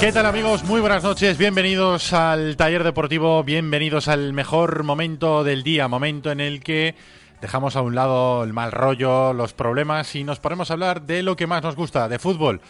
¿Qué 0.00 0.12
tal 0.12 0.26
amigos? 0.26 0.62
Muy 0.62 0.80
buenas 0.80 1.02
noches, 1.02 1.38
bienvenidos 1.38 2.12
al 2.12 2.56
taller 2.56 2.84
deportivo, 2.84 3.42
bienvenidos 3.42 4.06
al 4.06 4.32
mejor 4.32 4.84
momento 4.84 5.42
del 5.42 5.64
día, 5.64 5.88
momento 5.88 6.30
en 6.30 6.38
el 6.38 6.62
que 6.62 6.94
dejamos 7.40 7.74
a 7.74 7.82
un 7.82 7.96
lado 7.96 8.44
el 8.44 8.52
mal 8.52 8.70
rollo, 8.70 9.32
los 9.32 9.54
problemas 9.54 10.14
y 10.14 10.22
nos 10.22 10.38
ponemos 10.38 10.70
a 10.70 10.74
hablar 10.74 11.02
de 11.02 11.24
lo 11.24 11.34
que 11.34 11.48
más 11.48 11.64
nos 11.64 11.74
gusta, 11.74 12.08
de 12.08 12.20
fútbol. 12.20 12.60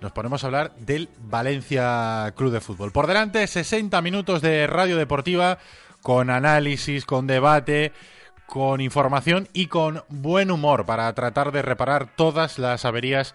Nos 0.00 0.12
ponemos 0.12 0.42
a 0.42 0.46
hablar 0.46 0.74
del 0.76 1.10
Valencia 1.18 2.32
Club 2.34 2.52
de 2.52 2.62
Fútbol. 2.62 2.90
Por 2.90 3.06
delante, 3.06 3.46
60 3.46 4.00
minutos 4.00 4.40
de 4.40 4.66
radio 4.66 4.96
deportiva 4.96 5.58
con 6.00 6.30
análisis, 6.30 7.04
con 7.04 7.26
debate, 7.26 7.92
con 8.46 8.80
información 8.80 9.46
y 9.52 9.66
con 9.66 10.04
buen 10.08 10.50
humor 10.50 10.86
para 10.86 11.12
tratar 11.12 11.52
de 11.52 11.60
reparar 11.60 12.08
todas 12.16 12.58
las 12.58 12.86
averías 12.86 13.34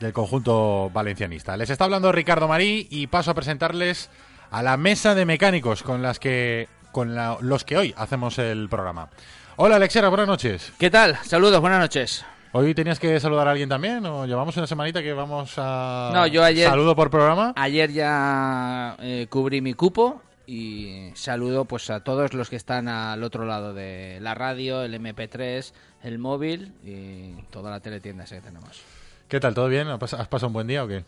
del 0.00 0.12
conjunto 0.12 0.90
valencianista. 0.90 1.56
Les 1.56 1.70
está 1.70 1.84
hablando 1.84 2.12
Ricardo 2.12 2.46
Marí 2.48 2.86
y 2.90 3.08
paso 3.08 3.30
a 3.30 3.34
presentarles 3.34 4.10
a 4.50 4.62
la 4.62 4.76
mesa 4.76 5.14
de 5.14 5.24
mecánicos 5.24 5.82
con 5.82 6.02
las 6.02 6.18
que 6.18 6.68
con 6.92 7.14
la- 7.14 7.36
los 7.40 7.64
que 7.64 7.76
hoy 7.76 7.94
hacemos 7.96 8.38
el 8.38 8.68
programa. 8.68 9.10
Hola 9.56 9.76
Alexera, 9.76 10.08
buenas 10.08 10.26
noches. 10.28 10.72
¿Qué 10.78 10.88
tal? 10.90 11.16
Saludos, 11.24 11.60
buenas 11.60 11.80
noches. 11.80 12.24
¿Hoy 12.52 12.74
tenías 12.74 12.98
que 12.98 13.20
saludar 13.20 13.46
a 13.46 13.50
alguien 13.50 13.68
también 13.68 14.06
o 14.06 14.24
llevamos 14.24 14.56
una 14.56 14.66
semanita 14.66 15.02
que 15.02 15.12
vamos 15.12 15.54
a 15.58 16.10
No, 16.14 16.26
yo 16.26 16.42
ayer- 16.42 16.68
saludo 16.68 16.96
por 16.96 17.10
programa? 17.10 17.52
Ayer 17.56 17.92
ya 17.92 18.96
eh, 19.00 19.26
cubrí 19.28 19.60
mi 19.60 19.74
cupo 19.74 20.22
y 20.46 21.10
saludo 21.14 21.66
pues 21.66 21.90
a 21.90 22.00
todos 22.00 22.32
los 22.32 22.48
que 22.48 22.56
están 22.56 22.88
al 22.88 23.22
otro 23.22 23.44
lado 23.44 23.74
de 23.74 24.18
la 24.22 24.34
radio, 24.34 24.82
el 24.82 24.94
MP3, 24.94 25.74
el 26.04 26.18
móvil 26.18 26.72
y 26.84 27.42
toda 27.50 27.70
la 27.70 27.80
teletienda 27.80 28.24
esa 28.24 28.36
que 28.36 28.42
tenemos. 28.42 28.80
¿Qué 29.28 29.40
tal? 29.40 29.54
¿Todo 29.54 29.68
bien? 29.68 29.88
¿Has 29.88 29.98
pas- 30.00 30.18
has 30.18 30.28
pasado 30.28 30.48
un 30.48 30.52
buen 30.54 30.66
día 30.66 30.84
o 30.84 30.88
qué? 30.88 31.04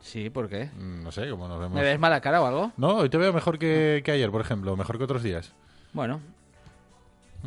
Sí, 0.00 0.30
¿por 0.30 0.48
qué? 0.48 0.66
Mm, 0.76 1.02
No 1.02 1.12
sé, 1.12 1.28
¿cómo 1.30 1.48
nos 1.48 1.58
vemos? 1.58 1.74
¿Me 1.74 1.82
ves 1.82 1.98
mala 1.98 2.20
cara 2.20 2.40
o 2.40 2.46
algo? 2.46 2.72
No, 2.76 2.96
hoy 2.98 3.08
te 3.08 3.18
veo 3.18 3.32
mejor 3.32 3.58
que, 3.58 4.02
que 4.04 4.12
ayer, 4.12 4.30
por 4.30 4.40
ejemplo, 4.40 4.76
mejor 4.76 4.96
que 4.98 5.04
otros 5.04 5.22
días. 5.22 5.52
Bueno, 5.92 6.20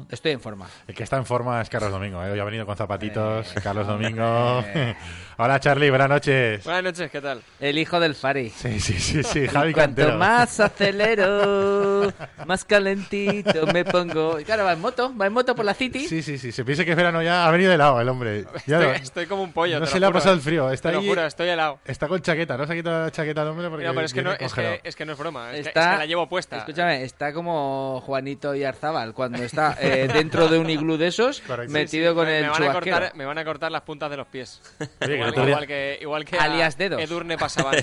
estoy 0.09 0.31
en 0.31 0.39
forma. 0.41 0.67
El 0.87 0.95
que 0.95 1.03
está 1.03 1.17
en 1.17 1.25
forma 1.25 1.61
es 1.61 1.69
Carlos 1.69 1.91
Domingo, 1.91 2.23
¿eh? 2.23 2.31
hoy 2.31 2.39
ha 2.39 2.43
venido 2.43 2.65
con 2.65 2.75
zapatitos. 2.75 3.55
Eh, 3.55 3.61
Carlos 3.61 3.87
Domingo. 3.87 4.63
eh. 4.73 4.95
Hola 5.37 5.59
Charlie, 5.59 5.89
buenas 5.89 6.09
noches. 6.09 6.63
Buenas 6.63 6.83
noches, 6.83 7.09
¿qué 7.09 7.19
tal? 7.19 7.41
El 7.59 7.77
hijo 7.79 7.99
del 7.99 8.13
Fari. 8.15 8.49
Sí, 8.51 8.79
sí, 8.79 8.93
sí, 8.99 9.23
sí, 9.23 9.47
Javi 9.47 9.73
Cuanto 9.73 10.01
Cantero. 10.01 10.17
más 10.17 10.59
acelero, 10.59 12.13
más 12.45 12.63
calentito 12.63 13.65
me 13.67 13.83
pongo. 13.83 14.39
Y 14.39 14.43
claro, 14.43 14.65
va 14.65 14.73
en 14.73 14.81
moto, 14.81 15.11
va 15.17 15.25
en 15.27 15.33
moto 15.33 15.55
por 15.55 15.65
la 15.65 15.73
City. 15.73 16.07
Sí, 16.07 16.21
sí, 16.21 16.37
sí. 16.37 16.51
Se 16.51 16.63
piensa 16.63 16.85
que 16.85 16.91
es 16.91 16.97
verano 16.97 17.21
ya. 17.23 17.47
Ha 17.47 17.51
venido 17.51 17.71
de 17.71 17.77
lado 17.77 17.99
el 17.99 18.07
hombre. 18.09 18.45
Ya 18.67 18.77
Estoy, 18.77 18.85
no, 18.85 18.91
estoy 18.93 19.25
como 19.25 19.43
un 19.43 19.51
pollo. 19.51 19.79
no 19.79 19.85
te 19.85 19.91
se 19.91 19.99
lo 19.99 20.05
le 20.05 20.09
ha 20.09 20.13
pasado 20.13 20.33
eh. 20.35 20.37
el 20.37 20.41
frío. 20.43 20.69
Está 20.69 20.89
Te 20.89 20.95
lo 20.95 21.01
ahí- 21.01 21.07
juro, 21.07 21.25
estoy 21.25 21.49
helado. 21.49 21.79
Está 21.85 22.07
con 22.07 22.21
chaqueta. 22.21 22.55
No 22.55 22.67
se 22.67 22.73
ha 22.73 22.75
quitado 22.75 23.03
la 23.05 23.11
chaqueta 23.11 23.41
el 23.41 23.47
hombre 23.47 23.69
porque. 23.69 23.85
No, 23.85 23.93
pero 23.93 24.05
es 24.05 24.13
que 24.13 24.21
no, 24.21 24.33
es, 24.33 24.53
que, 24.53 24.81
es 24.83 24.95
que 24.95 25.05
no 25.05 25.13
es 25.13 25.17
broma. 25.17 25.53
Es, 25.53 25.63
que, 25.63 25.69
Está, 25.69 25.81
es 25.81 25.91
que 25.93 25.97
la 25.99 26.05
llevo 26.05 26.29
puesta. 26.29 26.57
Escúchame, 26.57 27.03
está 27.03 27.33
como 27.33 28.01
Juanito 28.05 28.53
y 28.53 28.63
Arzabal 28.63 29.13
cuando 29.13 29.41
está 29.41 29.75
eh, 29.81 30.07
dentro 30.13 30.47
de 30.47 30.57
un 30.59 30.69
iglú 30.69 30.97
de 30.97 31.07
esos, 31.07 31.41
Correcto. 31.47 31.71
metido 31.73 32.13
con 32.15 32.25
me, 32.27 32.37
el 32.39 32.43
me 32.45 32.49
van 32.49 32.63
a 32.63 32.73
cortar, 32.73 33.11
me 33.15 33.25
van 33.25 33.37
a 33.37 33.45
cortar 33.45 33.71
las 33.71 33.81
puntas 33.81 34.09
de 34.09 34.17
los 34.17 34.27
pies. 34.27 34.61
Oye, 34.79 34.89
que 34.99 35.15
igual, 35.15 35.47
igual 35.49 35.67
que, 35.67 35.99
igual 36.01 36.25
que 36.25 36.37
a 36.37 36.43
Alias 36.43 36.77
dedos. 36.77 37.01
Edurne 37.01 37.37
pasaban. 37.37 37.75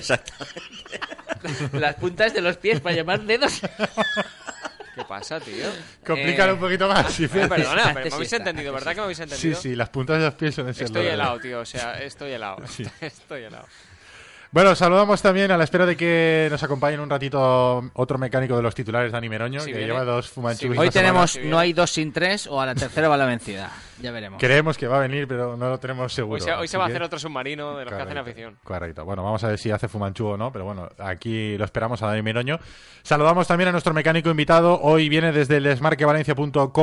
Las 1.73 1.95
puntas 1.95 2.33
de 2.33 2.41
los 2.41 2.57
pies 2.57 2.81
para 2.81 2.95
llamar 2.95 3.21
dedos. 3.21 3.61
¿Qué 4.95 5.05
pasa, 5.07 5.39
tío? 5.39 5.65
Complícalo 6.05 6.51
Eh, 6.51 6.55
un 6.55 6.59
poquito 6.59 6.87
más. 6.89 7.13
si 7.13 7.23
Eh, 7.25 7.29
perdona, 7.29 7.93
pero 7.93 7.93
me 7.93 8.09
sí 8.09 8.15
habéis 8.15 8.33
está, 8.33 8.35
entendido, 8.37 8.73
¿verdad 8.73 8.91
sí 8.91 8.95
que 8.95 8.99
me 8.99 9.03
habéis 9.03 9.17
Sí, 9.17 9.23
entendido? 9.23 9.61
sí, 9.61 9.75
las 9.75 9.89
puntas 9.89 10.17
de 10.19 10.25
los 10.25 10.33
pies 10.33 10.55
suelen 10.55 10.73
ser 10.73 10.85
Estoy 10.85 11.07
helado, 11.07 11.39
tío. 11.39 11.59
O 11.61 11.65
sea, 11.65 11.93
estoy 12.01 12.31
helado. 12.33 12.57
Sí. 12.67 12.85
Estoy 12.99 13.43
helado. 13.43 13.65
Bueno, 14.51 14.73
saludamos 14.73 15.21
también 15.21 15.51
a 15.51 15.57
la 15.57 15.63
espera 15.63 15.85
de 15.85 15.95
que 15.95 16.47
nos 16.49 16.63
acompañe 16.63 16.95
en 16.95 17.01
un 17.01 17.09
ratito 17.09 17.83
otro 17.93 18.17
mecánico 18.17 18.55
de 18.55 18.63
los 18.63 18.73
titulares, 18.73 19.11
Dani 19.11 19.29
Meroño, 19.29 19.59
que 19.59 19.67
viene. 19.73 19.85
lleva 19.85 20.03
dos 20.03 20.27
fumanchubis. 20.29 20.75
Sí, 20.75 20.79
Hoy 20.81 20.91
semana. 20.91 20.91
tenemos 20.91 21.39
no 21.43 21.59
hay 21.59 21.71
dos 21.71 21.91
sin 21.91 22.11
tres 22.11 22.47
o 22.47 22.59
a 22.59 22.65
la 22.65 22.73
tercera 22.73 23.07
va 23.09 23.15
la 23.15 23.27
vencida. 23.27 23.71
Ya 24.01 24.11
veremos. 24.11 24.39
Creemos 24.39 24.75
que 24.77 24.87
va 24.87 24.97
a 24.97 25.01
venir, 25.01 25.27
pero 25.27 25.55
no 25.55 25.69
lo 25.69 25.77
tenemos 25.77 26.11
seguro. 26.13 26.35
Hoy 26.35 26.41
se, 26.41 26.51
hoy 26.51 26.57
así 26.59 26.67
se 26.69 26.77
va 26.79 26.85
a 26.85 26.87
hacer 26.87 27.03
otro 27.03 27.19
submarino 27.19 27.77
de 27.77 27.85
los 27.85 27.93
que 27.93 28.01
hacen 28.01 28.17
afición. 28.17 28.57
Correcto. 28.63 29.05
Bueno, 29.05 29.23
vamos 29.23 29.43
a 29.43 29.49
ver 29.49 29.59
si 29.59 29.69
hace 29.69 29.87
Fumanchu 29.87 30.25
o 30.25 30.37
no, 30.37 30.51
pero 30.51 30.65
bueno, 30.65 30.89
aquí 30.97 31.55
lo 31.57 31.65
esperamos 31.65 32.01
a 32.01 32.07
Dani 32.07 32.23
Miroño. 32.23 32.59
Saludamos 33.03 33.45
también 33.47 33.67
a 33.67 33.71
nuestro 33.71 33.93
mecánico 33.93 34.31
invitado. 34.31 34.79
Hoy 34.81 35.09
viene 35.09 35.31
desde 35.31 35.57
el 35.57 35.67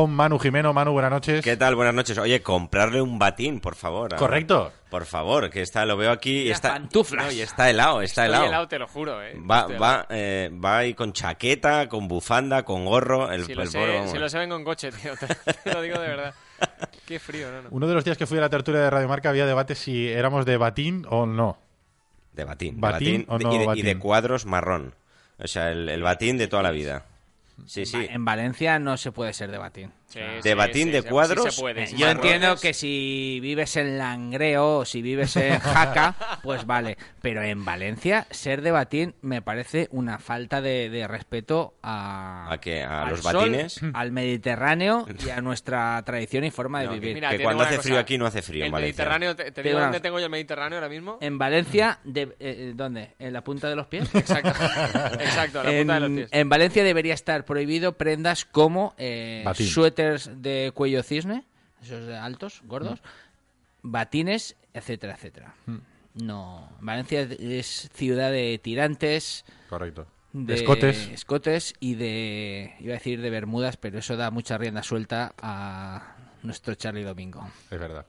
Manu 0.06 0.38
Jimeno. 0.38 0.72
Manu, 0.72 0.92
buenas 0.92 1.10
noches. 1.10 1.42
¿Qué 1.42 1.56
tal? 1.56 1.74
Buenas 1.74 1.94
noches. 1.94 2.16
Oye, 2.18 2.42
comprarle 2.42 3.00
un 3.02 3.18
batín, 3.18 3.58
por 3.60 3.74
favor. 3.74 4.14
a- 4.14 4.18
Correcto. 4.18 4.70
Por 4.90 5.04
favor, 5.04 5.50
que 5.50 5.62
está, 5.62 5.84
lo 5.84 5.96
veo 5.96 6.12
aquí 6.12 6.48
está. 6.50 6.70
pantuflas. 6.74 7.26
No, 7.26 7.32
y 7.32 7.40
está 7.40 7.68
helado, 7.68 8.02
está 8.02 8.22
Estoy 8.22 8.26
helado. 8.26 8.46
helado, 8.46 8.68
te 8.68 8.78
lo 8.78 8.86
juro, 8.86 9.20
eh. 9.22 9.34
Va, 9.38 9.60
Estoy 9.62 9.78
va, 9.78 10.06
eh, 10.10 10.50
va 10.64 10.78
ahí 10.78 10.94
con 10.94 11.12
chaqueta, 11.12 11.88
con 11.88 12.06
bufanda, 12.06 12.62
con 12.64 12.84
gorro. 12.84 13.30
El, 13.32 13.44
Si 13.46 13.54
lo, 13.54 13.62
el 13.62 13.68
sé, 13.68 13.78
pobre, 13.78 13.94
vamos. 13.96 14.10
si 14.12 14.18
lo 14.18 14.28
sé, 14.28 14.38
vengo 14.38 14.56
en 14.56 14.64
coche, 14.64 14.92
tío. 14.92 15.16
Te, 15.16 15.26
te 15.26 15.72
lo 15.74 15.82
digo 15.82 15.98
de 15.98 16.08
verdad. 16.08 16.34
Qué 17.06 17.18
frío, 17.18 17.50
no, 17.50 17.62
no. 17.62 17.68
Uno 17.72 17.86
de 17.88 17.94
los 17.94 18.04
días 18.04 18.16
que 18.16 18.26
fui 18.26 18.38
a 18.38 18.42
la 18.42 18.48
tertulia 18.48 18.80
de 18.80 18.88
Radio 18.90 19.08
Marca 19.08 19.28
había 19.28 19.44
debate 19.44 19.74
si 19.74 20.08
éramos 20.08 20.46
de 20.46 20.56
batín 20.56 21.04
o 21.10 21.26
no. 21.26 21.58
De 22.32 22.44
batín. 22.44 22.76
de 22.76 22.80
¿Batín 22.80 23.24
o 23.28 23.38
no 23.38 23.52
y, 23.52 23.58
de, 23.58 23.64
y 23.64 23.66
batín? 23.66 23.84
de 23.84 23.98
cuadros 23.98 24.46
marrón. 24.46 24.94
O 25.38 25.48
sea, 25.48 25.70
el, 25.70 25.88
el 25.88 26.02
batín 26.02 26.38
de 26.38 26.46
toda 26.46 26.62
la 26.62 26.70
vida. 26.70 27.04
Sí, 27.66 27.86
sí. 27.86 28.06
En 28.08 28.24
Valencia 28.24 28.78
no 28.78 28.96
se 28.96 29.10
puede 29.12 29.32
ser 29.32 29.50
de 29.50 29.58
batín. 29.58 29.92
Sí, 30.16 30.22
De 30.42 30.50
sí, 30.50 30.54
batín, 30.54 30.84
sí, 30.84 30.90
de 30.92 31.02
sí, 31.02 31.08
cuadros, 31.08 31.54
se 31.54 31.60
puede, 31.60 31.86
Yo 31.94 32.08
entiendo 32.08 32.56
que 32.56 32.72
si 32.72 33.38
vives 33.42 33.76
en 33.76 33.98
Langreo 33.98 34.78
o 34.78 34.84
si 34.84 35.02
vives 35.02 35.36
en 35.36 35.58
Jaca, 35.60 36.14
pues 36.42 36.64
vale. 36.66 36.96
Pero 37.20 37.42
en 37.42 37.64
Valencia, 37.64 38.26
ser 38.30 38.62
de 38.62 38.70
batín 38.70 39.14
me 39.20 39.42
parece 39.42 39.88
una 39.90 40.18
falta 40.18 40.60
de, 40.60 40.88
de 40.88 41.06
respeto 41.06 41.74
a, 41.82 42.50
¿A 42.52 42.58
qué? 42.60 42.82
¿A 42.82 43.02
al 43.02 43.10
los 43.10 43.20
sol, 43.20 43.34
batines? 43.34 43.80
al 43.94 44.12
Mediterráneo 44.12 45.06
y 45.24 45.30
a 45.30 45.40
nuestra 45.40 46.02
tradición 46.04 46.44
y 46.44 46.50
forma 46.50 46.80
de 46.80 46.86
No, 46.86 46.92
vivir. 46.92 47.14
Mira, 47.14 47.30
que 47.30 47.42
cuando 47.42 47.64
hace 47.64 47.78
frío 47.78 47.98
aquí 47.98 48.16
no 48.16 48.26
hace 48.26 48.40
frío 48.42 48.60
en 48.62 48.66
El 48.66 48.72
Valencia. 48.72 49.04
Mediterráneo, 49.04 49.36
te, 49.36 49.62
digo 49.62 49.80
dónde 49.80 50.00
tengo 50.00 50.18
yo 50.18 50.24
el 50.24 50.30
Mediterráneo 50.30 50.78
ahora 50.78 50.88
mismo. 50.88 51.18
En 51.20 51.36
Valencia, 51.38 51.98
de, 52.04 52.22
eh, 52.22 52.36
eh, 52.40 52.72
¿dónde? 52.74 53.10
¿En 53.18 53.32
la 53.32 53.42
punta 53.44 53.68
de 53.68 53.76
los 53.76 53.86
pies? 53.86 54.08
Exacto, 54.14 54.48
exacto, 55.20 55.62
la 55.62 55.70
punta 55.70 55.94
de 55.94 56.00
los 56.00 56.08
en, 56.10 56.16
pies. 56.16 56.28
en 56.32 56.48
Valencia 56.48 56.84
debería 56.84 57.14
estar 57.14 57.44
prohibido 57.44 57.92
prendas 57.96 58.44
como 58.44 58.94
eh, 58.98 59.42
Batín. 59.44 59.66
De 60.42 60.72
cuello 60.74 61.02
cisne, 61.02 61.44
esos 61.82 62.06
de 62.06 62.16
altos, 62.16 62.62
gordos, 62.64 63.00
batines, 63.82 64.56
etcétera, 64.74 65.14
etcétera. 65.14 65.54
No, 66.14 66.68
Valencia 66.80 67.22
es 67.22 67.90
ciudad 67.94 68.30
de 68.32 68.58
tirantes, 68.62 69.44
Correcto. 69.68 70.06
de 70.32 70.54
Escotes. 70.54 71.08
escotes 71.12 71.74
y 71.78 71.94
de, 71.94 72.74
iba 72.80 72.92
a 72.92 72.98
decir 72.98 73.20
de 73.20 73.30
bermudas, 73.30 73.76
pero 73.76 73.98
eso 73.98 74.16
da 74.16 74.30
mucha 74.30 74.56
rienda 74.56 74.82
suelta 74.82 75.34
a 75.40 76.16
nuestro 76.42 76.74
Charlie 76.74 77.02
Domingo. 77.04 77.46
Es 77.70 77.78
verdad. 77.78 78.06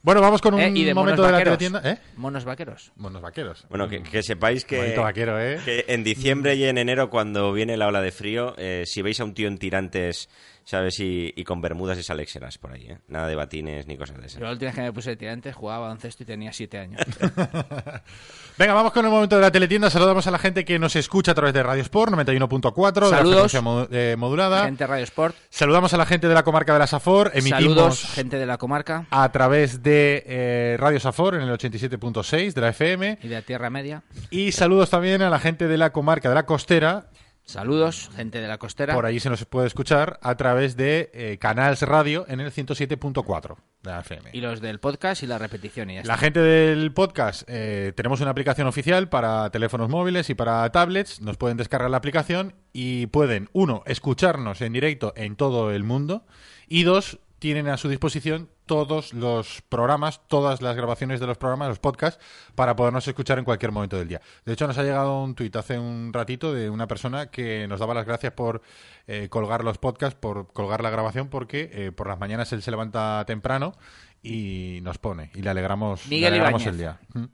Bueno, 0.00 0.20
vamos 0.20 0.40
con 0.40 0.54
un 0.54 0.60
Eh, 0.60 0.70
y 0.74 0.84
de 0.84 0.94
momento 0.94 1.22
de 1.24 1.32
la 1.32 1.42
teletienda. 1.42 1.82
¿Eh? 1.84 1.98
Monos 2.16 2.44
vaqueros. 2.44 2.92
Monos 2.96 3.20
vaqueros. 3.20 3.66
Bueno, 3.68 3.88
que, 3.88 4.02
que 4.02 4.22
sepáis 4.22 4.64
que, 4.64 4.96
vaquero, 4.96 5.40
¿eh? 5.40 5.60
que 5.64 5.84
en 5.88 6.04
diciembre 6.04 6.54
y 6.54 6.64
en 6.64 6.78
enero, 6.78 7.10
cuando 7.10 7.52
viene 7.52 7.76
la 7.76 7.88
ola 7.88 8.00
de 8.00 8.12
frío, 8.12 8.54
eh, 8.58 8.84
si 8.86 9.02
veis 9.02 9.18
a 9.20 9.24
un 9.24 9.34
tío 9.34 9.48
en 9.48 9.58
tirantes, 9.58 10.28
¿sabes? 10.68 11.00
Y, 11.00 11.32
y 11.34 11.44
con 11.44 11.62
bermudas 11.62 11.96
es 11.96 12.10
Alexeras 12.10 12.58
por 12.58 12.72
ahí, 12.72 12.84
¿eh? 12.90 12.98
Nada 13.08 13.26
de 13.26 13.34
batines 13.34 13.86
ni 13.86 13.96
cosas 13.96 14.18
de 14.20 14.26
esas. 14.26 14.38
Yo 14.38 14.44
la 14.44 14.52
última 14.52 14.68
vez 14.68 14.74
que 14.74 14.82
me 14.82 14.92
puse 14.92 15.08
de 15.10 15.16
tirantes 15.16 15.54
jugaba 15.56 15.80
baloncesto 15.86 16.24
y 16.24 16.26
tenía 16.26 16.52
siete 16.52 16.78
años. 16.78 17.00
Venga, 18.58 18.74
vamos 18.74 18.92
con 18.92 19.04
el 19.04 19.10
momento 19.10 19.36
de 19.36 19.42
la 19.42 19.50
teletienda. 19.52 19.88
Saludamos 19.88 20.26
a 20.26 20.30
la 20.32 20.38
gente 20.38 20.64
que 20.64 20.78
nos 20.78 20.96
escucha 20.96 21.32
a 21.32 21.34
través 21.34 21.54
de 21.54 21.62
Radio 21.62 21.82
Sport 21.82 22.12
91.4, 22.12 22.94
de 22.94 23.00
la 23.00 23.16
Saludos. 23.18 23.34
frecuencia 23.52 23.60
mo- 23.62 23.86
eh, 23.90 24.16
modulada. 24.18 24.64
Gente 24.64 24.86
Radio 24.86 25.04
Sport. 25.04 25.36
Saludamos 25.48 25.94
a 25.94 25.96
la 25.96 26.04
gente 26.06 26.28
de 26.28 26.34
la 26.34 26.42
comarca 26.42 26.72
de 26.72 26.78
la 26.80 26.86
Safor. 26.86 27.30
Emitimos 27.34 27.60
Saludos, 27.62 28.04
gente 28.14 28.36
de 28.38 28.46
la 28.46 28.58
comarca 28.58 29.06
a 29.10 29.30
través 29.32 29.82
de 29.82 30.24
eh, 30.26 30.76
Radio 30.78 30.98
Safor 31.00 31.36
en 31.36 31.42
el 31.42 31.50
87.6 31.50 32.52
de 32.52 32.60
la 32.60 32.68
FM. 32.70 33.18
y 33.22 33.28
de 33.28 33.34
la 33.36 33.42
Tierra 33.42 33.70
Media. 33.70 34.02
Y 34.30 34.52
saludos 34.52 34.90
también 34.90 35.22
a 35.22 35.30
la 35.30 35.38
gente 35.38 35.68
de 35.68 35.78
la 35.78 35.90
comarca 35.92 36.28
de 36.28 36.34
la 36.34 36.44
costera. 36.46 37.06
Saludos, 37.48 38.10
gente 38.14 38.42
de 38.42 38.46
la 38.46 38.58
costera. 38.58 38.92
Por 38.92 39.06
ahí 39.06 39.20
se 39.20 39.30
nos 39.30 39.42
puede 39.46 39.66
escuchar 39.68 40.18
a 40.22 40.36
través 40.36 40.76
de 40.76 41.10
eh, 41.14 41.38
Canals 41.40 41.80
Radio 41.80 42.26
en 42.28 42.40
el 42.40 42.52
107.4 42.52 43.56
de 43.82 43.90
la 43.90 44.00
FM. 44.00 44.30
Y 44.34 44.42
los 44.42 44.60
del 44.60 44.80
podcast 44.80 45.22
y 45.22 45.26
la 45.26 45.38
repetición 45.38 45.88
y 45.88 45.94
ya 45.94 46.00
La 46.04 46.12
está. 46.12 46.18
gente 46.18 46.40
del 46.40 46.92
podcast, 46.92 47.44
eh, 47.46 47.94
tenemos 47.96 48.20
una 48.20 48.32
aplicación 48.32 48.66
oficial 48.66 49.08
para 49.08 49.48
teléfonos 49.48 49.88
móviles 49.88 50.28
y 50.28 50.34
para 50.34 50.70
tablets. 50.70 51.22
Nos 51.22 51.38
pueden 51.38 51.56
descargar 51.56 51.90
la 51.90 51.96
aplicación 51.96 52.54
y 52.74 53.06
pueden, 53.06 53.48
uno, 53.54 53.82
escucharnos 53.86 54.60
en 54.60 54.74
directo 54.74 55.14
en 55.16 55.34
todo 55.34 55.72
el 55.72 55.84
mundo 55.84 56.26
y 56.68 56.82
dos, 56.82 57.18
tienen 57.38 57.68
a 57.68 57.78
su 57.78 57.88
disposición 57.88 58.50
todos 58.68 59.12
los 59.12 59.60
programas, 59.68 60.20
todas 60.28 60.62
las 60.62 60.76
grabaciones 60.76 61.18
de 61.18 61.26
los 61.26 61.36
programas, 61.36 61.68
los 61.68 61.80
podcasts, 61.80 62.22
para 62.54 62.76
podernos 62.76 63.08
escuchar 63.08 63.40
en 63.40 63.44
cualquier 63.44 63.72
momento 63.72 63.96
del 63.96 64.06
día. 64.06 64.20
De 64.44 64.52
hecho, 64.52 64.68
nos 64.68 64.78
ha 64.78 64.84
llegado 64.84 65.20
un 65.24 65.34
tuit 65.34 65.56
hace 65.56 65.76
un 65.76 66.12
ratito 66.12 66.52
de 66.54 66.70
una 66.70 66.86
persona 66.86 67.32
que 67.32 67.66
nos 67.66 67.80
daba 67.80 67.94
las 67.94 68.06
gracias 68.06 68.32
por 68.34 68.62
eh, 69.08 69.28
colgar 69.28 69.64
los 69.64 69.78
podcasts, 69.78 70.16
por 70.20 70.52
colgar 70.52 70.80
la 70.84 70.90
grabación, 70.90 71.28
porque 71.28 71.68
eh, 71.72 71.90
por 71.90 72.06
las 72.06 72.20
mañanas 72.20 72.52
él 72.52 72.62
se 72.62 72.70
levanta 72.70 73.24
temprano 73.26 73.74
y 74.22 74.78
nos 74.82 74.98
pone 74.98 75.32
y 75.34 75.42
le 75.42 75.50
alegramos, 75.50 76.04
le 76.06 76.10
Miguel 76.10 76.34
alegramos 76.34 76.62
Ibáñez. 76.62 76.72
el 76.72 76.78
día. 76.78 77.00
Mm. 77.14 77.24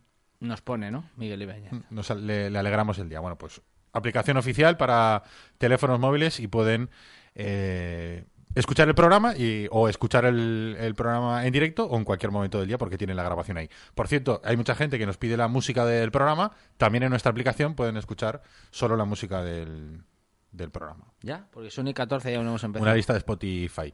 Nos 0.46 0.62
pone, 0.62 0.90
¿no? 0.90 1.10
Miguel 1.16 1.42
Ibáñez. 1.42 1.72
Nos 1.90 2.10
al- 2.10 2.26
le, 2.26 2.48
le 2.50 2.58
alegramos 2.58 2.98
el 2.98 3.08
día. 3.10 3.20
Bueno, 3.20 3.36
pues 3.36 3.60
aplicación 3.92 4.36
oficial 4.36 4.76
para 4.76 5.22
teléfonos 5.58 5.98
móviles 6.00 6.40
y 6.40 6.48
pueden 6.48 6.90
eh, 7.34 8.24
escuchar 8.54 8.88
el 8.88 8.94
programa 8.94 9.34
y, 9.36 9.66
o 9.70 9.88
escuchar 9.88 10.24
el, 10.24 10.76
el 10.78 10.94
programa 10.94 11.46
en 11.46 11.52
directo 11.52 11.86
o 11.86 11.96
en 11.96 12.04
cualquier 12.04 12.30
momento 12.32 12.58
del 12.58 12.68
día 12.68 12.78
porque 12.78 12.96
tienen 12.98 13.16
la 13.16 13.22
grabación 13.22 13.56
ahí. 13.56 13.68
Por 13.94 14.08
cierto, 14.08 14.40
hay 14.44 14.56
mucha 14.56 14.74
gente 14.74 14.98
que 14.98 15.06
nos 15.06 15.16
pide 15.16 15.36
la 15.36 15.48
música 15.48 15.84
del 15.84 16.10
programa. 16.10 16.52
También 16.76 17.02
en 17.04 17.10
nuestra 17.10 17.30
aplicación 17.30 17.74
pueden 17.74 17.96
escuchar 17.96 18.42
solo 18.70 18.96
la 18.96 19.04
música 19.04 19.42
del, 19.42 20.02
del 20.52 20.70
programa. 20.70 21.04
¿Ya? 21.22 21.46
Porque 21.50 21.70
son 21.70 21.88
y 21.88 21.94
14 21.94 22.30
ya 22.32 22.38
no 22.42 22.48
hemos 22.50 22.64
empezado. 22.64 22.84
Una 22.88 22.94
lista 22.94 23.12
de 23.12 23.18
Spotify. 23.18 23.92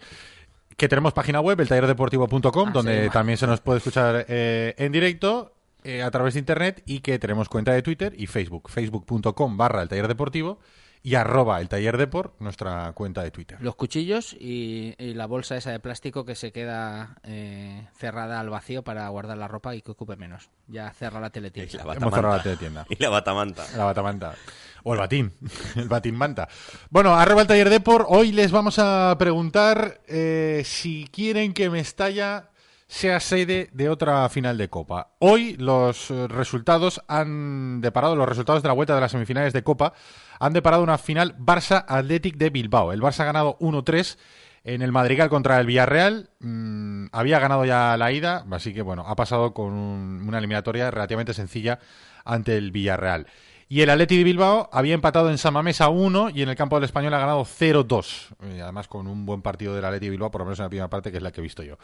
Que 0.77 0.89
tenemos 0.89 1.13
página 1.13 1.41
web, 1.41 1.61
eltallerdeportivo.com, 1.61 2.69
Ah, 2.69 2.73
donde 2.73 3.05
sí. 3.05 3.11
también 3.11 3.37
se 3.39 3.47
nos 3.47 3.61
puede 3.61 3.79
escuchar 3.79 4.25
eh, 4.29 4.75
en 4.79 4.93
directo 4.93 5.53
eh, 5.85 6.03
a 6.03 6.11
través 6.11 6.35
de 6.35 6.41
internet 6.41 6.83
y 6.87 7.01
que 7.01 7.19
tenemos 7.19 7.49
cuenta 7.49 7.73
de 7.73 7.83
Twitter 7.83 8.15
y 8.17 8.27
Facebook. 8.27 8.71
Facebook.com 8.71 9.57
barra 9.57 9.83
el 9.83 9.89
taller 9.89 10.09
deportivo 10.09 10.59
y 11.03 11.15
arroba 11.15 11.61
el 11.61 11.69
taller 11.69 11.97
deport, 11.97 12.39
nuestra 12.41 12.93
cuenta 12.93 13.23
de 13.23 13.31
Twitter. 13.31 13.57
Los 13.61 13.75
cuchillos 13.75 14.35
y, 14.39 14.95
y 14.99 15.15
la 15.15 15.27
bolsa 15.27 15.57
esa 15.57 15.71
de 15.71 15.81
plástico 15.81 16.25
que 16.27 16.35
se 16.35 16.53
queda 16.53 17.17
eh, 17.23 17.89
cerrada 17.97 18.39
al 18.41 18.51
vacío 18.51 18.83
para 18.85 19.09
guardar 19.09 19.39
la 19.39 19.49
ropa 19.49 19.75
y 19.75 19.81
que 19.83 19.93
ocupe 19.93 20.17
menos. 20.17 20.51
Ya 20.67 20.93
cerra 20.93 21.19
la 21.21 21.29
Y 21.29 21.31
teletienda. 21.31 21.85
la 21.85 21.95
Hemos 21.95 21.95
batamanta. 21.95 22.17
cerrado 22.17 22.37
la 22.37 22.43
teletienda. 22.43 22.87
Y 22.91 23.03
la 23.03 23.09
batamanta. 23.09 23.67
La 23.77 23.85
batamanta. 23.85 24.35
O 24.83 24.93
el 24.95 25.01
batín. 25.01 25.33
El 25.77 25.89
batín 25.89 26.17
manta. 26.17 26.49
Bueno, 26.91 27.15
arroba 27.15 27.43
el 27.43 27.47
taller 27.49 27.69
Depor. 27.71 28.07
Hoy 28.09 28.33
les 28.33 28.51
vamos 28.51 28.79
a 28.79 29.15
preguntar 29.19 30.01
eh, 30.07 30.63
si 30.65 31.07
quieren 31.13 31.53
que 31.55 31.69
Mestalla 31.71 32.51
sea 32.91 33.21
sede 33.21 33.71
de 33.73 33.89
otra 33.89 34.29
final 34.29 34.59
de 34.59 34.69
Copa. 34.69 35.13
Hoy 35.21 35.55
los 35.59 36.11
eh, 36.11 36.27
resultados 36.27 37.01
han 37.07 37.81
deparado, 37.81 38.17
los 38.17 38.29
resultados 38.29 38.63
de 38.63 38.69
la 38.69 38.75
vuelta 38.75 38.97
de 38.97 39.01
las 39.01 39.13
semifinales 39.13 39.53
de 39.53 39.63
Copa 39.63 39.93
han 40.41 40.53
deparado 40.53 40.83
una 40.83 40.99
final 40.99 41.37
Barça 41.39 41.85
Athletic 41.87 42.37
de 42.37 42.51
Bilbao. 42.51 42.93
El 42.93 43.01
Barça 43.01 43.21
ha 43.21 43.27
ganado 43.27 43.57
1-3 43.61 44.19
en 44.65 44.83
el 44.83 44.91
Madrigal 44.91 45.29
contra 45.29 45.61
el 45.61 45.67
Villarreal. 45.67 46.31
Mm, 46.41 47.07
había 47.13 47.39
ganado 47.39 47.65
ya 47.65 47.97
la 47.97 48.11
ida, 48.11 48.45
así 48.51 48.75
que 48.75 48.83
bueno, 48.83 49.05
ha 49.07 49.15
pasado 49.15 49.55
con 49.55 49.73
un- 49.73 50.25
una 50.27 50.39
eliminatoria 50.39 50.91
relativamente 50.91 51.33
sencilla 51.33 51.79
ante 52.25 52.57
el 52.57 52.73
Villarreal. 52.73 53.29
Y 53.69 53.83
el 53.83 53.91
Atleti 53.91 54.19
de 54.19 54.25
Bilbao 54.25 54.69
había 54.73 54.95
empatado 54.95 55.31
en 55.31 55.39
Samamés 55.39 55.81
a 55.81 55.91
1 55.91 56.31
y 56.31 56.43
en 56.43 56.49
el 56.49 56.57
campo 56.57 56.75
del 56.75 56.87
Español 56.87 57.15
ha 57.15 57.21
ganado 57.21 57.45
0-2. 57.45 58.35
Y 58.53 58.59
además 58.59 58.89
con 58.89 59.07
un 59.07 59.25
buen 59.25 59.43
partido 59.43 59.77
del 59.77 59.85
Atleti 59.85 60.07
de 60.07 60.11
Bilbao, 60.11 60.33
por 60.33 60.41
lo 60.41 60.47
menos 60.47 60.59
en 60.59 60.65
la 60.65 60.69
primera 60.71 60.91
parte, 60.91 61.13
que 61.13 61.19
es 61.19 61.23
la 61.23 61.31
que 61.31 61.41
he 61.41 61.43
visto 61.45 61.63
yo. 61.63 61.77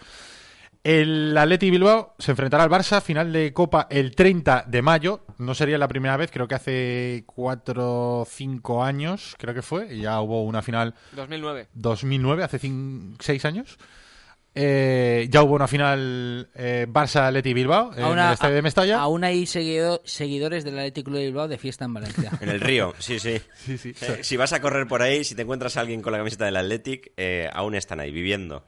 El 0.89 1.37
Atleti 1.37 1.69
Bilbao 1.69 2.15
se 2.17 2.31
enfrentará 2.31 2.63
al 2.63 2.71
Barça, 2.71 3.01
final 3.03 3.33
de 3.33 3.53
Copa 3.53 3.89
el 3.91 4.15
30 4.15 4.67
de 4.69 4.83
mayo. 4.83 5.25
No 5.39 5.53
sería 5.53 5.79
la 5.79 5.89
primera 5.89 6.17
vez, 6.17 6.31
creo 6.31 6.47
que 6.47 6.55
hace 6.55 7.25
4 7.27 8.21
o 8.21 8.25
5 8.25 8.85
años, 8.85 9.35
creo 9.37 9.53
que 9.53 9.63
fue. 9.63 9.99
Ya 9.99 10.21
hubo 10.21 10.45
una 10.45 10.63
final 10.63 10.95
2009. 11.11 11.67
2009, 11.75 12.45
hace 12.45 12.61
6 13.19 13.45
años. 13.47 13.79
Eh, 14.55 15.27
ya 15.29 15.43
hubo 15.43 15.55
una 15.57 15.67
final 15.67 16.49
eh, 16.55 16.87
Barça-Atleti 16.89 17.53
Bilbao 17.53 17.93
en 17.95 18.05
Aún 18.05 18.19
el 18.21 18.33
estadio 18.33 18.55
de 18.55 18.63
Mestalla. 18.63 19.01
Aún 19.01 19.25
hay 19.25 19.45
seguido- 19.45 20.01
seguidores 20.05 20.63
del 20.65 20.79
Atlético 20.79 21.11
de 21.11 21.25
Bilbao 21.25 21.49
de 21.49 21.59
fiesta 21.59 21.85
en 21.85 21.95
Valencia. 21.95 22.31
En 22.41 22.49
el 22.49 22.61
río, 22.61 22.95
sí, 23.01 23.19
sí. 23.19 23.41
Sí, 23.57 23.77
sí. 23.77 23.93
Eh, 24.03 24.21
si 24.23 24.37
vas 24.37 24.53
a 24.53 24.61
correr 24.61 24.87
por 24.87 25.03
ahí, 25.03 25.25
si 25.25 25.35
te 25.35 25.43
encuentras 25.43 25.77
a 25.77 25.81
alguien 25.81 26.01
con 26.01 26.13
la 26.13 26.19
camiseta 26.19 26.45
del 26.45 26.57
Athletic, 26.57 27.13
eh, 27.17 27.51
aún 27.53 27.75
están 27.75 27.99
ahí 27.99 28.13
viviendo. 28.13 28.65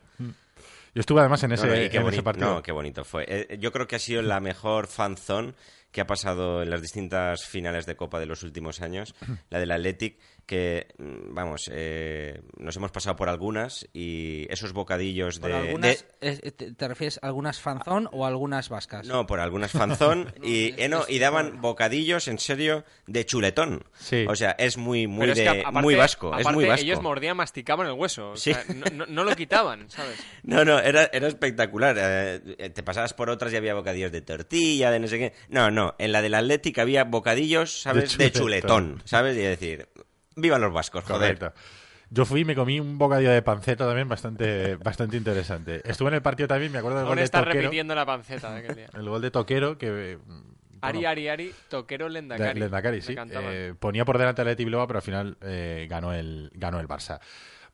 Yo 0.98 1.02
estuve 1.02 1.20
además 1.20 1.40
en 1.44 1.52
ese, 1.52 1.64
No, 1.68 2.10
no, 2.10 2.24
partido. 2.24 2.54
no, 2.54 2.60
qué 2.60 2.72
bonito 2.72 3.04
fue. 3.04 3.24
Eh, 3.28 3.56
yo 3.60 3.70
creo 3.70 3.86
que 3.86 3.94
ha 3.94 4.00
sido 4.00 4.20
la 4.20 4.40
mejor 4.40 4.88
fanzone 4.88 5.54
que 5.92 6.00
ha 6.00 6.08
pasado 6.08 6.60
en 6.60 6.70
las 6.70 6.82
distintas 6.82 7.44
finales 7.46 7.86
de 7.86 7.94
Copa 7.94 8.18
de 8.18 8.26
los 8.26 8.42
últimos 8.42 8.80
años. 8.80 9.14
La 9.48 9.60
del 9.60 9.70
Athletic, 9.70 10.18
que, 10.48 10.86
mm, 10.96 11.34
vamos, 11.34 11.70
eh, 11.70 12.40
nos 12.56 12.74
hemos 12.76 12.90
pasado 12.90 13.14
por 13.16 13.28
algunas 13.28 13.86
y 13.92 14.46
esos 14.50 14.72
bocadillos 14.72 15.38
Por 15.40 15.50
de... 15.50 15.56
algunas, 15.56 16.06
de- 16.22 16.30
eh, 16.42 16.50
te, 16.52 16.72
te 16.72 16.88
refieres 16.88 17.20
a 17.22 17.26
algunas 17.26 17.60
fanzón 17.60 18.08
o 18.12 18.24
a 18.24 18.28
algunas 18.28 18.70
vascas? 18.70 19.06
no, 19.06 19.26
por 19.26 19.40
algunas 19.40 19.70
fanzón 19.72 20.32
y, 20.42 20.74
eh, 20.82 20.88
no, 20.88 21.04
y 21.06 21.18
daban 21.18 21.60
bocadillos, 21.60 22.28
en 22.28 22.38
serio, 22.38 22.84
de 23.06 23.26
chuletón. 23.26 23.84
Sí. 23.98 24.24
O 24.26 24.34
sea, 24.34 24.52
es 24.52 24.78
muy, 24.78 25.06
muy, 25.06 25.28
es 25.28 25.36
de, 25.36 25.44
que 25.44 25.50
aparte- 25.50 25.82
muy 25.82 25.94
vasco. 25.94 26.34
es 26.36 26.50
muy 26.50 26.64
vasco. 26.64 26.82
ellos 26.82 27.02
mordían, 27.02 27.36
masticaban 27.36 27.86
el 27.86 27.92
hueso. 27.92 28.30
o 28.30 28.36
Sí. 28.36 28.54
sea, 28.54 28.64
no, 28.74 28.86
no- 28.90 29.06
no 29.06 29.24
lo 29.24 29.36
quitaban, 29.36 29.90
¿sabes? 29.90 30.18
No, 30.42 30.64
no, 30.64 30.78
era, 30.78 31.10
era 31.12 31.28
espectacular. 31.28 31.94
Eh, 31.98 32.40
eh, 32.56 32.70
te 32.70 32.82
pasabas 32.82 33.12
por 33.12 33.28
otras 33.28 33.52
y 33.52 33.56
había 33.56 33.74
bocadillos 33.74 34.10
de 34.12 34.22
tortilla, 34.22 34.90
de 34.90 34.98
no 34.98 35.08
sé 35.08 35.18
qué. 35.18 35.32
No, 35.50 35.70
no, 35.70 35.94
en 35.98 36.10
la 36.12 36.22
del 36.22 36.32
Athletic 36.32 36.78
había 36.78 37.04
bocadillos, 37.04 37.82
¿sabes? 37.82 38.16
De 38.16 38.32
chuletón, 38.32 39.02
¿sabes? 39.04 39.36
Y 39.36 39.40
decir, 39.40 39.86
vivan 40.40 40.60
los 40.60 40.72
vascos, 40.72 41.04
joder. 41.04 41.38
Correcto. 41.38 41.60
Yo 42.10 42.24
fui 42.24 42.40
y 42.40 42.44
me 42.46 42.54
comí 42.54 42.80
un 42.80 42.96
bocadillo 42.96 43.30
de 43.30 43.42
panceta 43.42 43.86
también 43.86 44.08
bastante, 44.08 44.76
bastante 44.82 45.16
interesante. 45.18 45.82
Estuve 45.84 46.08
en 46.08 46.14
el 46.14 46.22
partido 46.22 46.48
también, 46.48 46.72
me 46.72 46.78
acuerdo 46.78 46.98
del 46.98 47.06
gol 47.06 47.16
de 47.16 47.22
está 47.24 47.40
Toquero. 47.40 47.60
repitiendo 47.62 47.94
la 47.94 48.06
panceta 48.06 48.50
de 48.52 48.58
aquel 48.60 48.76
día. 48.76 48.86
El 48.94 49.08
gol 49.08 49.20
de 49.20 49.30
Toquero 49.30 49.76
que... 49.76 50.12
eh, 50.12 50.18
Ari, 50.80 50.98
bueno, 50.98 51.10
Ari, 51.10 51.28
Ari, 51.28 51.54
Toquero 51.68 52.08
Lendakari. 52.08 52.60
Lendakari, 52.60 53.02
sí. 53.02 53.14
Eh, 53.30 53.74
ponía 53.78 54.04
por 54.06 54.16
delante 54.16 54.40
al 54.40 54.46
Athletic 54.48 54.64
Bilbao, 54.64 54.86
pero 54.86 54.98
al 55.00 55.02
final 55.02 55.36
eh, 55.42 55.86
ganó, 55.90 56.14
el, 56.14 56.50
ganó 56.54 56.80
el 56.80 56.88
Barça. 56.88 57.18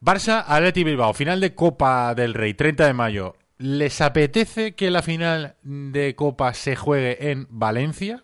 Barça, 0.00 0.42
Atleti 0.49 0.83
Bilbao, 0.85 1.14
final 1.14 1.38
de 1.40 1.54
Copa 1.54 2.14
del 2.16 2.35
Rey, 2.35 2.54
30 2.54 2.87
de 2.87 2.92
mayo. 2.92 3.37
¿Les 3.59 4.00
apetece 4.00 4.75
que 4.75 4.90
la 4.90 5.02
final 5.02 5.54
de 5.62 6.16
Copa 6.16 6.52
se 6.54 6.75
juegue 6.75 7.30
en 7.30 7.47
Valencia? 7.50 8.24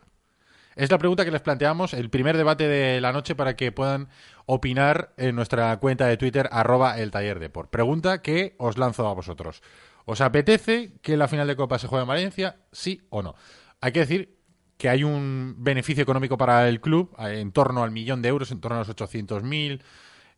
Es 0.80 0.90
la 0.90 0.96
pregunta 0.96 1.26
que 1.26 1.30
les 1.30 1.42
planteamos, 1.42 1.92
el 1.92 2.08
primer 2.08 2.38
debate 2.38 2.66
de 2.66 3.02
la 3.02 3.12
noche 3.12 3.34
para 3.34 3.54
que 3.54 3.70
puedan 3.70 4.08
opinar 4.46 5.12
en 5.18 5.36
nuestra 5.36 5.76
cuenta 5.76 6.06
de 6.06 6.16
Twitter, 6.16 6.48
arroba 6.50 6.98
el 6.98 7.10
taller 7.10 7.38
de 7.38 7.50
por. 7.50 7.68
Pregunta 7.68 8.22
que 8.22 8.54
os 8.56 8.78
lanzo 8.78 9.06
a 9.06 9.12
vosotros. 9.12 9.62
¿Os 10.06 10.22
apetece 10.22 10.94
que 11.02 11.18
la 11.18 11.28
final 11.28 11.46
de 11.48 11.54
Copa 11.54 11.78
se 11.78 11.86
juegue 11.86 12.04
en 12.04 12.08
Valencia? 12.08 12.60
¿Sí 12.72 13.02
o 13.10 13.20
no? 13.20 13.34
Hay 13.82 13.92
que 13.92 14.00
decir 14.00 14.38
que 14.78 14.88
hay 14.88 15.04
un 15.04 15.56
beneficio 15.58 16.02
económico 16.02 16.38
para 16.38 16.66
el 16.66 16.80
club 16.80 17.14
eh, 17.18 17.40
en 17.40 17.52
torno 17.52 17.82
al 17.82 17.90
millón 17.90 18.22
de 18.22 18.30
euros, 18.30 18.50
en 18.50 18.62
torno 18.62 18.76
a 18.76 18.80
los 18.80 18.88
800.000, 18.88 19.82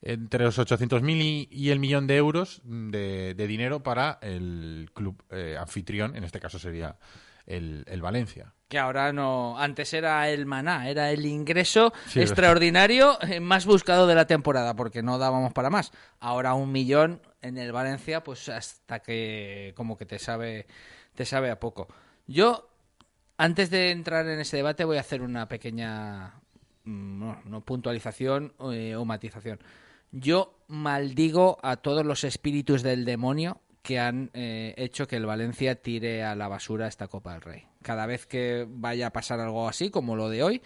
entre 0.03 0.45
los 0.45 0.59
800.000 0.59 1.23
y, 1.23 1.49
y 1.53 1.71
el 1.71 1.79
millón 1.79 2.09
de 2.09 2.17
euros 2.17 2.63
de, 2.65 3.37
dinero 3.47 3.85
para 3.85 4.19
el 4.23 4.91
club 4.93 5.23
eh, 5.31 5.57
anfitrión, 5.57 6.17
en 6.17 6.25
este 6.25 6.41
caso 6.41 6.59
sería 6.59 6.97
el 7.47 8.03
Valencia. 8.03 8.55
Que 8.73 8.79
ahora 8.79 9.13
no. 9.13 9.59
Antes 9.59 9.93
era 9.93 10.31
el 10.31 10.47
maná, 10.47 10.89
era 10.89 11.11
el 11.11 11.27
ingreso 11.27 11.93
Sí, 12.07 12.23
extraordinario 12.23 13.19
eh, 13.21 13.39
más 13.39 13.67
buscado 13.67 14.07
de 14.07 14.15
la 14.15 14.27
temporada, 14.27 14.75
porque 14.75 15.03
no 15.03 15.19
dábamos 15.19 15.53
para 15.53 15.69
más. 15.69 15.93
Ahora 16.21 16.55
un 16.55 16.73
millón 16.73 17.21
en 17.43 17.59
el 17.59 17.71
Valencia, 17.71 18.25
pues 18.25 18.49
hasta 18.49 19.01
que 19.01 19.75
como 19.77 19.99
que 19.99 20.07
te 20.07 20.19
sabe, 20.19 20.67
te 21.15 21.27
sabe 21.27 21.51
a 21.51 21.61
poco. 21.61 21.87
Yo, 22.27 22.71
antes 23.37 23.69
de 23.69 23.91
entrar 23.91 24.27
en 24.27 24.41
ese 24.41 24.57
debate, 24.57 24.85
voy 24.85 24.97
a 24.97 25.01
hacer 25.01 25.21
una 25.21 25.49
pequeña 25.49 26.41
mm, 26.85 27.19
no, 27.19 27.43
no 27.45 27.61
puntualización 27.61 28.55
eh, 28.73 28.97
o 28.97 29.05
matización. 29.05 29.61
Yo 30.13 30.55
maldigo 30.69 31.59
a 31.63 31.77
todos 31.77 32.07
los 32.07 32.25
espíritus 32.25 32.83
del 32.83 33.05
demonio 33.05 33.61
que 33.83 33.99
han 33.99 34.31
eh, 34.33 34.75
hecho 34.77 35.07
que 35.07 35.17
el 35.17 35.27
Valencia 35.27 35.75
tire 35.75 36.23
a 36.23 36.35
la 36.37 36.49
basura 36.49 36.87
esta 36.87 37.09
Copa 37.09 37.33
del 37.33 37.43
Rey. 37.43 37.67
Cada 37.83 38.07
vez 38.07 38.27
que 38.27 38.67
vaya 38.69 39.09
a 39.09 39.13
pasar 39.13 39.41
algo 39.41 39.69
así, 39.69 39.91
como 39.91 40.15
lo 40.15 40.29
de 40.29 40.43
hoy, 40.43 40.63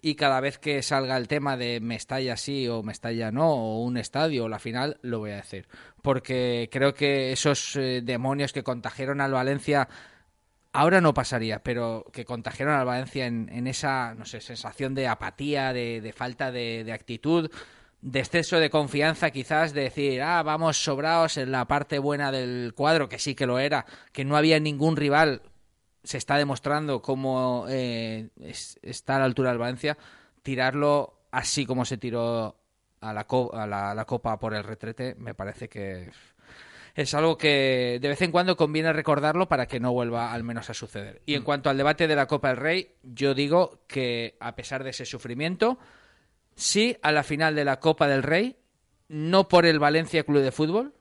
y 0.00 0.14
cada 0.14 0.40
vez 0.40 0.58
que 0.58 0.82
salga 0.82 1.16
el 1.16 1.28
tema 1.28 1.56
de 1.56 1.80
Mestalla 1.80 2.36
sí 2.36 2.68
o 2.68 2.82
Mestalla 2.82 3.32
no, 3.32 3.50
o 3.50 3.82
un 3.82 3.96
estadio 3.96 4.44
o 4.44 4.48
la 4.48 4.58
final, 4.58 4.98
lo 5.02 5.18
voy 5.18 5.30
a 5.30 5.36
decir. 5.36 5.66
Porque 6.02 6.68
creo 6.70 6.94
que 6.94 7.32
esos 7.32 7.74
eh, 7.76 8.02
demonios 8.04 8.52
que 8.52 8.62
contagiaron 8.62 9.20
al 9.20 9.32
Valencia 9.32 9.88
ahora 10.72 11.00
no 11.00 11.14
pasaría, 11.14 11.62
pero 11.62 12.04
que 12.12 12.26
contagiaron 12.26 12.74
al 12.74 12.86
Valencia 12.86 13.26
en, 13.26 13.48
en 13.50 13.66
esa, 13.66 14.14
no 14.14 14.26
sé, 14.26 14.40
sensación 14.40 14.94
de 14.94 15.08
apatía, 15.08 15.72
de, 15.72 16.12
falta 16.14 16.52
de 16.52 16.92
actitud, 16.92 17.50
de 18.00 18.20
exceso 18.20 18.60
de 18.60 18.70
confianza 18.70 19.30
quizás, 19.30 19.72
de 19.74 19.82
decir, 19.82 20.22
ah, 20.22 20.42
vamos 20.42 20.76
sobrados 20.82 21.36
en 21.36 21.50
la 21.50 21.66
parte 21.66 21.98
buena 21.98 22.30
del 22.30 22.72
cuadro, 22.74 23.08
que 23.08 23.18
sí 23.18 23.34
que 23.34 23.46
lo 23.46 23.58
era, 23.58 23.86
que 24.12 24.24
no 24.24 24.36
había 24.36 24.60
ningún 24.60 24.96
rival, 24.96 25.42
se 26.04 26.16
está 26.18 26.36
demostrando 26.36 27.02
cómo 27.02 27.66
eh, 27.68 28.28
es- 28.40 28.78
está 28.82 29.16
a 29.16 29.18
la 29.18 29.24
altura 29.24 29.50
del 29.50 29.58
Valencia, 29.58 29.98
tirarlo 30.42 31.18
así 31.32 31.66
como 31.66 31.84
se 31.84 31.98
tiró 31.98 32.56
a 33.00 33.12
la, 33.12 33.26
co- 33.26 33.54
a 33.54 33.66
la, 33.66 33.90
a 33.90 33.94
la 33.94 34.04
Copa 34.04 34.38
por 34.38 34.54
el 34.54 34.64
retrete, 34.64 35.14
me 35.18 35.34
parece 35.34 35.68
que 35.68 36.10
es 36.94 37.14
algo 37.14 37.36
que 37.36 37.98
de 38.00 38.08
vez 38.08 38.22
en 38.22 38.32
cuando 38.32 38.56
conviene 38.56 38.92
recordarlo 38.92 39.48
para 39.48 39.66
que 39.66 39.78
no 39.80 39.92
vuelva 39.92 40.32
al 40.32 40.42
menos 40.42 40.68
a 40.70 40.74
suceder. 40.74 41.20
Y 41.26 41.34
en 41.34 41.42
cuanto 41.44 41.68
al 41.70 41.76
debate 41.76 42.08
de 42.08 42.16
la 42.16 42.26
Copa 42.26 42.48
del 42.48 42.56
Rey, 42.56 42.94
yo 43.02 43.34
digo 43.34 43.80
que 43.86 44.36
a 44.40 44.56
pesar 44.56 44.82
de 44.82 44.90
ese 44.90 45.04
sufrimiento, 45.04 45.78
sí 46.58 46.96
a 47.02 47.12
la 47.12 47.22
final 47.22 47.54
de 47.54 47.64
la 47.64 47.78
Copa 47.80 48.08
del 48.08 48.22
Rey, 48.22 48.56
no 49.08 49.48
por 49.48 49.64
el 49.64 49.78
Valencia 49.78 50.24
Club 50.24 50.42
de 50.42 50.52
Fútbol, 50.52 50.92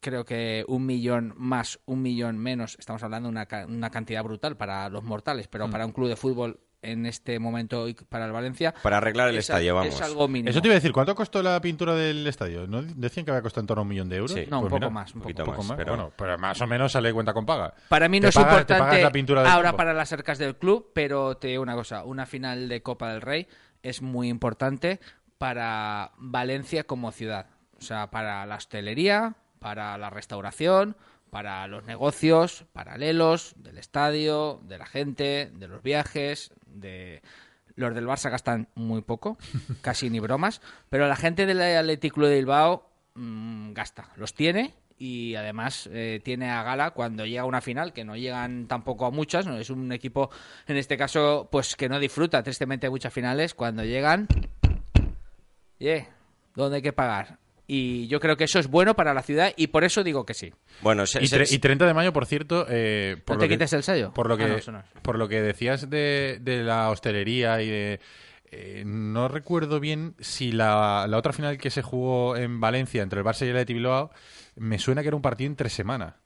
creo 0.00 0.24
que 0.24 0.64
un 0.68 0.86
millón 0.86 1.34
más, 1.36 1.80
un 1.86 2.00
millón 2.02 2.38
menos, 2.38 2.76
estamos 2.78 3.02
hablando 3.02 3.28
de 3.28 3.32
una, 3.32 3.46
ca- 3.46 3.66
una 3.66 3.90
cantidad 3.90 4.22
brutal 4.22 4.56
para 4.56 4.88
los 4.88 5.02
mortales, 5.02 5.48
pero 5.48 5.68
para 5.68 5.84
un 5.86 5.92
club 5.92 6.08
de 6.08 6.16
fútbol 6.16 6.60
en 6.82 7.06
este 7.06 7.38
momento 7.38 7.88
y 7.88 7.94
para 7.94 8.26
el 8.26 8.32
Valencia... 8.32 8.74
Para 8.82 8.98
arreglar 8.98 9.30
el 9.30 9.36
es, 9.38 9.48
estadio, 9.48 9.80
es 9.82 9.88
vamos. 9.94 10.02
algo 10.02 10.28
mínimo. 10.28 10.50
Eso 10.50 10.60
te 10.60 10.68
iba 10.68 10.74
a 10.74 10.76
decir, 10.76 10.92
¿cuánto 10.92 11.14
costó 11.14 11.42
la 11.42 11.58
pintura 11.62 11.94
del 11.94 12.26
estadio? 12.26 12.66
¿No 12.66 12.82
decían 12.82 13.24
que 13.24 13.30
había 13.30 13.40
costado 13.40 13.62
en 13.62 13.66
torno 13.68 13.80
a 13.80 13.82
un 13.84 13.88
millón 13.88 14.10
de 14.10 14.16
euros? 14.16 14.32
Sí. 14.32 14.44
No, 14.50 14.58
un 14.58 14.64
Pues 14.64 14.70
poco 14.70 14.80
mira, 14.80 14.90
más, 14.90 15.14
un 15.14 15.22
poquito 15.22 15.44
poco 15.44 15.50
un 15.52 15.56
poco 15.56 15.68
más, 15.68 15.68
más. 15.70 15.76
pero- 15.78 15.96
Bueno, 15.96 16.12
pero 16.16 16.38
más 16.38 16.60
o 16.60 16.66
menos 16.66 16.92
sale 16.92 17.10
cuenta 17.14 17.32
con 17.32 17.46
paga. 17.46 17.72
Para 17.88 18.06
mí 18.10 18.20
no 18.20 18.24
Te 18.24 18.28
es 18.28 18.36
importante 18.36 19.02
la 19.02 19.10
pintura 19.10 19.42
del 19.42 19.50
ahora 19.50 19.74
para 19.74 19.94
las 19.94 20.12
arcas 20.12 20.36
del 20.36 20.56
club, 20.56 20.90
pero 20.94 21.38
te 21.38 21.48
digo 21.48 21.62
una 21.62 21.74
cosa, 21.74 22.04
una 22.04 22.26
final 22.26 22.68
de 22.68 22.82
Copa 22.82 23.10
del 23.12 23.22
Rey 23.22 23.48
es 23.84 24.02
muy 24.02 24.28
importante 24.28 24.98
para 25.38 26.12
Valencia 26.16 26.84
como 26.84 27.12
ciudad. 27.12 27.46
O 27.78 27.82
sea, 27.82 28.10
para 28.10 28.44
la 28.46 28.56
hostelería, 28.56 29.36
para 29.60 29.96
la 29.98 30.10
restauración, 30.10 30.96
para 31.30 31.66
los 31.68 31.84
negocios 31.84 32.64
paralelos 32.72 33.54
del 33.56 33.78
estadio, 33.78 34.60
de 34.64 34.78
la 34.78 34.86
gente, 34.86 35.52
de 35.54 35.68
los 35.68 35.82
viajes, 35.82 36.52
de... 36.66 37.22
Los 37.76 37.92
del 37.92 38.06
Barça 38.06 38.30
gastan 38.30 38.68
muy 38.76 39.02
poco, 39.02 39.36
casi 39.82 40.08
ni 40.08 40.20
bromas, 40.20 40.60
pero 40.90 41.08
la 41.08 41.16
gente 41.16 41.44
del 41.44 41.60
Athletic 41.60 42.14
Club 42.14 42.28
de 42.28 42.36
Bilbao 42.36 42.88
mm, 43.14 43.72
gasta, 43.72 44.10
los 44.14 44.32
tiene 44.32 44.74
y 44.98 45.34
además 45.34 45.88
eh, 45.92 46.20
tiene 46.24 46.50
a 46.50 46.62
gala 46.62 46.90
cuando 46.92 47.26
llega 47.26 47.42
a 47.42 47.46
una 47.46 47.60
final, 47.60 47.92
que 47.92 48.04
no 48.04 48.16
llegan 48.16 48.66
tampoco 48.68 49.06
a 49.06 49.10
muchas, 49.10 49.46
no 49.46 49.56
es 49.58 49.70
un 49.70 49.90
equipo 49.92 50.30
en 50.68 50.76
este 50.76 50.96
caso 50.96 51.48
pues 51.50 51.74
que 51.76 51.88
no 51.88 51.98
disfruta 51.98 52.42
tristemente 52.42 52.86
de 52.86 52.90
muchas 52.90 53.12
finales, 53.12 53.54
cuando 53.54 53.84
llegan, 53.84 54.28
yeah, 55.78 56.06
¿dónde 56.54 56.76
hay 56.76 56.82
que 56.82 56.92
pagar? 56.92 57.38
Y 57.66 58.06
yo 58.08 58.20
creo 58.20 58.36
que 58.36 58.44
eso 58.44 58.58
es 58.58 58.68
bueno 58.68 58.94
para 58.94 59.14
la 59.14 59.22
ciudad 59.22 59.52
y 59.56 59.68
por 59.68 59.84
eso 59.84 60.04
digo 60.04 60.26
que 60.26 60.34
sí. 60.34 60.52
Bueno, 60.82 61.06
se- 61.06 61.22
Y, 61.22 61.28
se- 61.28 61.40
tre- 61.40 61.50
y 61.52 61.58
30 61.58 61.86
de 61.86 61.94
mayo, 61.94 62.12
por 62.12 62.26
cierto, 62.26 62.66
eh, 62.68 63.16
por 63.24 63.36
¿No 63.36 63.38
lo 63.38 63.40
te 63.40 63.48
que- 63.48 63.54
quites 63.54 63.72
el 63.72 63.82
sello? 63.82 64.12
Por 64.12 64.28
lo 64.28 64.34
Ah, 64.34 64.38
que, 64.38 64.62
no, 64.70 64.72
no 64.78 64.84
por 65.02 65.18
lo 65.18 65.28
que 65.28 65.40
decías 65.40 65.88
de, 65.88 66.38
de 66.42 66.62
la 66.62 66.90
hostelería 66.90 67.62
y 67.62 67.68
de... 67.70 68.00
eh, 68.50 68.82
no 68.86 69.28
recuerdo 69.28 69.80
bien 69.80 70.14
si 70.20 70.52
la, 70.52 71.06
la 71.08 71.16
otra 71.16 71.32
final 71.32 71.56
que 71.56 71.70
se 71.70 71.80
jugó 71.82 72.36
en 72.36 72.60
Valencia 72.60 73.02
entre 73.02 73.20
el 73.20 73.24
Barça 73.26 73.46
y 73.46 73.48
el 73.48 73.56
Athletic 73.56 73.76
Bilbao 73.76 74.10
me 74.56 74.78
suena 74.78 75.02
que 75.02 75.08
era 75.08 75.16
un 75.16 75.22
partido 75.22 75.48
entre 75.48 75.68
semana. 75.68 76.16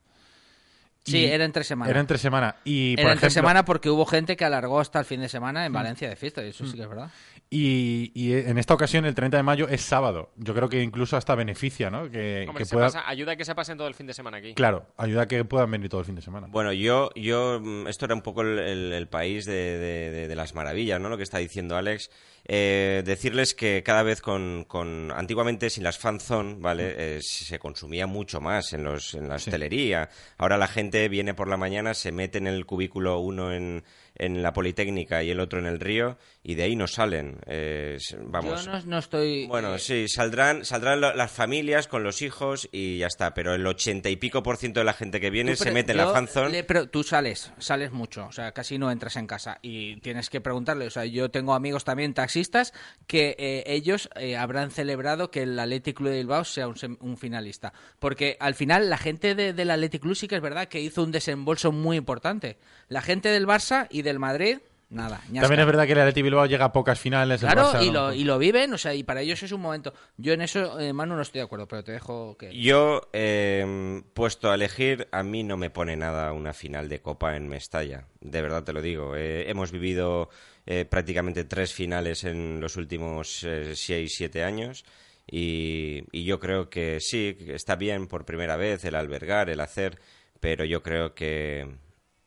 Sí, 1.05 1.25
era 1.25 1.45
entre 1.45 1.65
semana. 1.65 1.91
Era 1.91 2.01
entre 2.01 2.19
semana. 2.19 2.57
Y, 2.65 2.97
por 2.97 3.05
Era 3.05 3.13
entre 3.13 3.29
ejemplo, 3.29 3.43
semana 3.43 3.65
porque 3.65 3.89
hubo 3.89 4.05
gente 4.05 4.37
que 4.37 4.45
alargó 4.45 4.81
hasta 4.81 4.99
el 4.99 5.05
fin 5.05 5.21
de 5.21 5.29
semana 5.29 5.65
en 5.65 5.73
Valencia 5.73 6.09
de 6.09 6.17
fiesta, 6.17 6.45
y 6.45 6.49
eso 6.49 6.67
sí 6.67 6.77
que 6.77 6.83
es 6.83 6.89
verdad. 6.89 7.11
Y, 7.51 8.13
y 8.15 8.35
en 8.35 8.59
esta 8.59 8.75
ocasión, 8.75 9.07
el 9.07 9.15
30 9.15 9.39
de 9.39 9.43
mayo, 9.43 9.69
es 9.69 9.81
sábado. 9.81 10.31
Yo 10.37 10.55
creo 10.55 10.69
que 10.69 10.83
incluso 10.83 11.17
hasta 11.17 11.35
beneficia, 11.35 11.89
¿no? 11.89 12.11
Que, 12.11 12.45
Hombre, 12.47 12.63
que 12.63 12.65
se 12.67 12.75
pueda... 12.75 12.89
pasa- 12.89 13.09
ayuda 13.09 13.33
a 13.33 13.37
que 13.37 13.45
se 13.47 13.55
pasen 13.55 13.79
todo 13.79 13.89
el 13.89 13.95
fin 13.95 14.07
de 14.07 14.13
semana 14.13 14.37
aquí. 14.37 14.53
Claro, 14.53 14.87
ayuda 14.99 15.23
a 15.23 15.27
que 15.29 15.43
puedan 15.47 15.71
venir 15.71 15.89
todo 15.89 16.01
el 16.01 16.07
fin 16.07 16.15
de 16.15 16.21
semana. 16.21 16.47
Bueno, 16.51 16.75
yo, 16.75 17.09
yo, 17.17 17.59
mm, 17.63 17.87
esto 17.87 18.05
era 18.05 18.15
un 18.15 18.21
poco 18.21 18.43
el, 18.43 18.59
el- 18.59 18.93
el 18.93 19.09
país 19.09 19.47
de, 19.47 19.53
de- 19.79 20.11
de- 20.11 20.29
de 20.29 20.37
las 20.37 20.55
maravillas, 20.55 21.01
¿no? 21.01 21.09
Lo 21.09 21.17
que 21.17 21.23
está 21.23 21.39
diciendo 21.39 21.77
Alex. 21.77 22.11
Eh, 22.51 23.03
decirles 23.05 23.55
que 23.55 23.83
cada 23.83 24.03
vez 24.03 24.21
con, 24.23 24.65
con- 24.69 25.11
antiguamente 25.13 25.69
sin 25.71 25.85
las 25.85 25.99
fanzone, 25.99 26.57
¿vale? 26.59 26.95
Eh, 26.97 27.19
se 27.23 27.59
consumía 27.59 28.07
mucho 28.07 28.41
más 28.41 28.73
en 28.75 28.85
los, 28.85 29.15
en 29.15 29.29
la 29.29 29.35
hostelería. 29.37 30.09
Ahora 30.39 30.57
la 30.59 30.67
gente 30.69 31.09
viene 31.09 31.35
por 31.35 31.49
la 31.49 31.57
mañana, 31.57 31.95
se 31.95 32.13
mete 32.13 32.39
en 32.39 32.47
el 32.47 32.65
cubículo 32.67 33.19
uno 33.21 33.53
en, 33.53 33.85
en 34.19 34.43
la 34.43 34.53
Politécnica 34.53 35.23
y 35.23 35.31
el 35.31 35.41
otro 35.41 35.59
en 35.59 35.67
el 35.67 35.81
río 35.81 36.19
y 36.43 36.55
de 36.55 36.65
ahí 36.65 36.77
no 36.77 36.87
salen. 36.87 37.39
Eh, 37.47 37.99
vamos. 38.27 38.65
Yo 38.65 38.73
no, 38.73 38.81
no 38.85 38.99
estoy... 38.99 39.47
Bueno, 39.47 39.75
eh, 39.75 39.79
sí, 39.79 40.09
saldrán, 40.09 40.65
saldrán 40.65 41.01
las 41.01 41.31
familias 41.31 41.87
con 41.89 42.03
los 42.03 42.23
hijos 42.23 42.69
y 42.73 42.99
ya 42.99 43.07
está, 43.07 43.35
pero 43.35 43.55
el 43.55 43.67
ochenta 43.67 44.09
y 44.11 44.17
pico 44.17 44.43
por 44.43 44.57
ciento 44.57 44.81
de 44.81 44.85
la 44.85 44.93
gente 44.93 45.21
que 45.21 45.31
viene 45.31 45.53
Tú 45.57 45.65
se 45.65 45.71
mete 45.71 45.93
en 45.93 45.99
la 45.99 46.09
fanzone. 46.13 46.65
pre- 46.65 46.87
tú 46.87 47.03
sales, 47.03 47.53
sales 47.59 47.93
mucho, 47.93 48.27
o 48.27 48.33
sea, 48.33 48.53
casi 48.53 48.79
no 48.79 48.91
entras 48.91 49.17
en 49.17 49.27
casa 49.27 49.59
y 49.63 49.97
tienes 50.01 50.31
que 50.31 50.41
preguntarle, 50.41 50.87
o 50.87 50.91
sea, 50.91 51.05
yo 51.05 51.31
tengo 51.31 51.55
amigos 51.55 51.85
también 51.85 52.15
taxistas 52.15 52.73
que 53.07 53.37
eh, 53.39 53.65
ellos 53.67 54.09
habrán 54.39 54.71
celebrado 54.71 55.31
que 55.31 55.43
el 55.43 55.59
Athletic 55.59 55.97
Club 55.97 56.11
de 56.11 56.19
Bilbao 56.19 56.45
sea 56.45 56.69
un, 56.69 56.77
un 57.01 57.17
finalista, 57.17 57.73
porque 57.99 58.37
al 58.41 58.55
final 58.55 58.91
la 58.91 58.99
gente 58.99 59.35
de- 59.35 59.53
del 59.53 59.71
Athletic 59.71 60.03
Club 60.03 60.17
sí 60.17 60.29
que 60.29 60.37
es 60.37 60.43
verdad 60.43 60.69
que 60.69 60.81
hizo 60.81 61.03
un 61.03 61.13
desembolso 61.13 61.73
muy 61.73 61.97
importante. 61.97 62.59
La 62.89 63.03
gente 63.03 63.29
del 63.29 63.47
Barça 63.47 63.87
y 63.91 64.03
del 64.09 64.19
Madrid, 64.19 64.59
nada. 64.91 65.21
ñasca. 65.31 65.43
También 65.43 65.61
es 65.61 65.67
verdad 65.67 65.87
que 65.87 65.93
el 65.93 65.99
Athletic 66.01 66.25
Bilbao 66.25 66.47
llega 66.47 66.65
a 66.67 66.73
pocas 66.73 66.99
finales. 66.99 67.41
Claro, 67.41 67.63
Barça 67.73 67.83
y 67.85 67.91
no- 67.91 68.09
lo, 68.09 68.13
y 68.15 68.25
lo 68.25 68.39
viven, 68.39 68.73
o 68.75 68.79
sea, 68.79 68.95
y 68.95 69.03
para 69.05 69.21
ellos 69.21 69.43
es 69.43 69.53
un 69.53 69.61
momento. 69.61 69.93
Yo 70.17 70.33
en 70.33 70.41
eso, 70.43 70.81
eh, 70.81 70.93
Manu, 70.93 71.15
no 71.17 71.23
estoy 71.23 71.41
de 71.41 71.45
acuerdo, 71.45 71.69
pero 71.69 71.85
te 71.85 71.93
dejo 71.93 72.37
que... 72.37 72.53
Yo, 72.61 73.03
eh, 73.13 74.03
puesto 74.15 74.51
a 74.51 74.55
elegir, 74.55 75.07
a 75.13 75.23
mí 75.23 75.45
no 75.45 75.57
me 75.57 75.71
pone 75.71 75.97
nada 75.97 76.33
una 76.33 76.53
final 76.55 76.89
de 76.89 77.01
Copa 77.01 77.37
en 77.37 77.49
Mestalla. 77.49 78.07
De 78.21 78.43
verdad 78.43 78.65
te 78.65 78.73
lo 78.73 78.83
digo. 78.83 79.15
Eh, 79.17 79.49
hemos 79.51 79.71
vivido 79.73 80.31
eh, 80.67 80.85
prácticamente 80.85 81.45
tres 81.45 81.73
finales 81.73 82.25
en 82.25 82.61
los 82.61 82.77
últimos 82.77 83.45
eh, 83.45 83.77
seis, 83.77 84.15
siete 84.17 84.43
años. 84.43 84.85
Y, 85.31 86.05
y 86.11 86.25
yo 86.25 86.41
creo 86.41 86.71
que 86.71 87.01
sí, 87.01 87.37
está 87.49 87.77
bien 87.77 88.07
por 88.07 88.25
primera 88.25 88.57
vez 88.57 88.83
el 88.87 88.95
albergar, 88.95 89.51
el 89.51 89.61
hacer, 89.61 89.99
pero 90.41 90.65
yo 90.65 90.83
creo 90.83 91.15
que 91.15 91.69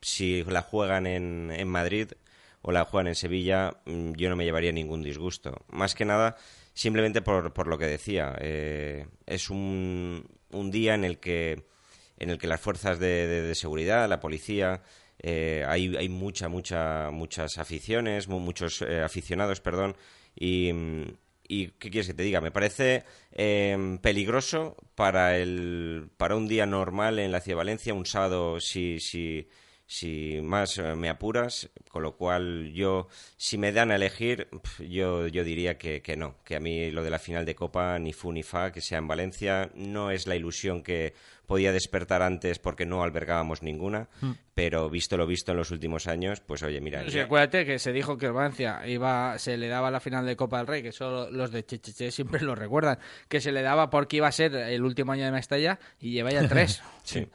si 0.01 0.43
la 0.43 0.62
juegan 0.62 1.08
en, 1.08 1.51
en 1.51 1.67
Madrid 1.67 2.12
o 2.62 2.72
la 2.72 2.86
juegan 2.86 3.08
en 3.08 3.15
Sevilla, 3.15 3.74
mm, 3.86 4.12
yo 4.13 4.29
no 4.29 4.36
me 4.36 4.43
llevaría 4.46 4.72
ningún 4.72 5.01
disgusto. 5.03 5.55
Más 5.70 5.96
que 5.96 6.05
nada, 6.05 6.38
simplemente 6.74 7.22
por, 7.22 7.53
por 7.53 7.67
lo 7.67 7.77
que 7.77 7.86
decía. 7.88 8.36
eh, 8.39 9.08
es 9.25 9.50
un, 9.50 10.25
un 10.51 10.72
día 10.72 10.93
en 10.96 11.03
el 11.05 11.20
que, 11.20 11.63
en 12.17 12.29
el 12.29 12.38
que 12.38 12.48
las 12.48 12.62
fuerzas 12.62 13.00
de, 13.00 13.27
de- 13.27 13.55
seguridad, 13.55 14.08
la 14.10 14.20
policía, 14.20 14.81
eh, 15.20 15.63
hay, 15.67 15.96
hay 15.96 16.10
mucha, 16.10 16.50
mucha, 16.50 17.10
muchas 17.12 17.58
aficiones, 17.58 18.27
mu- 18.27 18.39
muchos 18.39 18.81
eh, 18.81 19.01
aficionados, 19.01 19.60
perdón, 19.62 19.96
y, 20.36 20.72
y 21.48 21.67
¿qué 21.79 21.89
quieres 21.89 22.08
que 22.08 22.13
te 22.13 22.24
diga? 22.24 22.41
Me 22.41 22.51
parece 22.51 23.03
eh, 23.34 23.98
peligroso 24.01 24.77
para 24.96 25.38
el 25.38 26.10
para 26.17 26.36
un 26.36 26.48
día 26.48 26.65
normal 26.65 27.20
en 27.20 27.31
la 27.31 27.41
ciudad 27.41 27.55
de 27.58 27.63
Valencia, 27.65 27.93
un 27.93 28.05
sábado 28.05 28.60
si 28.60 29.00
si 29.00 29.48
si 29.93 30.39
más 30.41 30.77
eh, 30.77 30.95
me 30.95 31.10
apuras, 31.10 31.69
con 31.89 32.01
lo 32.01 32.15
cual 32.15 32.71
yo 32.74 33.10
si 33.36 33.57
me 33.57 33.74
dan 33.74 33.91
a 33.91 33.95
elegir, 33.98 34.48
yo 34.79 35.27
yo 35.27 35.43
diría 35.43 35.77
que, 35.77 36.01
que 36.01 36.15
no, 36.15 36.36
que 36.45 36.55
a 36.55 36.62
mí 36.62 36.91
lo 36.91 37.03
de 37.03 37.10
la 37.10 37.19
final 37.19 37.45
de 37.45 37.55
Copa 37.55 38.00
ni 38.00 38.13
fu 38.13 38.31
ni 38.31 38.41
fa 38.41 38.71
que 38.71 38.79
sea 38.79 39.00
en 39.00 39.07
Valencia 39.10 39.69
no 39.75 40.10
es 40.10 40.27
la 40.27 40.38
ilusión 40.38 40.81
que 40.81 41.13
podía 41.45 41.74
despertar 41.74 42.21
antes 42.21 42.57
porque 42.60 42.86
no 42.86 43.03
albergábamos 43.03 43.62
ninguna, 43.63 44.07
pero 44.55 44.89
visto 44.89 45.17
lo 45.17 45.27
visto 45.27 45.51
en 45.51 45.57
los 45.57 45.71
últimos 45.71 46.07
años, 46.07 46.39
pues 46.39 46.63
oye, 46.63 46.79
mira, 46.79 47.03
Sí, 47.03 47.17
ya- 47.17 47.24
acuérdate 47.25 47.65
que 47.65 47.77
se 47.77 47.91
dijo 47.91 48.17
que 48.17 48.29
Valencia 48.29 48.88
iba, 48.88 49.38
se 49.39 49.57
le 49.57 49.67
daba 49.67 49.91
la 49.91 50.00
final 50.00 50.25
de 50.25 50.38
Copa 50.38 50.60
del 50.60 50.67
Rey, 50.67 50.81
que 50.83 50.93
solo 50.93 51.29
los 51.29 51.51
de 51.51 51.65
Checheche 51.65 52.12
siempre 52.12 52.39
lo 52.43 52.55
recuerdan, 52.55 52.98
que 53.27 53.41
se 53.41 53.51
le 53.51 53.62
daba 53.62 53.89
porque 53.89 54.15
iba 54.15 54.29
a 54.29 54.31
ser 54.31 54.55
el 54.55 54.83
último 54.86 55.12
año 55.12 55.25
de 55.25 55.31
Mestalla 55.33 55.77
y 56.00 56.12
lleva 56.13 56.31
ya 56.31 56.48
tres. 56.48 56.81
Sí. 57.03 57.27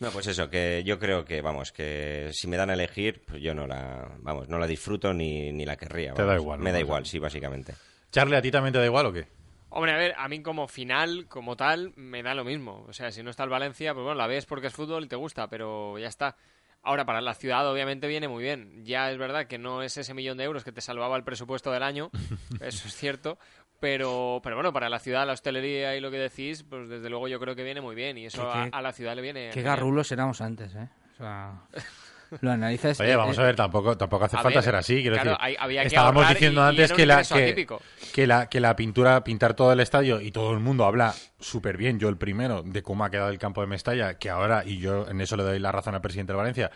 No, 0.00 0.10
pues 0.10 0.26
eso, 0.26 0.50
que 0.50 0.82
yo 0.84 0.98
creo 0.98 1.24
que, 1.24 1.40
vamos, 1.40 1.72
que 1.72 2.28
si 2.32 2.46
me 2.48 2.56
dan 2.56 2.70
a 2.70 2.74
elegir, 2.74 3.22
pues 3.24 3.40
yo 3.40 3.54
no 3.54 3.66
la, 3.66 4.08
vamos, 4.18 4.48
no 4.48 4.58
la 4.58 4.66
disfruto 4.66 5.14
ni, 5.14 5.52
ni 5.52 5.64
la 5.64 5.76
querría. 5.76 6.14
Te 6.14 6.24
da 6.24 6.34
igual, 6.34 6.58
Me 6.58 6.70
¿no? 6.70 6.74
da 6.74 6.80
igual, 6.80 7.06
sí, 7.06 7.18
básicamente. 7.18 7.74
Charlie, 8.10 8.36
¿a 8.36 8.42
ti 8.42 8.50
también 8.50 8.72
te 8.72 8.78
da 8.80 8.86
igual 8.86 9.06
o 9.06 9.12
qué? 9.12 9.26
Hombre, 9.70 9.92
a 9.92 9.96
ver, 9.96 10.14
a 10.16 10.28
mí 10.28 10.40
como 10.42 10.68
final, 10.68 11.26
como 11.28 11.56
tal, 11.56 11.92
me 11.96 12.22
da 12.22 12.34
lo 12.34 12.44
mismo. 12.44 12.84
O 12.88 12.92
sea, 12.92 13.10
si 13.10 13.22
no 13.22 13.30
está 13.30 13.44
el 13.44 13.50
Valencia, 13.50 13.92
pues 13.94 14.04
bueno, 14.04 14.18
la 14.18 14.26
ves 14.26 14.46
porque 14.46 14.68
es 14.68 14.72
fútbol 14.72 15.04
y 15.04 15.08
te 15.08 15.16
gusta, 15.16 15.48
pero 15.48 15.98
ya 15.98 16.08
está. 16.08 16.36
Ahora, 16.82 17.06
para 17.06 17.20
la 17.22 17.34
ciudad 17.34 17.68
obviamente 17.68 18.06
viene 18.06 18.28
muy 18.28 18.42
bien. 18.42 18.84
Ya 18.84 19.10
es 19.10 19.16
verdad 19.18 19.46
que 19.46 19.58
no 19.58 19.82
es 19.82 19.96
ese 19.96 20.12
millón 20.14 20.36
de 20.36 20.44
euros 20.44 20.64
que 20.64 20.70
te 20.70 20.80
salvaba 20.80 21.16
el 21.16 21.24
presupuesto 21.24 21.72
del 21.72 21.82
año, 21.82 22.10
eso 22.60 22.86
es 22.86 22.94
cierto, 22.94 23.38
pero, 23.80 24.40
pero 24.42 24.56
bueno, 24.56 24.72
para 24.72 24.88
la 24.88 24.98
ciudad, 24.98 25.26
la 25.26 25.32
hostelería 25.34 25.96
y 25.96 26.00
lo 26.00 26.10
que 26.10 26.18
decís, 26.18 26.62
pues 26.68 26.88
desde 26.88 27.10
luego 27.10 27.28
yo 27.28 27.38
creo 27.40 27.54
que 27.54 27.64
viene 27.64 27.80
muy 27.80 27.94
bien 27.94 28.16
y 28.18 28.26
eso 28.26 28.42
Que- 28.50 28.58
a, 28.58 28.62
a 28.78 28.82
la 28.82 28.92
ciudad 28.92 29.14
le 29.14 29.22
viene 29.22 29.50
Qué 29.52 29.62
garrulos 29.62 30.10
éramos 30.12 30.40
antes, 30.40 30.74
¿eh? 30.74 30.88
O 31.14 31.16
sea, 31.18 31.52
lo 32.40 32.50
analizas. 32.50 32.98
Oye, 32.98 33.14
vamos 33.14 33.36
eh, 33.38 33.40
a 33.42 33.44
ver, 33.44 33.56
tampoco, 33.56 33.96
tampoco 33.96 34.24
hace 34.24 34.36
a 34.36 34.40
falta 34.42 34.58
ver, 34.58 34.64
ser 34.64 34.74
así. 34.76 35.00
Quiero 35.02 35.14
claro, 35.16 35.30
decir, 35.32 35.44
hay- 35.44 35.56
había 35.58 35.82
que 35.82 35.88
estábamos 35.88 36.28
diciendo 36.28 36.60
y- 36.60 36.64
y 36.64 36.68
antes 36.68 36.84
era 36.90 36.94
un 36.94 36.96
que 36.96 37.06
la, 37.06 37.22
que, 37.22 37.66
que, 38.12 38.26
la, 38.26 38.48
que 38.48 38.60
la 38.60 38.74
pintura, 38.76 39.22
pintar 39.22 39.54
todo 39.54 39.72
el 39.72 39.80
estadio 39.80 40.20
y 40.20 40.30
todo 40.32 40.52
el 40.52 40.60
mundo 40.60 40.84
habla 40.86 41.14
súper 41.38 41.76
bien, 41.76 41.98
yo 42.00 42.08
el 42.08 42.16
primero, 42.16 42.62
de 42.62 42.82
cómo 42.82 43.04
ha 43.04 43.10
quedado 43.10 43.28
el 43.30 43.38
campo 43.38 43.60
de 43.60 43.66
Mestalla, 43.66 44.18
que 44.18 44.30
ahora, 44.30 44.64
y 44.64 44.78
yo 44.78 45.06
en 45.08 45.20
eso 45.20 45.36
le 45.36 45.42
doy 45.42 45.58
la 45.58 45.70
razón 45.72 45.94
al 45.94 46.00
presidente 46.00 46.32
del 46.32 46.38
Valencia, 46.38 46.70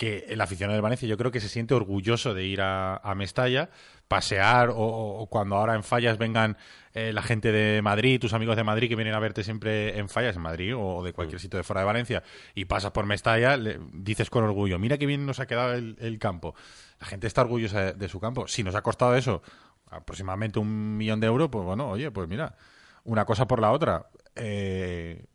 que 0.00 0.24
el 0.30 0.40
aficionado 0.40 0.72
del 0.72 0.80
Valencia 0.80 1.06
yo 1.06 1.18
creo 1.18 1.30
que 1.30 1.40
se 1.40 1.50
siente 1.50 1.74
orgulloso 1.74 2.32
de 2.32 2.46
ir 2.46 2.62
a, 2.62 2.96
a 2.96 3.14
Mestalla, 3.14 3.68
pasear 4.08 4.70
o, 4.74 5.28
cuando 5.30 5.56
ahora 5.56 5.74
en 5.74 5.82
fallas 5.82 6.16
vengan 6.16 6.56
eh, 6.94 7.12
la 7.12 7.20
gente 7.20 7.52
de 7.52 7.82
Madrid, 7.82 8.18
tus 8.18 8.32
amigos 8.32 8.56
de 8.56 8.64
Madrid 8.64 8.88
que 8.88 8.96
vienen 8.96 9.12
a 9.12 9.18
verte 9.18 9.44
siempre 9.44 9.98
en 9.98 10.08
fallas 10.08 10.36
en 10.36 10.40
Madrid 10.40 10.72
o 10.74 11.02
de 11.02 11.12
cualquier 11.12 11.38
sitio 11.38 11.58
de 11.58 11.64
fuera 11.64 11.82
de 11.82 11.86
Valencia 11.86 12.22
y 12.54 12.64
pasas 12.64 12.92
por 12.92 13.04
Mestalla, 13.04 13.58
le 13.58 13.78
dices 13.92 14.30
con 14.30 14.42
orgullo, 14.42 14.78
mira 14.78 14.96
qué 14.96 15.04
bien 15.04 15.26
nos 15.26 15.38
ha 15.38 15.46
quedado 15.46 15.74
el, 15.74 15.98
el 16.00 16.18
campo. 16.18 16.54
La 16.98 17.06
gente 17.06 17.26
está 17.26 17.42
orgullosa 17.42 17.80
de, 17.82 17.92
de 17.92 18.08
su 18.08 18.20
campo. 18.20 18.48
Si 18.48 18.62
nos 18.62 18.74
ha 18.74 18.80
costado 18.80 19.14
eso 19.16 19.42
aproximadamente 19.90 20.58
un 20.58 20.96
millón 20.96 21.20
de 21.20 21.26
euros, 21.26 21.50
pues 21.50 21.66
bueno, 21.66 21.90
oye, 21.90 22.10
pues 22.10 22.26
mira, 22.26 22.56
una 23.04 23.26
cosa 23.26 23.46
por 23.46 23.60
la 23.60 23.70
otra. 23.70 24.06
Eh, 24.34 25.26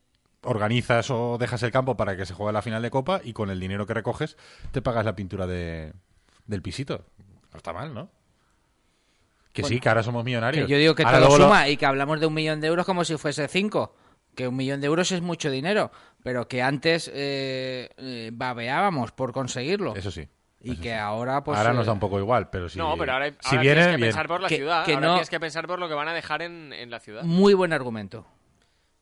organizas 0.46 1.10
o 1.12 1.38
dejas 1.38 1.62
el 1.64 1.72
campo 1.72 1.98
para 1.98 2.16
que 2.16 2.26
se 2.26 2.34
juegue 2.34 2.54
la 2.54 2.62
final 2.62 2.82
de 2.82 2.90
Copa 2.92 3.22
y 3.24 3.34
con 3.34 3.50
el 3.50 3.60
dinero 3.60 3.86
que 3.86 3.94
recoges 3.94 4.38
te 4.72 4.82
pagas 4.82 5.04
la 5.06 5.16
pintura 5.16 5.48
de, 5.48 5.94
del 6.46 6.62
pisito. 6.62 7.06
No 7.52 7.58
está 7.58 7.74
mal, 7.74 7.94
¿no? 7.94 8.10
Que 9.54 9.64
sí, 9.64 9.80
que 9.80 9.88
ahora 9.88 10.04
somos 10.04 10.26
millonarios. 10.26 10.66
Que 10.66 10.72
yo 10.72 10.78
digo 10.78 10.96
que 10.96 11.04
Ahora 11.04 11.22
todo 11.22 11.38
lo- 11.38 11.46
suma 11.46 11.70
y 11.70 11.78
que 11.78 11.86
hablamos 11.86 12.20
de 12.20 12.26
un 12.26 12.34
millón 12.34 12.60
de 12.60 12.68
euros 12.68 12.86
como 12.86 13.06
si 13.06 13.18
fuese 13.18 13.48
cinco. 13.48 13.96
Que 14.36 14.50
un 14.50 14.56
millón 14.58 14.82
de 14.82 14.88
euros 14.88 15.14
es 15.14 15.22
mucho 15.22 15.50
dinero, 15.50 15.92
pero 16.22 16.46
que 16.50 16.62
antes 16.62 17.10
eh, 17.14 17.90
eh, 17.96 18.32
babeábamos 18.34 19.14
por 19.14 19.32
conseguirlo. 19.32 19.96
Eso 19.96 20.12
sí. 20.12 20.28
y 20.60 20.74
eso 20.74 20.82
que 20.82 20.90
sí. 20.90 20.94
ahora 20.96 21.42
pues 21.42 21.58
ahora 21.58 21.72
eh, 21.72 21.74
nos 21.74 21.86
da 21.86 21.94
un 21.94 22.02
poco 22.02 22.20
igual, 22.20 22.50
pero 22.50 22.68
si, 22.68 22.78
No, 22.78 22.98
pero 22.98 23.14
ahora, 23.14 23.28
si 23.30 23.36
ahora 23.56 23.62
viene, 23.62 23.76
tienes 23.76 23.86
que 23.86 23.96
bien. 23.96 24.08
pensar 24.10 24.28
por 24.28 24.42
la 24.42 24.50
Que- 24.50 24.58
ciudad. 24.58 24.84
que 24.84 24.94
ahora 24.96 25.08
no- 25.08 25.14
tienes 25.14 25.30
que 25.30 25.40
pensar 25.40 25.68
por 25.68 25.80
lo 25.80 25.88
que 25.88 25.94
van 25.94 26.10
a 26.10 26.14
dejar 26.14 26.42
en, 26.42 26.74
en 26.74 26.90
la 26.92 27.00
ciudad. 27.00 27.24
muy 27.24 27.54
buen 27.54 27.72
argumento. 27.72 28.28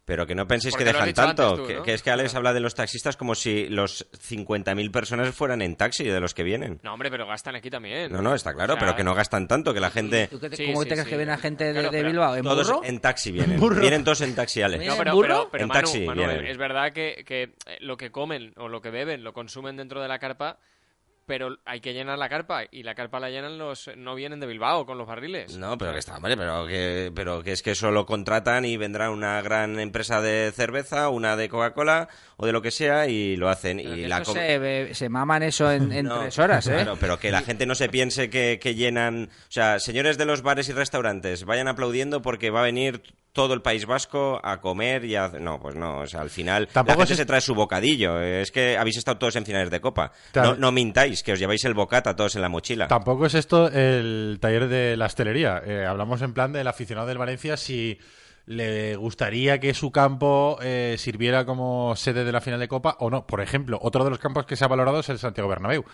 Pero 0.05 0.27
que 0.27 0.35
no 0.35 0.45
penséis 0.45 0.73
Porque 0.73 0.83
que 0.83 0.91
dejan 0.91 1.13
tanto. 1.13 1.43
antes 1.51 1.59
tú, 1.61 1.65
que, 1.67 1.73
¿no? 1.75 1.83
que 1.83 1.93
es 1.93 2.03
que 2.03 2.11
Alex 2.11 2.35
habla 2.35 2.51
de 2.51 2.59
los 2.59 2.75
taxistas 2.75 3.15
como 3.15 3.35
si 3.35 3.67
los 3.69 4.05
50.000 4.11 4.91
personas 4.91 5.33
fueran 5.33 5.61
en 5.61 5.77
taxi 5.77 6.03
de 6.03 6.19
los 6.19 6.33
que 6.33 6.43
vienen. 6.43 6.79
No, 6.83 6.93
hombre, 6.93 7.09
pero 7.09 7.25
gastan 7.25 7.55
aquí 7.55 7.69
también. 7.69 8.11
No, 8.11 8.21
no, 8.21 8.35
está 8.35 8.53
claro, 8.53 8.73
O 8.73 8.75
sea, 8.75 8.81
pero 8.85 8.97
que 8.97 9.03
no 9.05 9.15
gastan 9.15 9.47
tanto, 9.47 9.73
que 9.73 9.79
la 9.79 9.91
gente... 9.91 10.27
¿Tú 10.27 10.39
qué 10.41 10.49
te- 10.49 10.57
Sí, 10.57 10.65
¿Cómo 10.67 10.81
sí, 10.83 10.89
te 10.89 10.95
crees 10.95 11.05
sí. 11.05 11.09
que 11.11 11.17
viene 11.17 11.31
la 11.31 11.37
gente 11.37 11.63
de, 11.63 11.71
Claro, 11.73 11.89
de 11.91 11.97
pero 11.99 12.07
Bilbao? 12.09 12.35
¿En 12.35 12.43
Todos 12.43 12.67
burro? 12.69 12.81
en 12.83 12.99
taxi 12.99 13.31
vienen. 13.33 13.59
Burro. 13.59 13.79
Vienen 13.79 14.03
todos 14.03 14.19
en 14.21 14.35
taxi, 14.35 14.61
Alex. 14.61 14.85
No, 14.85 14.97
pero, 14.97 15.21
pero, 15.21 15.49
pero 15.49 15.63
En 15.63 15.67
Manu, 15.69 15.79
taxi 15.81 15.99
Manu, 16.05 16.19
vienen. 16.25 16.45
es 16.47 16.57
verdad 16.57 16.91
que, 16.91 17.23
que, 17.25 17.43
eh, 17.43 17.77
lo 17.79 17.95
que 17.95 18.11
comen 18.11 18.51
o 18.57 18.67
lo 18.67 18.81
que 18.81 18.89
beben 18.89 19.23
lo 19.23 19.31
consumen 19.31 19.77
dentro 19.77 20.01
de 20.01 20.09
la 20.09 20.19
carpa, 20.19 20.59
pero 21.25 21.57
hay 21.65 21.79
que 21.81 21.93
llenar 21.93 22.17
la 22.17 22.29
carpa 22.29 22.63
y 22.71 22.83
la 22.83 22.95
carpa 22.95 23.19
la 23.19 23.29
llenan 23.29 23.57
los 23.57 23.89
no 23.95 24.15
vienen 24.15 24.39
de 24.39 24.47
Bilbao 24.47 24.85
con 24.85 24.97
los 24.97 25.07
barriles. 25.07 25.57
No, 25.57 25.77
pero 25.77 25.93
que 25.93 25.99
está, 25.99 26.15
hombre, 26.17 26.35
pero 26.37 26.67
que, 26.67 27.11
pero 27.15 27.43
que 27.43 27.51
es 27.53 27.61
que 27.63 27.71
eso 27.71 27.91
lo 27.91 28.05
contratan 28.05 28.65
y 28.65 28.77
vendrá 28.77 29.09
una 29.09 29.41
gran 29.41 29.79
empresa 29.79 30.21
de 30.21 30.51
cerveza, 30.53 31.09
una 31.09 31.35
de 31.35 31.49
Coca-Cola 31.49 32.09
o 32.37 32.45
de 32.45 32.51
lo 32.51 32.61
que 32.61 32.71
sea 32.71 33.07
y 33.07 33.35
lo 33.35 33.49
hacen. 33.49 33.77
Pero 33.77 33.95
y 33.95 34.01
que 34.01 34.07
la 34.07 34.21
com- 34.23 34.33
se, 34.33 34.59
be- 34.59 34.93
se 34.93 35.09
maman 35.09 35.43
eso 35.43 35.71
en, 35.71 35.91
en 35.91 36.05
No, 36.13 36.19
tres 36.21 36.37
horas, 36.39 36.67
¿eh? 36.67 36.73
Claro, 36.73 36.97
pero 36.99 37.17
que 37.19 37.31
la 37.31 37.41
gente 37.41 37.65
no 37.65 37.75
se 37.75 37.89
piense 37.89 38.29
que, 38.29 38.59
que 38.61 38.75
llenan. 38.75 39.29
O 39.31 39.51
sea, 39.51 39.79
señores 39.79 40.17
de 40.17 40.25
los 40.25 40.41
bares 40.41 40.67
y 40.69 40.73
restaurantes, 40.73 41.45
vayan 41.45 41.67
aplaudiendo 41.67 42.21
porque 42.21 42.49
va 42.49 42.59
a 42.61 42.63
venir 42.63 43.01
todo 43.33 43.53
el 43.55 43.61
País 43.61 43.85
Vasco 43.85 44.39
a 44.43 44.61
comer 44.61 45.03
y 45.05 45.15
a. 45.15 45.27
No, 45.27 45.59
pues 45.59 45.75
no. 45.75 45.99
O 45.99 46.07
sea, 46.07 46.21
al 46.21 46.29
final 46.29 46.67
Tampoco 46.67 46.99
la 46.99 47.05
gente 47.07 47.13
es- 47.13 47.17
se 47.19 47.25
trae 47.25 47.41
su 47.41 47.55
bocadillo. 47.55 48.21
Es 48.21 48.51
que 48.51 48.77
habéis 48.77 48.97
estado 48.97 49.17
todos 49.17 49.35
en 49.35 49.45
finales 49.45 49.69
de 49.71 49.81
Copa. 49.81 50.11
No, 50.35 50.55
no 50.55 50.71
mintáis, 50.71 51.23
que 51.23 51.33
os 51.33 51.39
lleváis 51.39 51.65
el 51.65 51.73
bocata 51.73 52.15
todos 52.15 52.35
en 52.35 52.41
la 52.43 52.49
mochila. 52.49 52.87
Tampoco 52.87 53.25
es 53.25 53.33
esto 53.33 53.67
el 53.69 54.37
taller 54.39 54.67
de 54.67 54.95
la 54.95 55.07
hostelería. 55.07 55.61
Eh, 55.65 55.85
hablamos 55.85 56.21
en 56.21 56.33
plan 56.33 56.53
del 56.53 56.67
aficionado 56.67 57.07
del 57.07 57.17
Valencia 57.17 57.57
si 57.57 57.97
le 58.45 58.97
gustaría 58.97 59.59
que 59.59 59.73
su 59.73 59.89
campo 59.91 60.59
eh, 60.61 60.95
sirviera 60.99 61.45
como 61.45 61.95
sede 61.95 62.25
de 62.25 62.31
la 62.33 62.41
final 62.41 62.59
de 62.59 62.67
Copa 62.67 62.97
o 62.99 63.09
no. 63.09 63.25
Por 63.25 63.41
ejemplo, 63.41 63.79
otro 63.81 64.03
de 64.03 64.09
los 64.09 64.19
campos 64.19 64.45
que 64.45 64.55
se 64.57 64.65
ha 64.65 64.67
valorado 64.67 64.99
es 64.99 65.09
el 65.09 65.17
Santiago 65.17 65.49
Bernabéu. 65.49 65.85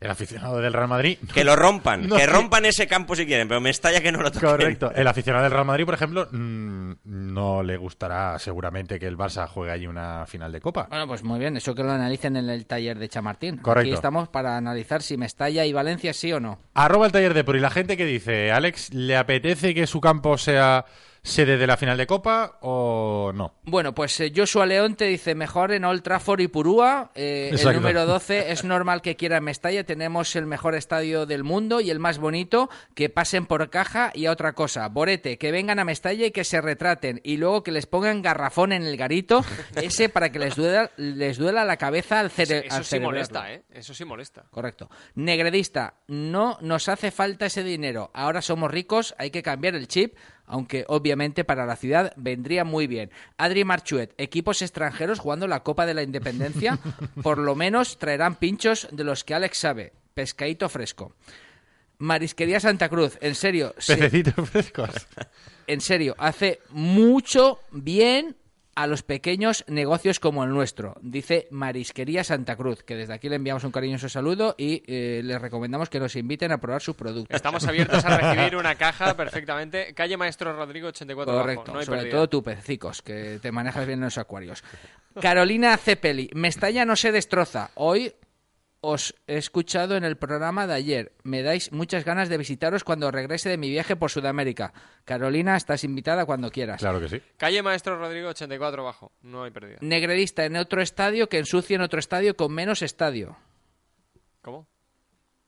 El 0.00 0.10
aficionado 0.10 0.60
del 0.60 0.72
Real 0.72 0.88
Madrid... 0.88 1.18
Que 1.32 1.44
lo 1.44 1.56
rompan, 1.56 2.06
No, 2.08 2.16
que 2.16 2.26
rompan 2.26 2.64
ese 2.64 2.86
campo 2.86 3.16
si 3.16 3.26
quieren, 3.26 3.48
pero 3.48 3.60
me 3.60 3.70
estalla 3.70 4.00
que 4.00 4.12
no 4.12 4.20
lo 4.22 4.30
toquen. 4.30 4.50
Correcto. 4.50 4.92
El 4.94 5.06
aficionado 5.06 5.44
del 5.44 5.52
Real 5.52 5.64
Madrid, 5.64 5.84
por 5.84 5.94
ejemplo, 5.94 6.28
mm, 6.30 6.92
no 7.04 7.62
le 7.62 7.76
gustará 7.76 8.38
seguramente 8.38 8.98
que 8.98 9.06
el 9.06 9.16
Barça 9.16 9.46
juegue 9.48 9.72
allí 9.72 9.86
una 9.86 10.26
final 10.26 10.52
de 10.52 10.60
Copa. 10.60 10.86
Bueno, 10.88 11.06
pues 11.06 11.22
muy 11.22 11.38
bien, 11.38 11.56
eso 11.56 11.74
que 11.74 11.82
lo 11.82 11.90
analicen 11.90 12.36
en 12.36 12.48
el 12.48 12.66
taller 12.66 12.98
de 12.98 13.08
Chamartín. 13.08 13.58
Correcto. 13.58 13.88
Aquí 13.88 13.94
estamos 13.94 14.28
para 14.28 14.56
analizar 14.56 15.02
si 15.02 15.16
Mestalla 15.16 15.64
y 15.64 15.72
Valencia 15.72 16.12
sí 16.12 16.32
o 16.32 16.40
no. 16.40 16.58
Arroba 16.74 17.06
el 17.06 17.12
taller 17.12 17.34
de 17.34 17.44
Por 17.44 17.56
y 17.56 17.60
la 17.60 17.70
gente 17.70 17.96
que 17.96 18.04
dice, 18.04 18.52
Alex, 18.52 18.94
¿le 18.94 19.16
apetece 19.16 19.74
que 19.74 19.86
su 19.86 20.00
campo 20.00 20.38
sea 20.38 20.84
sede 21.22 21.56
de 21.56 21.66
la 21.66 21.76
final 21.76 21.96
de 21.96 22.06
Copa 22.06 22.58
o 22.62 23.32
no? 23.34 23.54
Bueno, 23.64 23.94
pues 23.94 24.18
eh, 24.20 24.32
Joshua 24.34 24.66
León 24.66 24.94
te 24.96 25.06
dice 25.06 25.34
mejor 25.34 25.72
en 25.72 25.84
Old 25.84 26.02
Trafford 26.02 26.40
y 26.40 26.48
Purúa. 26.48 27.10
Eh, 27.14 27.50
el 27.52 27.74
número 27.74 28.06
12 28.06 28.52
es 28.52 28.64
normal 28.64 29.02
que 29.02 29.16
quiera 29.16 29.40
Mestalla. 29.40 29.84
Tenemos 29.84 30.34
el 30.36 30.46
mejor 30.46 30.74
estadio 30.74 31.26
del 31.26 31.44
mundo 31.44 31.80
y 31.80 31.90
el 31.90 31.98
más 31.98 32.18
bonito. 32.18 32.70
Que 32.94 33.08
pasen 33.08 33.46
por 33.46 33.68
caja 33.70 34.10
y 34.14 34.26
a 34.26 34.32
otra 34.32 34.52
cosa. 34.52 34.88
Borete, 34.88 35.38
que 35.38 35.52
vengan 35.52 35.78
a 35.78 35.84
Mestalla 35.84 36.26
y 36.26 36.30
que 36.30 36.44
se 36.44 36.60
retraten. 36.60 37.20
Y 37.24 37.36
luego 37.36 37.62
que 37.62 37.72
les 37.72 37.86
pongan 37.86 38.22
garrafón 38.22 38.72
en 38.72 38.82
el 38.82 38.96
garito. 38.96 39.44
Ese 39.76 40.08
para 40.08 40.30
que 40.30 40.38
les 40.38 40.56
duela, 40.56 40.90
les 40.96 41.38
duela 41.38 41.64
la 41.64 41.76
cabeza 41.76 42.20
al, 42.20 42.30
cere 42.30 42.66
Eso 42.66 42.76
al 42.76 42.84
sí 42.84 43.00
molesta, 43.00 43.52
¿eh? 43.52 43.62
Eso 43.70 43.94
sí 43.94 44.04
molesta. 44.04 44.44
Correcto. 44.50 44.90
Negredista, 45.14 45.94
no 46.06 46.58
nos 46.60 46.88
hace 46.88 47.10
falta 47.10 47.46
ese 47.46 47.62
dinero. 47.62 48.10
Ahora 48.14 48.42
somos 48.42 48.70
ricos, 48.70 49.14
hay 49.18 49.30
que 49.30 49.42
cambiar 49.42 49.74
el 49.74 49.88
chip, 49.88 50.16
aunque 50.48 50.84
obviamente 50.88 51.44
para 51.44 51.66
la 51.66 51.76
ciudad 51.76 52.12
vendría 52.16 52.64
muy 52.64 52.86
bien. 52.86 53.10
Adri 53.36 53.64
Marchuet, 53.64 54.12
equipos 54.18 54.62
extranjeros 54.62 55.20
jugando 55.20 55.46
la 55.46 55.62
Copa 55.62 55.86
de 55.86 55.94
la 55.94 56.02
Independencia, 56.02 56.78
por 57.22 57.38
lo 57.38 57.54
menos 57.54 57.98
traerán 57.98 58.34
pinchos 58.36 58.88
de 58.90 59.04
los 59.04 59.22
que 59.24 59.34
Alex 59.34 59.58
sabe. 59.58 59.92
Pescadito 60.14 60.68
fresco. 60.68 61.12
Marisquería 61.98 62.60
Santa 62.60 62.88
Cruz, 62.88 63.18
en 63.20 63.34
serio, 63.34 63.74
se- 63.78 63.96
Pececitos 63.96 64.48
frescos. 64.48 64.90
en 65.66 65.80
serio, 65.80 66.14
hace 66.18 66.60
mucho 66.70 67.60
bien 67.72 68.36
a 68.78 68.86
los 68.86 69.02
pequeños 69.02 69.64
negocios 69.66 70.20
como 70.20 70.44
el 70.44 70.50
nuestro, 70.50 70.94
dice 71.02 71.48
Marisquería 71.50 72.22
Santa 72.22 72.54
Cruz, 72.54 72.84
que 72.84 72.94
desde 72.94 73.12
aquí 73.12 73.28
le 73.28 73.34
enviamos 73.34 73.64
un 73.64 73.72
cariñoso 73.72 74.08
saludo 74.08 74.54
y 74.56 74.84
eh, 74.86 75.20
les 75.24 75.42
recomendamos 75.42 75.90
que 75.90 75.98
nos 75.98 76.14
inviten 76.14 76.52
a 76.52 76.58
probar 76.58 76.80
sus 76.80 76.94
productos. 76.94 77.34
Estamos 77.34 77.66
abiertos 77.66 78.04
a 78.04 78.16
recibir 78.16 78.54
una 78.54 78.74
caja 78.76 79.16
perfectamente. 79.16 79.92
Calle 79.94 80.16
Maestro 80.16 80.54
Rodrigo 80.54 80.86
84 80.86 81.32
abajo, 81.32 81.42
Correcto, 81.44 81.72
no 81.72 81.80
hay 81.80 81.86
sobre 81.86 81.98
pérdida. 82.02 82.16
todo 82.18 82.28
tú, 82.28 82.42
pecicos, 82.44 83.02
que 83.02 83.40
te 83.42 83.50
manejas 83.50 83.84
bien 83.84 83.98
en 83.98 84.04
los 84.04 84.18
acuarios. 84.18 84.62
Carolina 85.20 85.76
Cepeli, 85.76 86.30
Mestalla 86.34 86.84
no 86.84 86.94
se 86.94 87.10
destroza. 87.10 87.72
Hoy 87.74 88.14
os 88.80 89.14
he 89.26 89.36
escuchado 89.36 89.96
en 89.96 90.04
el 90.04 90.16
programa 90.16 90.66
de 90.66 90.74
ayer. 90.74 91.12
Me 91.22 91.42
dais 91.42 91.72
muchas 91.72 92.04
ganas 92.04 92.28
de 92.28 92.38
visitaros 92.38 92.84
cuando 92.84 93.10
regrese 93.10 93.48
de 93.48 93.58
mi 93.58 93.70
viaje 93.70 93.96
por 93.96 94.10
Sudamérica. 94.10 94.72
Carolina, 95.04 95.56
estás 95.56 95.84
invitada 95.84 96.26
cuando 96.26 96.50
quieras. 96.50 96.80
Claro 96.80 97.00
que 97.00 97.08
sí. 97.08 97.22
Calle 97.36 97.62
Maestro 97.62 97.98
Rodrigo 97.98 98.28
84 98.28 98.82
abajo, 98.82 99.12
no 99.22 99.44
hay 99.44 99.50
pérdida. 99.50 99.78
Negredista 99.80 100.44
en 100.44 100.56
otro 100.56 100.80
estadio 100.80 101.28
que 101.28 101.38
ensucie 101.38 101.76
en 101.76 101.82
otro 101.82 101.98
estadio 101.98 102.36
con 102.36 102.52
menos 102.52 102.82
estadio. 102.82 103.36
¿Cómo? 104.42 104.66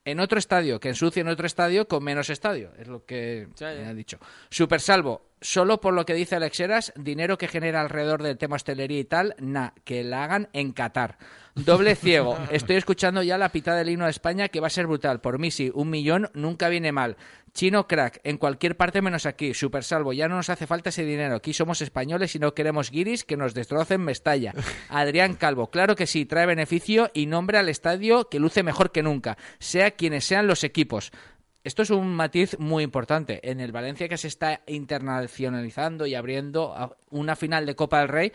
En 0.03 0.19
otro 0.19 0.39
estadio 0.39 0.79
que 0.79 0.89
ensucie 0.89 1.21
en 1.21 1.27
otro 1.27 1.45
estadio 1.45 1.87
con 1.87 2.03
menos 2.03 2.29
estadio. 2.31 2.71
Es 2.79 2.87
lo 2.87 3.05
que 3.05 3.47
Ya, 3.55 3.71
ya. 3.73 3.81
me 3.81 3.87
ha 3.87 3.93
dicho. 3.93 4.17
Super 4.49 4.81
Salvo, 4.81 5.29
solo 5.41 5.79
por 5.79 5.93
lo 5.93 6.05
que 6.07 6.15
dice 6.15 6.35
Alexeras, 6.35 6.91
dinero 6.95 7.37
que 7.37 7.47
genera 7.47 7.81
alrededor 7.81 8.23
del 8.23 8.37
tema 8.39 8.55
hostelería 8.55 8.99
y 8.99 9.03
tal, 9.05 9.35
na, 9.37 9.73
que 9.83 10.03
la 10.03 10.23
hagan 10.23 10.49
en 10.53 10.71
Qatar. 10.71 11.19
Doble 11.53 11.95
ciego, 11.95 12.35
estoy 12.49 12.77
escuchando 12.77 13.21
ya 13.21 13.37
la 13.37 13.49
pitada 13.49 13.77
del 13.77 13.89
himno 13.89 14.05
de 14.05 14.11
España 14.11 14.47
que 14.47 14.59
va 14.59 14.67
a 14.67 14.71
ser 14.71 14.87
brutal. 14.87 15.21
Por 15.21 15.37
mí 15.37 15.51
sí, 15.51 15.71
un 15.73 15.91
millón 15.91 16.29
nunca 16.33 16.69
viene 16.69 16.91
mal. 16.91 17.15
Chino 17.53 17.87
crack, 17.87 18.21
en 18.23 18.37
cualquier 18.37 18.77
parte 18.77 19.01
menos 19.01 19.25
aquí. 19.25 19.53
Super 19.53 19.83
Salvo, 19.83 20.13
ya 20.13 20.27
no 20.27 20.35
nos 20.35 20.49
hace 20.49 20.67
falta 20.67 20.89
ese 20.89 21.03
dinero. 21.03 21.35
Aquí 21.35 21.53
somos 21.53 21.81
españoles 21.81 22.35
y 22.35 22.39
no 22.39 22.53
queremos 22.53 22.91
guiris 22.91 23.25
que 23.25 23.37
nos 23.37 23.53
destrocen 23.53 24.01
Mestalla. 24.01 24.53
Adrián 24.89 25.35
Calvo, 25.35 25.69
claro 25.69 25.95
que 25.95 26.07
sí, 26.07 26.25
trae 26.25 26.45
beneficio 26.45 27.11
y 27.13 27.25
nombre 27.25 27.57
al 27.57 27.69
estadio 27.69 28.29
que 28.29 28.39
luce 28.39 28.63
mejor 28.63 28.91
que 28.91 29.03
nunca, 29.03 29.37
sea 29.59 29.91
quienes 29.91 30.25
sean 30.25 30.47
los 30.47 30.63
equipos. 30.63 31.11
Esto 31.63 31.83
es 31.83 31.91
un 31.91 32.15
matiz 32.15 32.57
muy 32.57 32.83
importante. 32.83 33.39
En 33.49 33.59
el 33.59 33.71
Valencia 33.71 34.09
que 34.09 34.17
se 34.17 34.27
está 34.27 34.61
internacionalizando 34.65 36.07
y 36.07 36.15
abriendo 36.15 36.97
una 37.11 37.35
final 37.35 37.67
de 37.67 37.75
Copa 37.75 37.99
del 37.99 38.07
Rey 38.07 38.31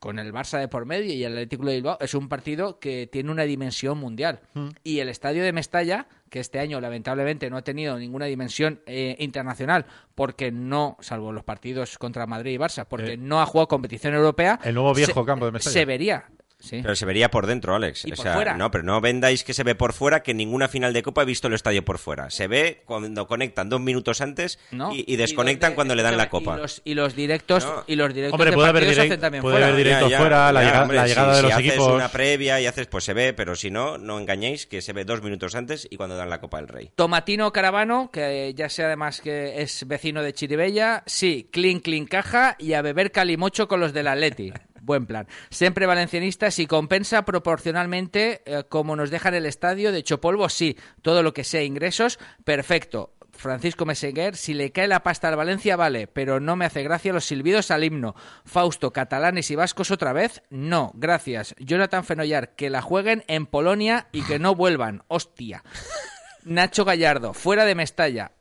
con 0.00 0.18
el 0.18 0.32
Barça 0.32 0.58
de 0.58 0.68
por 0.68 0.84
medio 0.84 1.14
y 1.14 1.22
el 1.24 1.32
Atlético 1.32 1.64
de 1.64 1.74
Bilbao, 1.76 1.98
es 2.00 2.14
un 2.14 2.28
partido 2.28 2.80
que 2.80 3.06
tiene 3.06 3.30
una 3.30 3.44
dimensión 3.44 3.98
mundial. 3.98 4.40
Y 4.82 4.98
el 4.98 5.08
estadio 5.08 5.44
de 5.44 5.52
Mestalla, 5.52 6.08
que 6.30 6.40
este 6.40 6.58
año 6.58 6.80
lamentablemente 6.80 7.48
no 7.50 7.56
ha 7.56 7.62
tenido 7.62 7.98
ninguna 7.98 8.26
dimensión 8.26 8.80
eh, 8.86 9.16
internacional, 9.20 9.86
porque 10.14 10.50
no, 10.50 10.96
salvo 11.00 11.32
los 11.32 11.44
partidos 11.44 11.98
contra 11.98 12.26
Madrid 12.26 12.52
y 12.54 12.58
Barça, 12.58 12.84
porque 12.88 13.12
Eh, 13.12 13.16
no 13.16 13.40
ha 13.40 13.46
jugado 13.46 13.68
competición 13.68 14.14
europea. 14.14 14.58
el 14.64 14.74
nuevo 14.74 14.92
viejo 14.94 15.20
se- 15.20 15.26
campo 15.26 15.46
de 15.46 15.52
Mestalla. 15.52 15.72
Se 15.72 15.84
vería. 15.84 16.24
Sí. 16.66 16.80
Pero 16.82 16.96
se 16.96 17.06
vería 17.06 17.30
por 17.30 17.46
dentro, 17.46 17.74
Alex. 17.74 18.04
Y 18.04 18.12
o 18.12 18.16
por 18.16 18.24
sea, 18.24 18.34
fuera. 18.34 18.56
no, 18.56 18.70
pero 18.70 18.84
no 18.84 19.00
vendáis 19.00 19.44
que 19.44 19.54
se 19.54 19.62
ve 19.62 19.74
por 19.74 19.92
fuera, 19.92 20.22
que 20.22 20.34
ninguna 20.34 20.68
final 20.68 20.92
de 20.92 21.02
Copa 21.02 21.22
he 21.22 21.24
visto 21.24 21.48
el 21.48 21.54
estadio 21.54 21.84
por 21.84 21.98
fuera. 21.98 22.30
Se 22.30 22.48
ve 22.48 22.82
cuando 22.84 23.26
conectan 23.26 23.68
dos 23.68 23.80
minutos 23.80 24.20
antes 24.20 24.58
¿no? 24.72 24.92
y, 24.94 25.04
y 25.06 25.16
desconectan 25.16 25.74
cuando 25.74 25.94
le 25.94 26.02
dan 26.02 26.16
la 26.16 26.28
copa. 26.28 26.56
Y 26.56 26.60
los, 26.60 26.82
y 26.84 26.94
los 26.94 27.14
directos, 27.16 27.64
No. 27.64 27.84
y 27.86 27.96
los 27.96 28.12
directos 28.12 28.34
Hombre, 28.34 28.50
de 28.50 28.56
puede 28.56 28.68
haber, 28.68 28.84
direct- 28.84 29.04
hacen 29.06 29.20
también 29.20 29.42
puede 29.42 29.54
fuera. 29.54 29.66
haber 29.68 29.78
directos 29.84 30.14
fuera, 30.14 30.52
la 30.52 30.60
llega- 30.62 30.86
la 30.92 31.06
llegada 31.06 31.30
si, 31.32 31.36
de 31.36 31.42
los 31.42 31.50
si 31.52 31.58
haces 31.58 31.66
equipos. 31.72 31.92
una 31.94 32.08
previa 32.08 32.60
y 32.60 32.66
haces, 32.66 32.86
pues 32.88 33.04
se 33.04 33.14
ve, 33.14 33.32
pero 33.32 33.54
si 33.54 33.70
no, 33.70 33.98
no 33.98 34.18
engañéis 34.18 34.66
que 34.66 34.82
se 34.82 34.92
ve 34.92 35.04
dos 35.04 35.22
minutos 35.22 35.54
antes 35.54 35.86
y 35.90 35.96
cuando 35.96 36.16
dan 36.16 36.28
la 36.30 36.40
Copa 36.40 36.58
del 36.58 36.68
Rey. 36.68 36.90
Tomatino 36.94 37.52
Caravano, 37.52 38.10
que 38.12 38.52
ya 38.54 38.68
sé 38.68 38.82
además 38.84 39.20
que 39.20 39.62
es 39.62 39.86
vecino 39.86 40.22
de 40.22 40.32
Chiribella, 40.32 41.02
sí, 41.06 41.48
clean, 41.52 41.80
clean 41.80 42.06
caja 42.06 42.56
y 42.58 42.72
a 42.72 42.82
beber 42.82 43.12
calimocho 43.12 43.68
con 43.68 43.80
los 43.80 43.92
del 43.92 44.08
Atleti. 44.08 44.52
Buen 44.86 45.04
plan. 45.04 45.26
Siempre 45.50 45.84
valencianistas 45.84 46.60
y 46.60 46.68
compensa 46.68 47.24
proporcionalmente 47.24 48.42
eh, 48.46 48.62
como 48.68 48.94
nos 48.94 49.10
dejan 49.10 49.34
el 49.34 49.44
estadio 49.44 49.90
de 49.90 50.04
Chopolvo, 50.04 50.48
sí. 50.48 50.78
Todo 51.02 51.24
lo 51.24 51.32
que 51.32 51.42
sea 51.42 51.64
ingresos, 51.64 52.20
perfecto. 52.44 53.12
Francisco 53.32 53.84
Meseguer, 53.84 54.36
si 54.36 54.54
le 54.54 54.70
cae 54.70 54.86
la 54.86 55.02
pasta 55.02 55.28
al 55.28 55.34
Valencia, 55.34 55.74
vale, 55.74 56.06
pero 56.06 56.38
no 56.38 56.54
me 56.54 56.66
hace 56.66 56.84
gracia 56.84 57.12
los 57.12 57.24
silbidos 57.24 57.72
al 57.72 57.82
himno. 57.82 58.14
Fausto, 58.44 58.92
catalanes 58.92 59.50
y 59.50 59.56
vascos 59.56 59.90
otra 59.90 60.12
vez, 60.12 60.44
no, 60.50 60.92
gracias. 60.94 61.56
Jonathan 61.58 62.04
Fenollar, 62.04 62.54
que 62.54 62.70
la 62.70 62.80
jueguen 62.80 63.24
en 63.26 63.46
Polonia 63.46 64.06
y 64.12 64.22
que 64.22 64.38
no 64.38 64.54
vuelvan, 64.54 65.02
hostia. 65.08 65.64
Nacho 66.44 66.84
Gallardo, 66.84 67.34
fuera 67.34 67.64
de 67.64 67.74
Mestalla. 67.74 68.35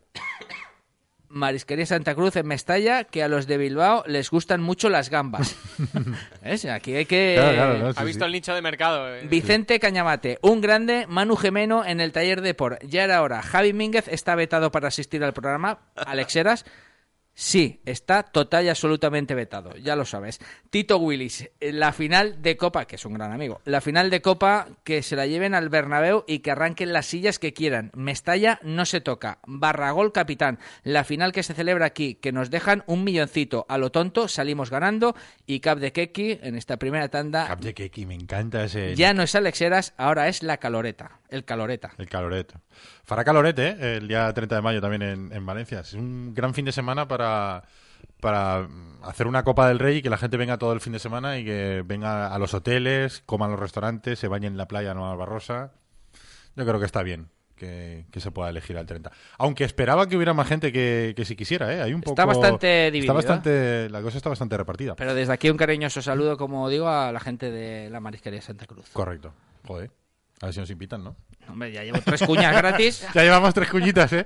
Marisquería 1.30 1.86
Santa 1.86 2.16
Cruz 2.16 2.36
en 2.36 2.48
Mestalla, 2.48 3.04
que 3.04 3.24
a 3.24 3.28
los 3.28 3.48
de 3.48 3.58
Bilbao 3.58 4.04
les 4.08 4.30
gustan 4.30 4.62
mucho 4.62 4.90
las 4.90 5.10
gambas. 5.10 5.56
¿Ves? 6.44 6.66
Aquí 6.66 6.96
hay 6.96 7.06
que... 7.06 7.36
Claro, 7.38 7.54
claro, 7.56 7.78
no, 7.80 7.94
sí, 7.94 7.98
Ha 7.98 8.02
sí. 8.02 8.08
visto 8.08 8.26
el 8.26 8.32
nicho 8.32 8.54
de 8.54 8.62
mercado. 8.62 9.14
eh. 9.16 9.28
Vicente 9.28 9.80
Cañamate, 9.80 10.40
un 10.42 10.62
grande, 10.62 11.06
Manu 11.08 11.36
Gemeno 11.36 11.86
en 11.86 12.00
el 12.02 12.12
taller 12.12 12.42
de 12.42 12.54
por. 12.54 12.80
Ya 12.86 13.04
era 13.04 13.22
hora. 13.22 13.42
Javi 13.42 13.74
Mínguez 13.74 14.08
está 14.08 14.36
vetado 14.36 14.72
para 14.72 14.88
asistir 14.88 15.24
al 15.24 15.34
programa. 15.34 15.80
Alexeras, 15.96 16.66
sí, 17.36 17.82
está 17.86 18.24
total 18.24 18.65
y 18.65 18.69
absolutamente 18.69 19.36
vetado, 19.36 19.76
ya 19.76 19.95
lo 19.95 20.06
sabes. 20.06 20.39
Tito 20.71 20.98
Willis, 20.98 21.50
la 21.60 21.93
final 21.93 22.41
de 22.41 22.58
Copa, 22.58 22.86
que 22.86 22.95
es 22.95 23.06
un 23.06 23.13
gran 23.13 23.32
amigo, 23.32 23.62
la 23.65 23.82
final 23.82 24.10
de 24.10 24.21
Copa 24.21 24.67
que 24.84 25.04
se 25.04 25.15
la 25.15 25.28
lleven 25.28 25.54
al 25.54 25.69
Bernabéu 25.69 26.24
y 26.28 26.39
que 26.39 26.52
arranquen 26.52 26.93
las 26.93 27.06
sillas 27.06 27.38
que 27.38 27.54
quieran. 27.54 27.91
Mestalla 27.93 28.60
no 28.63 28.86
se 28.86 29.02
toca. 29.02 29.39
Barragol 29.45 30.12
capitán, 30.12 30.60
la 30.84 31.04
final 31.04 31.32
que 31.32 31.43
se 31.43 31.54
celebra 31.54 31.86
aquí, 31.86 32.15
que 32.15 32.32
nos 32.32 32.50
dejan 32.50 32.84
un 32.88 33.04
milloncito. 33.04 33.65
A 33.69 33.78
lo 33.78 33.91
tonto 33.91 34.28
salimos 34.28 34.69
ganando 34.69 35.15
y 35.45 35.60
Cap 35.60 35.80
de 35.80 35.91
Keki 35.91 36.39
en 36.41 36.56
esta 36.56 36.78
primera 36.78 37.10
tanda 37.10 37.48
Cap 37.48 37.60
de 37.60 37.74
Keki, 37.74 38.06
me 38.06 38.15
encanta 38.15 38.63
ese. 38.63 38.95
ya 38.95 39.13
no 39.13 39.24
es 39.24 39.36
Alexeras, 39.36 39.93
ahora 39.98 40.28
es 40.30 40.41
la 40.41 40.58
caloreta. 40.58 41.19
El 41.30 41.43
caloreta. 41.43 41.91
El 41.98 42.08
caloreto. 42.08 42.62
Fará 43.04 43.24
calorete, 43.24 43.69
¿eh? 43.69 43.98
el 43.98 44.08
día 44.08 44.32
30 44.32 44.56
de 44.56 44.62
mayo 44.62 44.80
también 44.80 45.02
en, 45.02 45.34
en 45.34 45.45
Valencia. 45.45 45.82
Es 45.82 45.93
un 45.93 46.34
gran 46.34 46.54
fin 46.54 46.65
de 46.65 46.71
semana 46.71 47.08
para, 47.08 47.25
para 48.22 48.68
hacer 49.04 49.28
una 49.28 49.44
Copa 49.44 49.68
del 49.68 49.80
Rey 49.80 49.98
y 49.98 50.02
que 50.02 50.10
la 50.10 50.18
gente 50.18 50.38
venga 50.38 50.58
todo 50.58 50.74
el 50.74 50.82
fin 50.82 50.94
de 50.94 51.00
semana 51.00 51.38
y 51.38 51.46
que 51.46 51.84
venga 51.86 52.34
a 52.34 52.40
los 52.40 52.54
hoteles, 52.54 53.22
coman 53.26 53.52
los 53.52 53.60
restaurantes, 53.60 54.18
se 54.20 54.28
bañe 54.28 54.48
en 54.48 54.58
la 54.58 54.68
playa 54.68 54.94
Nueva 54.94 55.16
Barrosa. 55.16 55.72
Yo 56.56 56.66
creo 56.66 56.80
que 56.80 56.86
está 56.86 57.04
bien 57.04 57.30
que, 57.56 58.06
que 58.12 58.20
se 58.20 58.32
pueda 58.32 58.50
elegir 58.50 58.78
al 58.78 58.86
30. 58.86 59.12
Aunque 59.38 59.64
esperaba 59.64 60.08
que 60.08 60.16
hubiera 60.16 60.34
más 60.34 60.48
gente 60.48 60.72
que, 60.72 61.14
que 61.16 61.24
si 61.26 61.36
quisiera, 61.36 61.74
¿eh? 61.74 61.82
Hay 61.82 61.94
un 61.94 62.00
Está 62.06 62.26
poco- 62.26 62.40
bastante 62.40 62.86
Está 62.88 62.92
dividida. 62.94 63.14
bastante, 63.14 63.90
la 63.90 64.02
cosa 64.02 64.18
está 64.18 64.30
bastante 64.30 64.58
repartida. 64.58 64.96
Pero 64.96 65.14
desde 65.14 65.34
aquí 65.34 65.50
un 65.50 65.58
cariñoso 65.58 66.02
saludo, 66.02 66.38
como 66.38 66.68
digo, 66.70 66.88
a 66.90 67.12
la 67.12 67.20
gente 67.20 67.52
de 67.52 67.90
la 67.90 68.00
Marisquería 68.00 68.42
Santa 68.42 68.66
Cruz. 68.66 68.90
Correcto. 68.94 69.34
Joder. 69.68 69.92
A 70.42 70.48
ver 70.48 70.54
si 70.54 70.60
nos 70.60 70.70
invitan, 70.70 71.04
¿no? 71.04 71.16
Hombre, 71.48 71.72
ya 71.72 71.84
llevo 71.84 72.00
tres 72.04 72.24
cuñas 72.24 72.56
gratis. 72.56 73.06
Ya 73.14 73.24
llevamos 73.24 73.54
tres 73.54 73.70
cuñitas, 73.70 74.12
¿eh? 74.14 74.26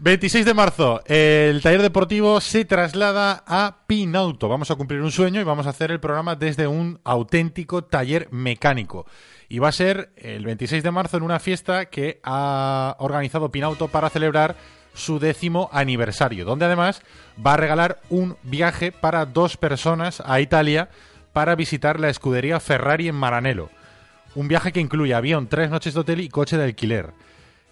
26 0.00 0.44
de 0.44 0.54
marzo, 0.54 1.02
el 1.06 1.60
taller 1.60 1.82
deportivo 1.82 2.40
se 2.40 2.64
traslada 2.64 3.42
a 3.48 3.78
Pinauto. 3.88 4.48
Vamos 4.48 4.70
a 4.70 4.76
cumplir 4.76 5.00
un 5.00 5.10
sueño 5.10 5.40
y 5.40 5.44
vamos 5.44 5.66
a 5.66 5.70
hacer 5.70 5.90
el 5.90 5.98
programa 5.98 6.36
desde 6.36 6.68
un 6.68 7.00
auténtico 7.02 7.82
taller 7.82 8.28
mecánico. 8.30 9.06
Y 9.48 9.58
va 9.58 9.70
a 9.70 9.72
ser 9.72 10.12
el 10.16 10.44
26 10.44 10.84
de 10.84 10.90
marzo 10.92 11.16
en 11.16 11.24
una 11.24 11.40
fiesta 11.40 11.86
que 11.86 12.20
ha 12.22 12.94
organizado 13.00 13.50
Pinauto 13.50 13.88
para 13.88 14.08
celebrar 14.08 14.54
su 14.94 15.18
décimo 15.18 15.68
aniversario, 15.72 16.44
donde 16.44 16.66
además 16.66 17.02
va 17.44 17.54
a 17.54 17.58
regalar 17.58 17.98
un 18.08 18.36
viaje 18.44 18.92
para 18.92 19.26
dos 19.26 19.56
personas 19.56 20.22
a 20.24 20.40
Italia 20.40 20.90
para 21.32 21.56
visitar 21.56 21.98
la 21.98 22.08
escudería 22.08 22.60
Ferrari 22.60 23.08
en 23.08 23.16
Maranello. 23.16 23.68
Un 24.36 24.46
viaje 24.46 24.70
que 24.70 24.80
incluye 24.80 25.14
avión, 25.14 25.48
tres 25.48 25.70
noches 25.70 25.94
de 25.94 26.00
hotel 26.00 26.20
y 26.20 26.28
coche 26.28 26.56
de 26.56 26.64
alquiler. 26.64 27.12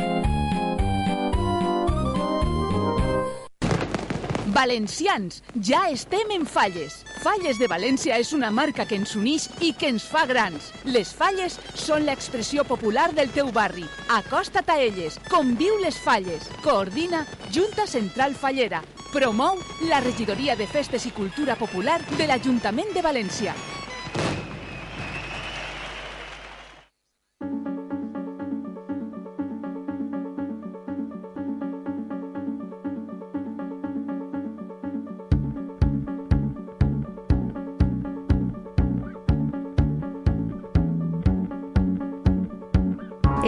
Valencians, 4.61 5.41
ja 5.57 5.87
estem 5.89 6.29
en 6.35 6.43
Falles. 6.45 6.99
Falles 7.23 7.57
de 7.57 7.65
València 7.65 8.19
és 8.21 8.29
una 8.37 8.51
marca 8.53 8.85
que 8.85 8.99
ens 8.99 9.15
uneix 9.17 9.47
i 9.57 9.71
que 9.73 9.89
ens 9.89 10.05
fa 10.05 10.27
grans. 10.29 10.67
Les 10.85 11.15
Falles 11.17 11.57
són 11.73 12.05
l'expressió 12.05 12.61
popular 12.69 13.07
del 13.17 13.33
teu 13.33 13.49
barri. 13.55 13.87
Acosta't 14.19 14.69
a 14.69 14.77
elles, 14.85 15.17
conviu 15.33 15.81
les 15.81 15.97
Falles. 16.05 16.45
Coordina 16.61 17.25
Junta 17.49 17.89
Central 17.89 18.37
Fallera. 18.37 18.85
Promou 19.09 19.57
la 19.89 20.05
Regidoria 20.05 20.53
de 20.55 20.69
Festes 20.69 21.09
i 21.09 21.17
Cultura 21.17 21.57
Popular 21.57 21.97
de 22.13 22.29
l'Ajuntament 22.29 22.93
de 22.93 23.09
València. 23.09 23.57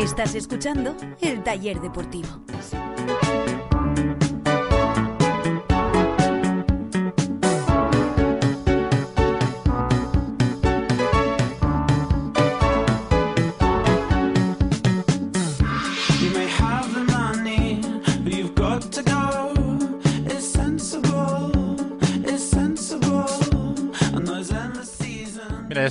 Estás 0.04 0.36
escuchando 0.36 0.98
el 1.22 1.42
taller 1.46 1.80
deportivo. 1.80 2.28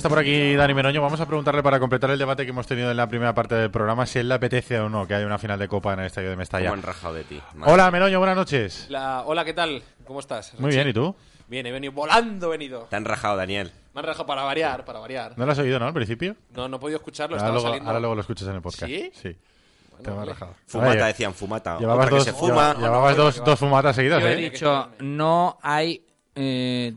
Está 0.03 0.09
por 0.09 0.19
aquí 0.19 0.53
Dani 0.55 0.73
Meroño. 0.73 1.01
Vamos 1.01 1.21
a 1.21 1.25
preguntarle 1.25 1.63
para 1.63 1.79
completar 1.79 2.09
el 2.11 2.19
debate 2.19 2.43
que 2.43 2.49
hemos 2.49 2.67
tenido 2.67 2.91
en 2.91 2.97
la 2.97 3.07
primera 3.07 3.33
parte 3.33 3.55
del 3.55 3.71
programa 3.71 4.05
si 4.05 4.19
él 4.19 4.27
le 4.27 4.33
apetece 4.35 4.77
o 4.79 4.89
no 4.89 5.07
que 5.07 5.13
haya 5.15 5.25
una 5.25 5.37
final 5.37 5.57
de 5.57 5.69
Copa 5.69 5.93
en 5.93 6.01
el 6.01 6.07
estadio 6.07 6.29
de 6.29 6.35
Mestalla. 6.35 6.65
¿Cómo 6.69 6.73
han 6.81 6.81
rajado 6.83 7.13
de 7.13 7.23
ti? 7.23 7.41
Madre 7.55 7.71
Hola. 7.73 7.89
Meroño, 7.89 8.19
buenas 8.19 8.35
noches. 8.35 8.87
La- 8.89 9.23
Hola, 9.25 9.45
¿qué 9.45 9.53
tal? 9.53 9.81
¿Cómo 10.05 10.19
estás? 10.19 10.59
Muy 10.59 10.71
bien, 10.71 10.89
¿y 10.89 10.93
tú? 10.93 11.15
Bien, 11.47 11.65
he 11.65 11.71
venido 11.71 11.93
volando, 11.93 12.47
he 12.47 12.51
venido. 12.57 12.87
Te 12.89 12.97
han 12.97 13.05
rajado, 13.05 13.37
Daniel. 13.37 13.71
Me 13.93 13.99
han 14.01 14.05
rajado 14.07 14.25
para 14.25 14.43
variar, 14.43 14.83
para 14.83 14.99
variar. 14.99 15.37
¿No 15.37 15.45
lo 15.45 15.51
has 15.53 15.59
oído, 15.59 15.79
no, 15.79 15.87
al 15.87 15.93
principio? 15.93 16.35
No, 16.53 16.67
no 16.67 16.75
he 16.75 16.79
podido 16.79 16.97
escucharlo, 16.97 17.35
Ahora 17.37 17.43
estaba 17.45 17.53
luego, 17.53 17.67
saliendo. 17.67 17.89
ahora 17.89 17.99
luego 18.01 18.15
lo 18.15 18.21
escuchas 18.21 18.47
en 18.49 18.55
el 18.55 18.61
podcast. 18.61 18.85
¿Sí? 18.87 19.11
Sí. 19.13 19.37
Vale. 20.05 20.25
rajado. 20.33 20.55
Fumata, 20.67 21.05
decían, 21.07 21.33
fumata. 21.33 21.79
Llevabas 21.79 22.07
Otra 22.07 22.17
dos, 22.17 22.25
que 22.25 22.31
se 22.31 22.37
fuma. 22.37 22.73
lleva- 22.73 22.81
llevabas 22.81 23.17
no, 23.17 23.45
dos, 23.45 23.59
fumatas 23.59 23.95
seguidas, 23.95 24.21
Yo 24.21 24.27
he 24.27 24.33
¿eh? 24.33 24.49
dicho, 24.49 24.89
no 24.99 25.57
hay 25.61 26.05
eh, 26.35 26.93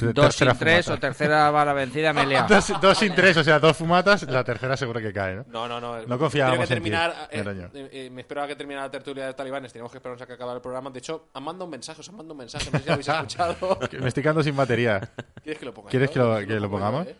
dos 0.00 0.34
sin 0.34 0.48
tres 0.58 0.86
fumata. 0.86 0.94
o 0.94 1.00
tercera 1.00 1.50
bala 1.50 1.72
vencida, 1.72 2.12
me 2.12 2.22
he 2.22 2.26
liado. 2.26 2.54
Dos, 2.54 2.72
dos 2.80 2.98
sin 2.98 3.14
tres, 3.14 3.36
o 3.36 3.44
sea, 3.44 3.58
dos 3.58 3.76
fumatas, 3.76 4.22
la 4.24 4.42
tercera 4.44 4.76
seguro 4.76 5.00
que 5.00 5.12
cae, 5.12 5.36
¿no? 5.36 5.44
No, 5.48 5.68
no, 5.68 5.80
no. 5.80 6.06
No 6.06 6.18
confiábamos 6.18 6.58
que 6.58 6.62
en 6.64 6.68
ti, 6.68 6.74
terminar, 6.74 7.28
eh, 7.30 7.36
Meroño. 7.38 7.70
eh, 7.74 7.88
eh, 7.92 8.10
me 8.10 8.20
esperaba 8.22 8.46
que 8.48 8.56
terminara 8.56 8.86
la 8.86 8.90
tertulia 8.90 9.26
de 9.26 9.34
talibanes. 9.34 9.72
Teníamos 9.72 9.92
que 9.92 9.98
esperarnos 9.98 10.22
a 10.22 10.26
que 10.26 10.32
acabara 10.32 10.56
el 10.56 10.62
programa. 10.62 10.90
De 10.90 10.98
hecho, 10.98 11.28
han 11.34 11.42
mandado 11.42 11.64
un 11.66 11.70
mensaje, 11.70 12.00
os 12.00 12.08
han 12.08 12.16
mandado 12.16 12.32
un 12.34 12.38
mensaje. 12.38 12.70
No 12.70 12.78
sé 12.78 12.82
si 12.82 12.86
lo 12.88 12.92
habéis 12.94 13.08
escuchado. 13.08 13.78
Me 14.00 14.08
estoy 14.08 14.22
quedando 14.22 14.42
sin 14.42 14.56
batería. 14.56 15.00
¿Quieres 15.42 15.58
que 15.58 15.64
lo 15.66 15.74
ponga 15.74 15.90
¿Quieres 15.90 16.10
yo? 16.10 16.14
que 16.14 16.18
lo- 16.20 16.46
que 16.46 16.54
lo 16.60 16.60
pongo 16.62 16.62
yo, 16.62 16.70
pongamos? 16.70 17.06
¿eh? 17.06 17.16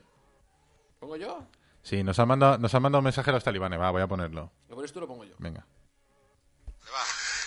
¿Pongo 0.99 1.17
yo? 1.17 1.43
Sí, 1.83 2.03
nos 2.05 2.19
han 2.19 2.29
mandado, 2.29 2.59
nos 2.59 2.75
han 2.75 2.83
mandado 2.83 3.01
un 3.01 3.05
mensaje 3.05 3.31
a 3.31 3.33
los 3.33 3.43
talibanes. 3.45 3.81
Va, 3.81 3.91
voy 3.91 4.03
a 4.03 4.07
ponerlo. 4.07 4.51
¿Lo 4.69 4.75
pones 4.77 4.93
tú 4.93 4.99
o 4.99 5.03
lo 5.03 5.09
pongo 5.09 5.25
yo? 5.25 5.35
Venga. 5.39 5.65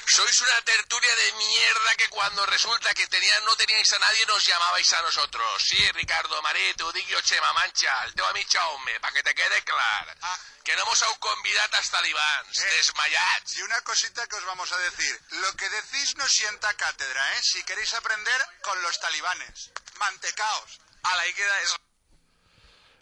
Sois 0.06 0.42
una 0.42 0.62
tertulia 0.62 1.16
de 1.16 1.32
mierda 1.34 1.96
que 1.96 2.10
cuando 2.10 2.46
resulta 2.46 2.94
que 2.94 3.08
tenían, 3.08 3.46
no 3.46 3.56
teníais 3.56 3.92
a 3.94 4.00
nadie 4.00 4.26
nos 4.26 4.46
llamabais 4.46 4.92
a 4.94 5.02
nosotros. 5.02 5.64
Sí, 5.64 5.92
Ricardo, 5.94 6.42
Mareto, 6.42 6.92
Digio, 6.92 7.22
Chema, 7.22 7.54
Mancha, 7.54 8.04
el 8.06 8.14
teu 8.14 8.26
amic 8.26 8.52
Jaume, 8.52 9.00
para 9.00 9.14
que 9.14 9.24
te 9.24 9.34
quede 9.34 9.64
clar. 9.64 10.18
Que 10.64 10.76
no 10.76 10.84
hemos 10.84 11.02
aún 11.04 11.18
convidat 11.20 11.74
als 11.76 11.90
talibans, 11.90 12.58
desmayats. 12.58 13.58
Y 13.58 13.62
una 13.64 13.82
cosita 13.82 14.28
que 14.28 14.36
os 14.36 14.46
vamos 14.46 14.72
a 14.72 14.78
decir. 14.78 15.20
Lo 15.42 15.54
que 15.56 15.70
decís 15.70 16.16
no 16.18 16.28
sienta 16.28 16.74
cátedra, 16.74 17.38
¿eh? 17.38 17.42
Si 17.42 17.64
queréis 17.64 17.94
aprender 17.94 18.46
con 18.62 18.82
los 18.82 19.00
talibanes. 19.00 19.72
Mantecaos. 20.00 20.80
A 21.04 21.16
la 21.16 21.24
queda 21.34 21.62
es... 21.62 21.76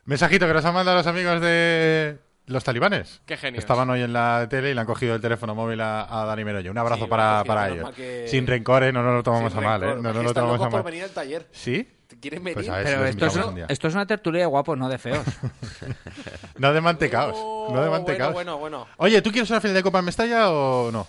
Mensajito 0.05 0.47
que 0.47 0.53
nos 0.53 0.65
han 0.65 0.73
mandado 0.73 0.97
los 0.97 1.07
amigos 1.07 1.41
de 1.41 2.19
los 2.51 2.63
talibanes. 2.63 3.21
Qué 3.25 3.37
genios. 3.37 3.63
Estaban 3.63 3.89
hoy 3.89 4.01
en 4.01 4.13
la 4.13 4.45
tele 4.49 4.71
y 4.71 4.73
le 4.73 4.81
han 4.81 4.87
cogido 4.87 5.15
el 5.15 5.21
teléfono 5.21 5.55
móvil 5.55 5.81
a, 5.81 6.21
a 6.21 6.25
Dani 6.25 6.43
Meroyo. 6.43 6.69
Un 6.71 6.77
abrazo 6.77 7.05
Sí, 7.05 7.09
para, 7.09 7.43
para 7.45 7.69
ellos. 7.69 7.89
que- 7.91 8.27
Sin 8.27 8.45
rencores, 8.47 8.93
no 8.93 9.01
nos 9.03 9.13
lo 9.15 9.23
tomamos 9.23 9.51
Sin 9.53 9.63
a 9.63 9.65
mal, 9.67 9.83
¿eh? 9.83 9.95
No 9.99 10.13
que 10.13 10.23
lo 10.23 10.33
tomamos 10.33 10.61
a 10.61 10.69
mal. 10.69 10.83
venir 10.83 11.03
al 11.03 11.09
taller. 11.11 11.47
¿Sí? 11.51 11.87
¿Quieren 12.19 12.43
venir? 12.43 12.55
Pues 12.55 12.67
ver 12.69 12.83
Pero 12.83 13.05
esto 13.05 13.25
es, 13.25 13.35
un- 13.37 13.65
esto 13.69 13.87
es 13.87 13.93
una 13.95 14.05
tertulia 14.05 14.41
de 14.41 14.45
guapos, 14.47 14.77
no 14.77 14.89
de 14.89 14.97
feos. 14.97 15.25
No 16.57 16.73
de 16.73 16.81
mantecaos. 16.81 17.35
Oh, 17.39 17.69
no 17.73 17.81
de 17.83 17.89
mantecaos. 17.89 18.33
Bueno, 18.33 18.57
bueno, 18.57 18.79
bueno. 18.79 18.95
Oye, 18.97 19.21
¿tú 19.21 19.31
quieres 19.31 19.49
una 19.49 19.59
final 19.61 19.75
de 19.75 19.83
Copa 19.83 19.99
en 19.99 20.05
Mestalla 20.05 20.51
o 20.51 20.91
no? 20.91 21.07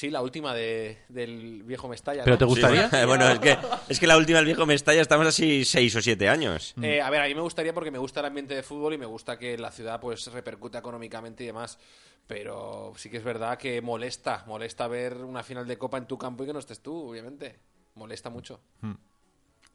Sí, 0.00 0.08
la 0.08 0.22
última 0.22 0.54
de, 0.54 0.96
del 1.10 1.62
viejo 1.62 1.86
Mestalla. 1.86 2.24
¿Pero 2.24 2.36
¿no? 2.36 2.38
te 2.38 2.44
gustaría? 2.46 2.88
Sí, 2.88 2.96
bueno, 3.06 3.28
es 3.28 3.38
que, 3.38 3.58
es 3.86 4.00
que 4.00 4.06
la 4.06 4.16
última 4.16 4.38
del 4.38 4.46
viejo 4.46 4.64
Mestalla 4.64 5.02
estamos 5.02 5.26
así 5.26 5.62
seis 5.66 5.94
o 5.94 6.00
siete 6.00 6.26
años. 6.26 6.74
Eh, 6.80 7.02
a 7.02 7.10
ver, 7.10 7.20
a 7.20 7.26
mí 7.26 7.34
me 7.34 7.42
gustaría 7.42 7.74
porque 7.74 7.90
me 7.90 7.98
gusta 7.98 8.20
el 8.20 8.26
ambiente 8.26 8.54
de 8.54 8.62
fútbol 8.62 8.94
y 8.94 8.96
me 8.96 9.04
gusta 9.04 9.38
que 9.38 9.58
la 9.58 9.70
ciudad 9.70 10.00
pues 10.00 10.26
repercuta 10.32 10.78
económicamente 10.78 11.44
y 11.44 11.48
demás. 11.48 11.78
Pero 12.26 12.94
sí 12.96 13.10
que 13.10 13.18
es 13.18 13.24
verdad 13.24 13.58
que 13.58 13.82
molesta, 13.82 14.42
molesta 14.46 14.88
ver 14.88 15.18
una 15.18 15.42
final 15.42 15.66
de 15.66 15.76
Copa 15.76 15.98
en 15.98 16.06
tu 16.06 16.16
campo 16.16 16.44
y 16.44 16.46
que 16.46 16.54
no 16.54 16.60
estés 16.60 16.80
tú, 16.80 17.10
obviamente. 17.10 17.58
Molesta 17.94 18.30
mucho. 18.30 18.58
Hmm. 18.80 18.94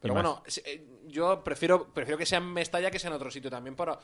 Pero 0.06 0.14
Y 0.14 0.16
bueno, 0.16 0.44
eh, 0.66 0.86
yo 1.08 1.44
prefiero, 1.44 1.92
prefiero 1.92 2.18
que 2.18 2.26
sea 2.28 2.38
en 2.38 2.54
Mestalla 2.54 2.92
que 2.92 3.00
sea 3.00 3.10
en 3.10 3.16
otro 3.16 3.32
sitio 3.32 3.50
también, 3.50 3.76
para, 3.76 3.98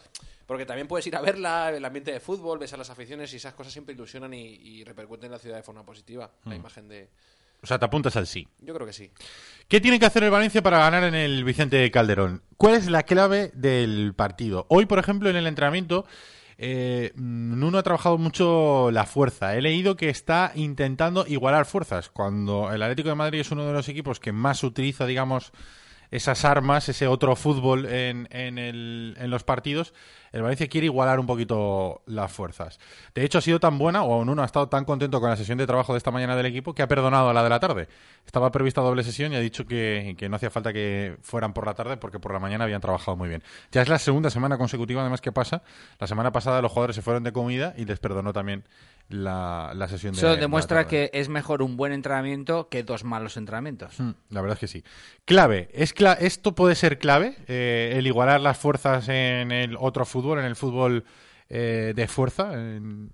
porque 0.47 0.65
también 0.65 0.87
puedes 0.87 1.05
ir 1.05 1.15
a 1.15 1.21
verla, 1.21 1.69
el 1.69 1.85
ambiente 1.85 2.11
de 2.11 2.19
fútbol, 2.19 2.57
ves 2.57 2.73
a 2.73 2.77
las 2.77 2.89
aficiones 2.89 3.31
y 3.33 3.37
esas 3.37 3.53
cosas 3.53 3.71
siempre 3.71 3.93
ilusionan 3.93 4.33
y, 4.33 4.55
y 4.55 4.83
repercuten 4.83 5.25
en 5.27 5.33
la 5.33 5.39
ciudad 5.39 5.57
de 5.57 5.63
forma 5.63 5.85
positiva. 5.85 6.31
La 6.45 6.53
Hmm. 6.53 6.59
imagen 6.59 6.87
de... 6.87 7.09
O 7.63 7.67
sea, 7.67 7.77
te 7.77 7.85
apuntas 7.85 8.15
al 8.15 8.25
sí. 8.25 8.47
Yo 8.59 8.73
creo 8.73 8.87
que 8.87 8.93
sí. 8.93 9.11
¿Qué 9.67 9.79
tiene 9.79 9.99
que 9.99 10.07
hacer 10.07 10.23
el 10.23 10.31
Valencia 10.31 10.63
para 10.63 10.79
ganar 10.79 11.03
en 11.03 11.13
el 11.13 11.43
Vicente 11.43 11.91
Calderón? 11.91 12.41
¿Cuál 12.57 12.73
es 12.73 12.89
la 12.89 13.03
clave 13.03 13.51
del 13.53 14.15
partido? 14.15 14.65
Hoy, 14.69 14.87
por 14.87 14.97
ejemplo, 14.97 15.29
en 15.29 15.35
el 15.35 15.45
entrenamiento, 15.45 16.05
eh, 16.57 17.11
Nuno 17.15 17.77
ha 17.77 17.83
trabajado 17.83 18.17
mucho 18.17 18.89
la 18.91 19.05
fuerza. 19.05 19.55
He 19.55 19.61
leído 19.61 19.95
que 19.95 20.09
está 20.09 20.51
intentando 20.55 21.25
igualar 21.27 21.65
fuerzas. 21.65 22.09
Cuando 22.09 22.71
el 22.71 22.81
Atlético 22.81 23.09
de 23.09 23.15
Madrid 23.15 23.41
es 23.41 23.51
uno 23.51 23.65
de 23.67 23.73
los 23.73 23.87
equipos 23.89 24.19
que 24.19 24.31
más 24.31 24.63
utiliza, 24.63 25.05
digamos, 25.05 25.51
esas 26.11 26.45
armas, 26.45 26.89
ese 26.89 27.07
otro 27.07 27.35
fútbol 27.35 27.85
en, 27.85 28.27
en, 28.31 28.57
el- 28.57 29.15
en 29.17 29.29
los 29.31 29.43
partidos, 29.43 29.93
el 30.31 30.41
Valencia 30.41 30.67
quiere 30.67 30.85
igualar 30.85 31.19
un 31.19 31.25
poquito 31.25 32.01
las 32.05 32.31
fuerzas. 32.31 32.79
De 33.13 33.23
hecho, 33.23 33.37
ha 33.37 33.41
sido 33.41 33.59
tan 33.59 33.77
buena, 33.77 34.03
o 34.03 34.13
aún 34.13 34.29
uno 34.29 34.41
ha 34.41 34.45
estado 34.45 34.69
tan 34.69 34.85
contento 34.85 35.19
con 35.19 35.29
la 35.29 35.35
sesión 35.35 35.57
de 35.57 35.67
trabajo 35.67 35.93
de 35.93 35.97
esta 35.97 36.11
mañana 36.11 36.35
del 36.35 36.45
equipo, 36.45 36.73
que 36.73 36.81
ha 36.81 36.87
perdonado 36.87 37.29
a 37.29 37.33
la 37.33 37.43
de 37.43 37.49
la 37.49 37.59
tarde. 37.59 37.87
Estaba 38.25 38.51
prevista 38.51 38.81
doble 38.81 39.03
sesión 39.03 39.33
y 39.33 39.35
ha 39.35 39.39
dicho 39.39 39.65
que, 39.65 40.15
que 40.17 40.29
no 40.29 40.35
hacía 40.37 40.49
falta 40.49 40.71
que 40.73 41.17
fueran 41.21 41.53
por 41.53 41.65
la 41.65 41.73
tarde 41.73 41.97
porque 41.97 42.19
por 42.19 42.31
la 42.33 42.39
mañana 42.39 42.63
habían 42.63 42.81
trabajado 42.81 43.17
muy 43.17 43.27
bien. 43.29 43.43
Ya 43.71 43.81
es 43.81 43.89
la 43.89 43.99
segunda 43.99 44.29
semana 44.29 44.57
consecutiva, 44.57 45.01
además, 45.01 45.21
que 45.21 45.31
pasa. 45.31 45.63
La 45.99 46.07
semana 46.07 46.31
pasada 46.31 46.61
los 46.61 46.71
jugadores 46.71 46.95
se 46.95 47.01
fueron 47.01 47.23
de 47.23 47.31
comida 47.33 47.73
y 47.77 47.85
les 47.85 47.99
perdonó 47.99 48.31
también 48.31 48.63
la, 49.09 49.73
la 49.75 49.87
sesión 49.87 50.13
de 50.13 50.19
Eso 50.19 50.27
de 50.29 50.35
la 50.35 50.39
demuestra 50.41 50.77
tarde. 50.85 50.89
que 51.11 51.19
es 51.19 51.27
mejor 51.29 51.61
un 51.61 51.75
buen 51.75 51.91
entrenamiento 51.91 52.69
que 52.69 52.83
dos 52.83 53.03
malos 53.03 53.35
entrenamientos. 53.37 53.99
Mm, 53.99 54.11
La 54.29 54.41
verdad 54.41 54.55
es 54.55 54.59
que 54.59 54.67
sí. 54.67 54.83
Clave. 55.25 55.69
¿Es 55.73 55.93
cla- 55.95 56.17
¿Esto 56.19 56.55
puede 56.55 56.75
ser 56.75 56.97
clave? 56.97 57.35
eh, 57.47 57.93
el 57.97 58.07
igualar 58.07 58.39
las 58.39 58.57
fuerzas 58.57 59.09
en 59.09 59.51
el 59.51 59.75
otro 59.77 60.05
fútbol, 60.05 60.20
en 60.39 60.45
el 60.45 60.55
fútbol 60.55 61.03
eh, 61.49 61.93
de 61.95 62.07
fuerza. 62.07 62.53
en- 62.53 63.11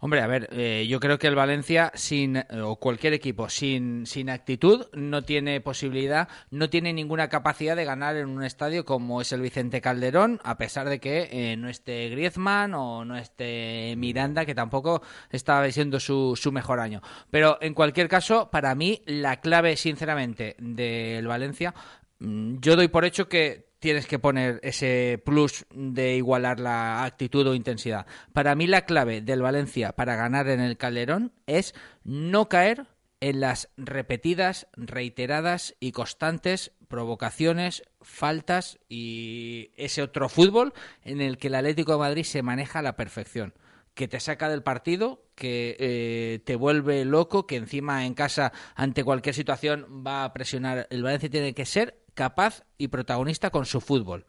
Hombre, 0.00 0.20
a 0.20 0.28
ver, 0.28 0.48
eh, 0.52 0.86
yo 0.88 1.00
creo 1.00 1.18
que 1.18 1.26
el 1.26 1.34
Valencia, 1.34 1.90
sin 1.96 2.36
eh, 2.36 2.44
o 2.62 2.76
cualquier 2.76 3.14
equipo 3.14 3.48
sin, 3.48 4.06
sin 4.06 4.30
actitud, 4.30 4.86
no 4.92 5.22
tiene 5.22 5.60
posibilidad, 5.60 6.28
no 6.52 6.70
tiene 6.70 6.92
ninguna 6.92 7.28
capacidad 7.28 7.74
de 7.74 7.84
ganar 7.84 8.14
en 8.16 8.28
un 8.28 8.44
estadio 8.44 8.84
como 8.84 9.20
es 9.20 9.32
el 9.32 9.40
Vicente 9.40 9.80
Calderón, 9.80 10.38
a 10.44 10.56
pesar 10.56 10.88
de 10.88 11.00
que 11.00 11.56
no 11.58 11.68
esté 11.68 12.10
Griezmann 12.10 12.74
o 12.74 13.04
no 13.04 13.16
esté 13.16 13.94
Miranda, 13.96 14.46
que 14.46 14.54
tampoco 14.54 15.02
está 15.30 15.68
siendo 15.72 15.98
su, 15.98 16.36
su 16.40 16.52
mejor 16.52 16.78
año. 16.78 17.02
Pero 17.32 17.58
en 17.60 17.74
cualquier 17.74 18.06
caso, 18.06 18.50
para 18.52 18.76
mí, 18.76 19.02
la 19.04 19.40
clave, 19.40 19.76
sinceramente, 19.76 20.54
del 20.60 21.26
Valencia, 21.26 21.74
mm, 22.20 22.58
yo 22.60 22.76
doy 22.76 22.86
por 22.86 23.04
hecho 23.04 23.28
que 23.28 23.66
tienes 23.78 24.06
que 24.06 24.18
poner 24.18 24.60
ese 24.62 25.20
plus 25.24 25.66
de 25.70 26.16
igualar 26.16 26.60
la 26.60 27.04
actitud 27.04 27.46
o 27.46 27.54
intensidad. 27.54 28.06
Para 28.32 28.54
mí 28.54 28.66
la 28.66 28.84
clave 28.84 29.20
del 29.20 29.42
Valencia 29.42 29.92
para 29.92 30.16
ganar 30.16 30.48
en 30.48 30.60
el 30.60 30.76
Calderón 30.76 31.32
es 31.46 31.74
no 32.04 32.48
caer 32.48 32.86
en 33.20 33.40
las 33.40 33.68
repetidas, 33.76 34.68
reiteradas 34.76 35.74
y 35.80 35.92
constantes 35.92 36.72
provocaciones, 36.88 37.82
faltas 38.00 38.78
y 38.88 39.72
ese 39.76 40.02
otro 40.02 40.28
fútbol 40.28 40.72
en 41.02 41.20
el 41.20 41.36
que 41.36 41.48
el 41.48 41.56
Atlético 41.56 41.92
de 41.92 41.98
Madrid 41.98 42.24
se 42.24 42.42
maneja 42.42 42.78
a 42.78 42.82
la 42.82 42.96
perfección 42.96 43.54
que 43.94 44.06
te 44.06 44.20
saca 44.20 44.48
del 44.48 44.62
partido, 44.62 45.24
que 45.34 45.76
eh, 45.80 46.38
te 46.44 46.54
vuelve 46.54 47.04
loco, 47.04 47.48
que 47.48 47.56
encima 47.56 48.06
en 48.06 48.14
casa 48.14 48.52
ante 48.76 49.02
cualquier 49.02 49.34
situación 49.34 50.04
va 50.06 50.22
a 50.22 50.32
presionar. 50.32 50.86
El 50.90 51.02
Valencia 51.02 51.28
tiene 51.28 51.52
que 51.52 51.66
ser 51.66 51.98
capaz 52.18 52.64
y 52.78 52.88
protagonista 52.88 53.50
con 53.50 53.64
su 53.64 53.80
fútbol. 53.80 54.26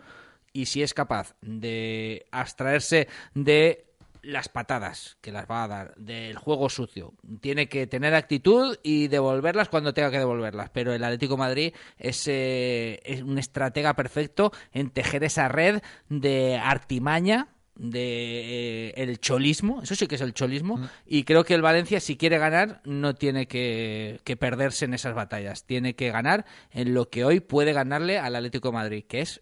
Y 0.54 0.68
si 0.68 0.84
es 0.84 0.94
capaz 0.94 1.34
de 1.42 2.28
abstraerse 2.32 3.08
de 3.34 3.88
las 4.22 4.48
patadas 4.48 5.18
que 5.22 5.32
las 5.32 5.50
va 5.50 5.64
a 5.64 5.68
dar, 5.68 5.96
del 5.96 6.38
juego 6.38 6.70
sucio. 6.70 7.14
Tiene 7.42 7.68
que 7.68 7.88
tener 7.88 8.14
actitud 8.14 8.78
y 8.84 9.08
devolverlas 9.08 9.70
cuando 9.70 9.94
tenga 9.96 10.12
que 10.12 10.20
devolverlas. 10.20 10.70
Pero 10.70 10.94
el 10.94 11.04
Atlético 11.04 11.36
Madrid 11.36 11.74
es, 11.98 12.28
eh, 12.28 13.00
es 13.06 13.24
un 13.24 13.40
estratega 13.40 13.96
perfecto 13.96 14.52
en 14.72 14.92
tejer 14.92 15.24
esa 15.24 15.48
red 15.48 15.82
de 16.10 16.58
artimaña 16.58 17.48
de 17.80 18.90
eh, 18.90 18.94
el 18.98 19.20
cholismo, 19.20 19.82
eso 19.82 19.96
sí 19.96 20.06
que 20.06 20.16
es 20.16 20.22
el 20.22 20.34
cholismo, 20.34 20.80
y 21.06 21.24
creo 21.24 21.46
que 21.46 21.54
el 21.54 21.62
Valencia 21.62 22.00
si 22.02 22.18
quiere 22.18 22.38
ganar 22.38 22.82
no 22.84 23.16
tiene 23.16 23.48
que, 23.48 24.20
que 24.26 24.36
perderse 24.36 24.84
en 24.86 24.94
esas 24.94 25.16
batallas, 25.16 25.66
tiene 25.66 25.96
que 25.96 26.12
ganar 26.12 26.46
en 26.72 26.94
lo 26.94 27.10
que 27.10 27.24
hoy 27.24 27.40
puede 27.40 27.72
ganarle 27.74 28.20
al 28.20 28.36
Atlético 28.36 28.68
de 28.68 28.74
Madrid, 28.74 29.06
que 29.08 29.22
es 29.22 29.42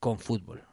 con 0.00 0.18
fútbol. 0.18 0.64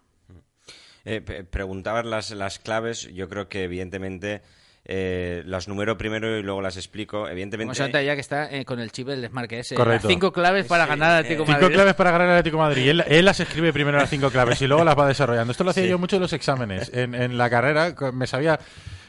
Eh, 1.04 1.20
pe- 1.20 1.44
preguntabas 1.44 2.06
las, 2.06 2.32
las 2.32 2.60
claves, 2.60 3.10
yo 3.14 3.28
creo 3.28 3.50
que 3.50 3.64
evidentemente 3.64 4.42
eh, 4.86 5.44
las 5.46 5.68
numero 5.68 5.98
primero 5.98 6.38
y 6.38 6.44
luego 6.44 6.62
las 6.62 6.76
explico. 6.78 7.28
Evidentemente, 7.30 7.68
Como 7.68 7.76
se 7.76 7.84
nota 7.84 8.02
ya 8.02 8.16
que 8.16 8.22
está 8.22 8.52
eh, 8.52 8.66
con 8.66 8.80
el 8.80 8.92
chip 8.92 9.08
del 9.08 9.22
desmarque 9.22 9.60
ese. 9.60 9.76
Correcto. 9.76 10.08
Las 10.08 10.14
cinco 10.14 10.32
claves 10.34 10.66
para 10.66 10.84
Sí, 10.86 10.90
ganar 10.90 11.12
al 11.12 11.18
Atlético 11.20 11.44
de 11.44 11.48
Cinco 11.48 11.62
Madrid. 11.62 11.76
claves 11.76 11.94
para 11.96 12.12
ganar 12.12 12.28
el 12.28 12.34
Atlético 12.34 12.58
Madrid. 12.58 12.90
Él, 12.90 13.04
él 13.08 13.26
las 13.26 13.40
escribe 13.40 13.72
primero 13.74 13.98
las 13.98 14.10
cinco 14.10 14.30
claves 14.32 14.62
y 14.62 14.68
luego 14.68 14.84
las 14.84 14.98
va 14.98 15.08
desarrollando. 15.08 15.52
Esto 15.52 15.64
lo 15.64 15.70
hacía 15.72 15.84
Sí. 15.84 15.90
yo 15.90 16.00
mucho 16.00 16.16
en 16.18 16.22
los 16.24 16.34
exámenes. 16.34 16.92
En, 16.94 17.14
en 17.16 17.38
la 17.38 17.50
carrera 17.50 17.96
me 18.14 18.28
sabía... 18.28 18.60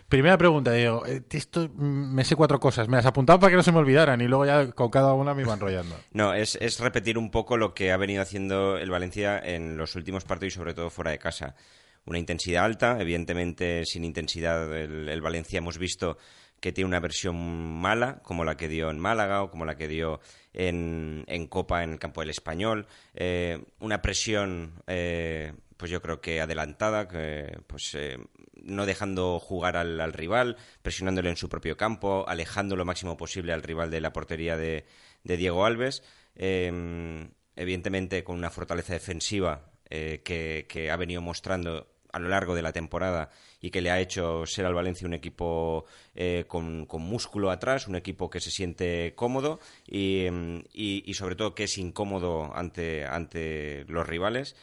Primera 0.08 0.36
pregunta, 0.36 0.72
digo, 0.72 1.06
eh, 1.06 1.22
esto 1.30 1.70
mm, 1.74 2.14
me 2.14 2.22
sé 2.24 2.36
cuatro 2.36 2.60
cosas. 2.60 2.86
Me 2.86 2.98
las 2.98 3.06
apuntaba 3.06 3.40
para 3.40 3.50
que 3.50 3.56
no 3.56 3.62
se 3.62 3.72
me 3.72 3.78
olvidaran 3.78 4.20
y 4.20 4.28
luego 4.28 4.44
ya 4.44 4.70
con 4.72 4.90
cada 4.90 5.14
una 5.14 5.32
me 5.32 5.40
iba 5.40 5.54
enrollando. 5.54 5.96
No, 6.12 6.34
es, 6.34 6.58
es 6.60 6.80
repetir 6.80 7.16
un 7.16 7.30
poco 7.30 7.56
lo 7.56 7.72
que 7.72 7.92
ha 7.92 7.96
venido 7.96 8.20
haciendo 8.20 8.76
el 8.76 8.90
Valencia 8.90 9.38
en 9.42 9.78
los 9.78 9.96
últimos 9.96 10.24
partidos 10.24 10.52
y 10.52 10.56
sobre 10.58 10.74
todo 10.74 10.90
fuera 10.90 11.12
de 11.12 11.18
casa. 11.18 11.54
Una 12.04 12.18
intensidad 12.18 12.64
alta, 12.64 13.00
evidentemente 13.00 13.84
sin 13.86 14.04
intensidad 14.04 14.76
el, 14.76 15.20
Valencia 15.20 15.58
hemos 15.58 15.78
visto 15.78 16.18
que 16.60 16.72
tiene 16.72 16.88
una 16.88 17.00
versión 17.00 17.36
mala, 17.80 18.20
como 18.22 18.44
la 18.44 18.56
que 18.56 18.68
dio 18.68 18.90
en 18.90 18.98
Málaga 18.98 19.42
o 19.42 19.50
como 19.50 19.64
la 19.64 19.76
que 19.76 19.88
dio 19.88 20.20
en, 20.52 21.24
en 21.28 21.46
Copa 21.46 21.84
en 21.84 21.92
el 21.92 21.98
campo 21.98 22.20
del 22.20 22.30
Español. 22.30 22.86
Eh, 23.14 23.64
una 23.80 24.02
presión, 24.02 24.82
eh, 24.86 25.54
pues 25.76 25.90
yo 25.90 26.00
creo 26.02 26.20
que 26.20 26.40
adelantada, 26.40 27.08
que, 27.08 27.58
pues 27.66 27.94
eh, 27.94 28.18
no 28.54 28.86
dejando 28.86 29.38
jugar 29.40 29.76
al, 29.76 30.00
al 30.00 30.12
rival, 30.12 30.56
presionándole 30.82 31.30
en 31.30 31.36
su 31.36 31.48
propio 31.48 31.76
campo, 31.76 32.24
alejando 32.28 32.76
lo 32.76 32.84
máximo 32.84 33.16
posible 33.16 33.52
al 33.52 33.62
rival 33.62 33.90
de 33.90 34.00
la 34.00 34.12
portería 34.12 34.56
de, 34.56 34.86
de 35.24 35.36
Diego 35.36 35.64
Alves. 35.64 36.02
Evidentemente 36.34 38.24
con 38.24 38.38
una 38.38 38.50
fortaleza 38.50 38.92
defensiva 38.92 39.70
que 39.90 40.88
ha 40.90 40.96
venido 40.96 41.20
mostrando 41.20 41.91
a 42.12 42.18
lo 42.18 42.28
largo 42.28 42.54
de 42.54 42.62
la 42.62 42.72
temporada 42.72 43.30
y 43.60 43.70
que 43.70 43.80
le 43.80 43.90
ha 43.90 43.98
hecho 44.00 44.44
ser 44.46 44.66
al 44.66 44.74
Valencia 44.74 45.06
un 45.06 45.14
equipo 45.14 45.86
eh, 46.14 46.44
con, 46.46 46.86
con 46.86 47.02
músculo 47.02 47.50
atrás, 47.50 47.88
un 47.88 47.96
equipo 47.96 48.28
que 48.30 48.40
se 48.40 48.50
siente 48.50 49.14
cómodo 49.16 49.58
y, 49.86 50.26
mm, 50.30 50.58
y- 50.72 51.02
y 51.10 51.14
sobre 51.14 51.34
todo 51.36 51.54
que 51.54 51.64
es 51.64 51.78
incómodo 51.78 52.54
ante, 52.54 53.04
ante 53.06 53.84
los 53.88 54.06
rivales. 54.06 54.54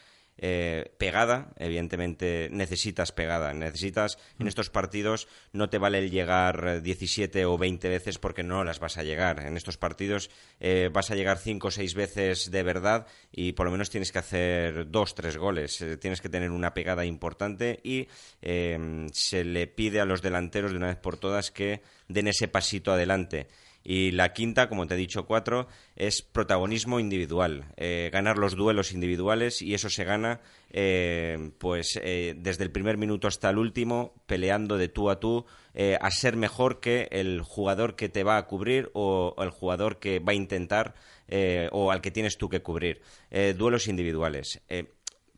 Eh, 0.41 0.91
pegada, 0.97 1.51
evidentemente 1.57 2.47
necesitas 2.51 3.11
pegada, 3.11 3.53
necesitas 3.53 4.17
en 4.39 4.47
estos 4.47 4.69
partidos 4.69 5.27
no 5.51 5.69
te 5.69 5.77
vale 5.77 5.99
el 5.99 6.11
llegar 6.11 6.65
eh, 6.65 6.81
17 6.81 7.45
o 7.45 7.57
20 7.57 7.89
veces 7.89 8.19
porque 8.19 8.41
no 8.41 8.63
las 8.63 8.79
vas 8.79 8.97
a 8.97 9.03
llegar. 9.03 9.45
En 9.45 9.57
estos 9.57 9.77
partidos 9.77 10.29
eh, 10.61 10.89
vas 10.93 11.11
a 11.11 11.15
llegar 11.15 11.39
5 11.39 11.67
o 11.67 11.71
6 11.71 11.93
veces 11.93 12.51
de 12.51 12.63
verdad 12.63 13.07
y 13.31 13.51
por 13.53 13.65
lo 13.65 13.71
menos 13.71 13.89
tienes 13.89 14.11
que 14.11 14.19
hacer 14.19 14.89
2 14.89 15.15
tres 15.15 15.37
goles. 15.37 15.81
Eh, 15.81 15.97
tienes 15.97 16.21
que 16.21 16.29
tener 16.29 16.51
una 16.51 16.73
pegada 16.73 17.05
importante 17.05 17.79
y 17.83 18.07
eh, 18.41 19.07
se 19.11 19.43
le 19.43 19.67
pide 19.67 19.99
a 19.99 20.05
los 20.05 20.21
delanteros 20.21 20.71
de 20.71 20.77
una 20.77 20.87
vez 20.87 20.97
por 20.97 21.17
todas 21.17 21.51
que 21.51 21.81
den 22.07 22.27
ese 22.27 22.47
pasito 22.47 22.91
adelante. 22.91 23.47
Y 23.91 24.11
la 24.11 24.33
quinta, 24.33 24.69
como 24.69 24.85
te 24.85 24.93
he 24.93 24.97
dicho, 24.97 25.25
cuatro, 25.25 25.67
es 25.95 26.21
protagonismo 26.21 26.99
individual. 26.99 27.73
Eh, 27.75 28.11
ganar 28.13 28.37
los 28.37 28.55
duelos 28.55 28.91
individuales 28.91 29.63
y 29.63 29.73
eso 29.73 29.89
se 29.89 30.03
gana 30.03 30.41
eh, 30.69 31.49
pues 31.57 31.99
eh, 32.03 32.35
desde 32.37 32.65
el 32.65 32.69
primer 32.69 32.97
minuto 32.97 33.27
hasta 33.27 33.49
el 33.49 33.57
último, 33.57 34.13
peleando 34.27 34.77
de 34.77 34.89
tú 34.89 35.09
a 35.09 35.19
tú, 35.19 35.47
a 36.01 36.11
ser 36.11 36.35
mejor 36.35 36.81
que 36.81 37.07
el 37.09 37.41
jugador 37.41 37.95
que 37.95 38.09
te 38.09 38.23
va 38.23 38.37
a 38.37 38.45
cubrir 38.45 38.91
o, 38.93 39.33
o 39.35 39.43
el 39.43 39.49
jugador 39.49 39.97
que 39.97 40.19
va 40.19 40.33
a 40.33 40.35
intentar 40.35 40.93
o 41.71 41.91
al 41.91 42.01
que 42.01 42.11
tienes 42.11 42.37
tú 42.37 42.49
que 42.49 42.61
cubrir. 42.61 43.01
Duelos 43.55 43.87
individuales. 43.87 44.61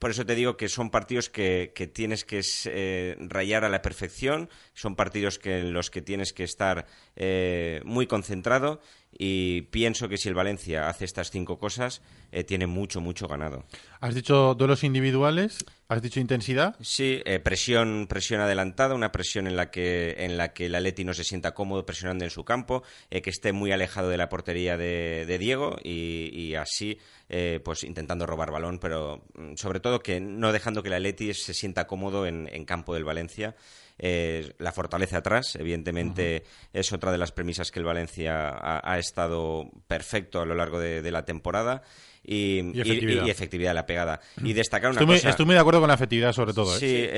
Por 0.01 0.09
eso 0.09 0.25
te 0.25 0.33
digo 0.33 0.57
que 0.57 0.67
son 0.67 0.89
partidos 0.89 1.29
que, 1.29 1.73
que 1.75 1.85
tienes 1.85 2.25
que 2.25 2.41
eh, 2.65 3.15
rayar 3.19 3.63
a 3.65 3.69
la 3.69 3.83
perfección, 3.83 4.49
son 4.73 4.95
partidos 4.95 5.37
que, 5.37 5.59
en 5.59 5.73
los 5.73 5.91
que 5.91 6.01
tienes 6.01 6.33
que 6.33 6.43
estar 6.43 6.87
eh, 7.15 7.81
muy 7.85 8.07
concentrado 8.07 8.81
y 9.15 9.61
pienso 9.69 10.09
que 10.09 10.17
si 10.17 10.27
el 10.27 10.33
Valencia 10.33 10.89
hace 10.89 11.05
estas 11.05 11.29
cinco 11.29 11.59
cosas, 11.59 12.01
eh, 12.31 12.43
tiene 12.43 12.65
mucho, 12.65 12.99
mucho 12.99 13.27
ganado. 13.27 13.63
Has 14.01 14.15
dicho 14.15 14.55
duelos 14.55 14.83
individuales, 14.83 15.63
has 15.87 16.01
dicho 16.01 16.19
intensidad. 16.19 16.75
Sí, 16.81 17.21
eh, 17.23 17.39
presión, 17.39 18.07
presión 18.09 18.41
adelantada, 18.41 18.95
una 18.95 19.11
presión 19.11 19.45
en 19.45 19.55
la 19.55 19.69
que 19.69 20.15
en 20.17 20.37
la 20.37 20.53
que 20.53 20.65
el 20.65 20.73
Atleti 20.73 21.03
no 21.03 21.13
se 21.13 21.23
sienta 21.23 21.53
cómodo 21.53 21.85
presionando 21.85 22.23
en 22.23 22.31
su 22.31 22.43
campo, 22.43 22.81
eh, 23.11 23.21
que 23.21 23.29
esté 23.29 23.53
muy 23.53 23.71
alejado 23.71 24.09
de 24.09 24.17
la 24.17 24.27
portería 24.27 24.75
de, 24.75 25.27
de 25.27 25.37
Diego 25.37 25.75
y, 25.83 26.31
y 26.33 26.55
así, 26.55 26.97
eh, 27.29 27.59
pues 27.63 27.83
intentando 27.83 28.25
robar 28.25 28.49
balón, 28.49 28.79
pero 28.79 29.23
mm, 29.35 29.53
sobre 29.53 29.79
todo 29.79 29.99
que 29.99 30.19
no 30.19 30.51
dejando 30.51 30.81
que 30.81 30.89
el 30.89 30.95
Atleti 30.95 31.35
se 31.35 31.53
sienta 31.53 31.85
cómodo 31.85 32.25
en, 32.25 32.49
en 32.51 32.65
campo 32.65 32.95
del 32.95 33.03
Valencia. 33.03 33.55
Eh, 33.99 34.55
la 34.57 34.71
fortaleza 34.71 35.17
atrás, 35.17 35.55
evidentemente, 35.57 36.43
es 36.73 36.91
otra 36.91 37.11
de 37.11 37.19
las 37.19 37.31
premisas 37.31 37.69
que 37.69 37.77
el 37.77 37.85
Valencia 37.85 38.49
ha, 38.49 38.93
ha 38.93 38.97
estado 38.97 39.69
perfecto 39.87 40.41
a 40.41 40.45
lo 40.47 40.55
largo 40.55 40.79
de, 40.79 41.03
de 41.03 41.11
la 41.11 41.23
temporada. 41.23 41.83
Y, 42.23 42.59
Y 42.77 42.81
efectividad. 42.81 43.23
y- 43.23 43.27
y 43.27 43.31
efectividad, 43.31 43.73
la 43.73 43.85
pegada. 43.87 44.21
Y 44.43 44.53
destacar 44.53 44.91
una 44.91 44.99
Estoy 44.99 45.07
muy, 45.07 45.15
cosa. 45.17 45.29
estoy 45.31 45.45
muy 45.47 45.55
de 45.55 45.61
acuerdo 45.61 45.79
con 45.79 45.87
la 45.87 45.95
efectividad, 45.95 46.33
sobre 46.33 46.53
todo. 46.53 46.75
¿eh? 46.75 46.79
Sí, 46.79 46.85
eh, 46.85 47.09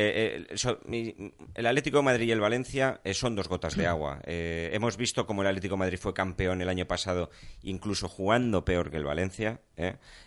eh, 0.49 0.57
so- 0.57 0.79
mi- 0.85 1.13
el 1.55 1.65
Atlético 1.65 1.97
de 1.97 2.03
Madrid 2.03 2.27
y 2.27 2.31
el 2.31 2.39
Valencia 2.39 3.01
eh, 3.03 3.13
son 3.13 3.35
dos 3.35 3.49
gotas 3.49 3.75
de 3.75 3.85
agua. 3.85 4.21
Eh, 4.25 4.69
hemos 4.73 4.95
visto 4.95 5.25
cómo 5.25 5.41
el 5.41 5.49
Atlético 5.49 5.73
de 5.75 5.79
Madrid 5.79 5.97
fue 5.99 6.13
campeón 6.13 6.61
el 6.61 6.69
año 6.69 6.85
pasado, 6.87 7.29
incluso 7.63 8.07
jugando 8.07 8.63
peor 8.63 8.91
que 8.91 8.97
el 8.97 9.03
Valencia. 9.03 9.59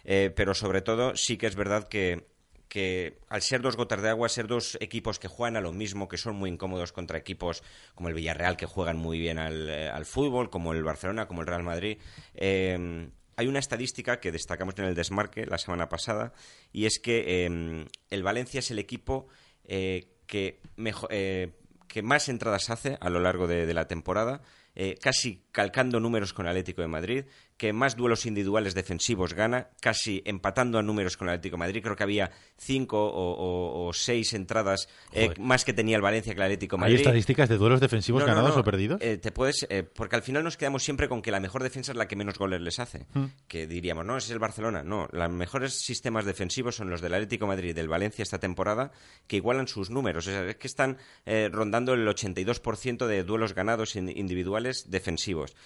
pero 0.05 0.55
sobre 0.55 0.83
todo, 0.83 1.17
sí 1.17 1.39
que 1.39 1.47
es 1.47 1.57
verdad 1.57 1.89
que, 1.89 2.27
que 2.69 3.19
al 3.29 3.41
ser 3.43 3.63
dos 3.63 3.77
gotas 3.77 4.03
de 4.03 4.11
agua, 4.11 4.29
ser 4.29 4.47
dos 4.47 4.77
equipos 4.81 5.19
que 5.19 5.29
juegan 5.29 5.57
a 5.57 5.61
lo 5.63 5.73
mismo, 5.73 6.09
que 6.09 6.19
son 6.19 6.37
muy 6.37 6.51
incómodos 6.51 6.93
contra 6.93 7.17
equipos 7.17 7.63
como 7.95 8.09
el 8.09 8.15
Villarreal, 8.15 8.57
que 8.59 8.67
juegan 8.67 8.99
muy 8.99 9.19
bien 9.19 9.39
al, 9.39 9.71
al 9.71 10.05
fútbol, 10.05 10.51
como 10.51 10.73
el 10.75 10.83
Barcelona, 10.85 11.27
como 11.27 11.41
el 11.41 11.47
Real 11.47 11.63
Madrid. 11.63 11.97
eh, 12.35 13.09
hay 13.37 13.47
una 13.49 13.59
estadística 13.59 14.19
que 14.21 14.33
destacamos 14.33 14.75
en 14.79 14.87
el 14.87 14.95
desmarque 14.95 15.47
la 15.47 15.59
semana 15.59 15.89
pasada 15.89 16.33
y 16.73 16.87
es 16.87 16.99
que 16.99 17.47
eh, 17.47 17.87
el 18.11 18.23
Valencia 18.23 18.61
es 18.61 18.71
el 18.71 18.79
equipo 18.79 19.29
eh, 19.65 20.09
que, 20.27 20.61
mejo- 20.77 21.09
eh, 21.11 21.53
que 21.89 22.03
más 22.03 22.29
entradas 22.29 22.71
hace 22.71 22.97
a 23.01 23.11
lo 23.11 23.21
largo 23.21 23.47
de, 23.47 23.67
de 23.67 23.75
la 23.75 23.87
temporada, 23.87 24.43
eh, 24.75 24.97
casi 25.01 25.45
calcando 25.53 26.01
números 26.01 26.33
con 26.33 26.47
Atlético 26.47 26.83
de 26.83 26.89
Madrid, 26.89 27.25
que 27.57 27.73
más 27.73 27.97
duelos 27.97 28.27
individuales 28.27 28.75
defensivos 28.75 29.33
gana, 29.33 29.71
casi 29.81 30.23
empatando 30.27 30.79
a 30.79 30.83
números 30.83 31.17
con 31.17 31.29
el 31.29 31.35
Atlético 31.35 31.55
de 31.57 31.61
Madrid. 31.61 31.83
Creo 31.83 31.97
que 31.97 32.03
había 32.03 32.31
cinco 32.59 32.99
o, 33.07 33.33
o- 33.33 33.87
o 33.89 33.93
seis 33.95 34.35
entradas 34.35 34.89
eh, 35.13 35.31
más 35.39 35.65
que 35.65 35.73
tenía 35.73 35.97
el 35.97 36.03
Valencia 36.03 36.35
que 36.35 36.41
el 36.41 36.45
Atlético 36.45 36.77
de 36.77 36.81
¿Hay 36.81 36.91
Madrid. 36.93 36.97
estadísticas 37.01 37.49
de 37.49 37.57
duelos 37.57 37.81
defensivos 37.81 38.21
No, 38.21 38.27
ganados 38.27 38.55
no. 38.55 38.61
o 38.61 38.65
perdidos? 38.65 39.01
Eh, 39.01 39.17
te 39.17 39.33
puedes, 39.33 39.67
eh, 39.71 39.83
porque 39.85 40.17
al 40.17 40.23
final 40.23 40.45
nos 40.45 40.57
quedamos 40.59 40.83
siempre 40.85 41.09
con 41.09 41.23
que 41.23 41.31
la 41.31 41.41
mejor 41.41 41.63
defensa 41.63 41.93
es 41.93 41.97
la 41.99 42.07
que 42.09 42.17
menos 42.17 42.39
goles 42.39 42.61
les 42.61 42.79
hace. 42.79 43.07
Mm. 43.15 43.25
Que 43.49 43.67
diríamos, 43.67 44.05
no, 44.05 44.17
ese 44.19 44.27
es 44.27 44.31
el 44.33 44.39
Barcelona. 44.39 44.83
No, 44.83 45.09
los 45.13 45.31
mejores 45.31 45.81
sistemas 45.81 46.27
defensivos 46.27 46.77
son 46.77 46.91
los 46.91 47.01
del 47.01 47.15
Atlético 47.15 47.47
de 47.47 47.49
Madrid 47.49 47.71
y 47.71 47.73
del 47.73 47.89
Valencia 47.89 48.23
esta 48.23 48.39
temporada, 48.39 48.93
que 49.27 49.37
igualan 49.37 49.67
sus 49.67 49.89
números. 49.91 50.27
O 50.27 50.31
sea, 50.31 50.45
es 50.47 50.57
que 50.57 50.67
están 50.67 50.99
eh, 51.25 51.49
rondando 51.51 51.95
el 51.95 52.07
82% 52.07 53.07
de 53.07 53.25
duelos 53.25 53.55
ganados 53.55 53.97
in- 53.97 54.11
individuales 54.15 54.91
defensivos. 54.91 55.57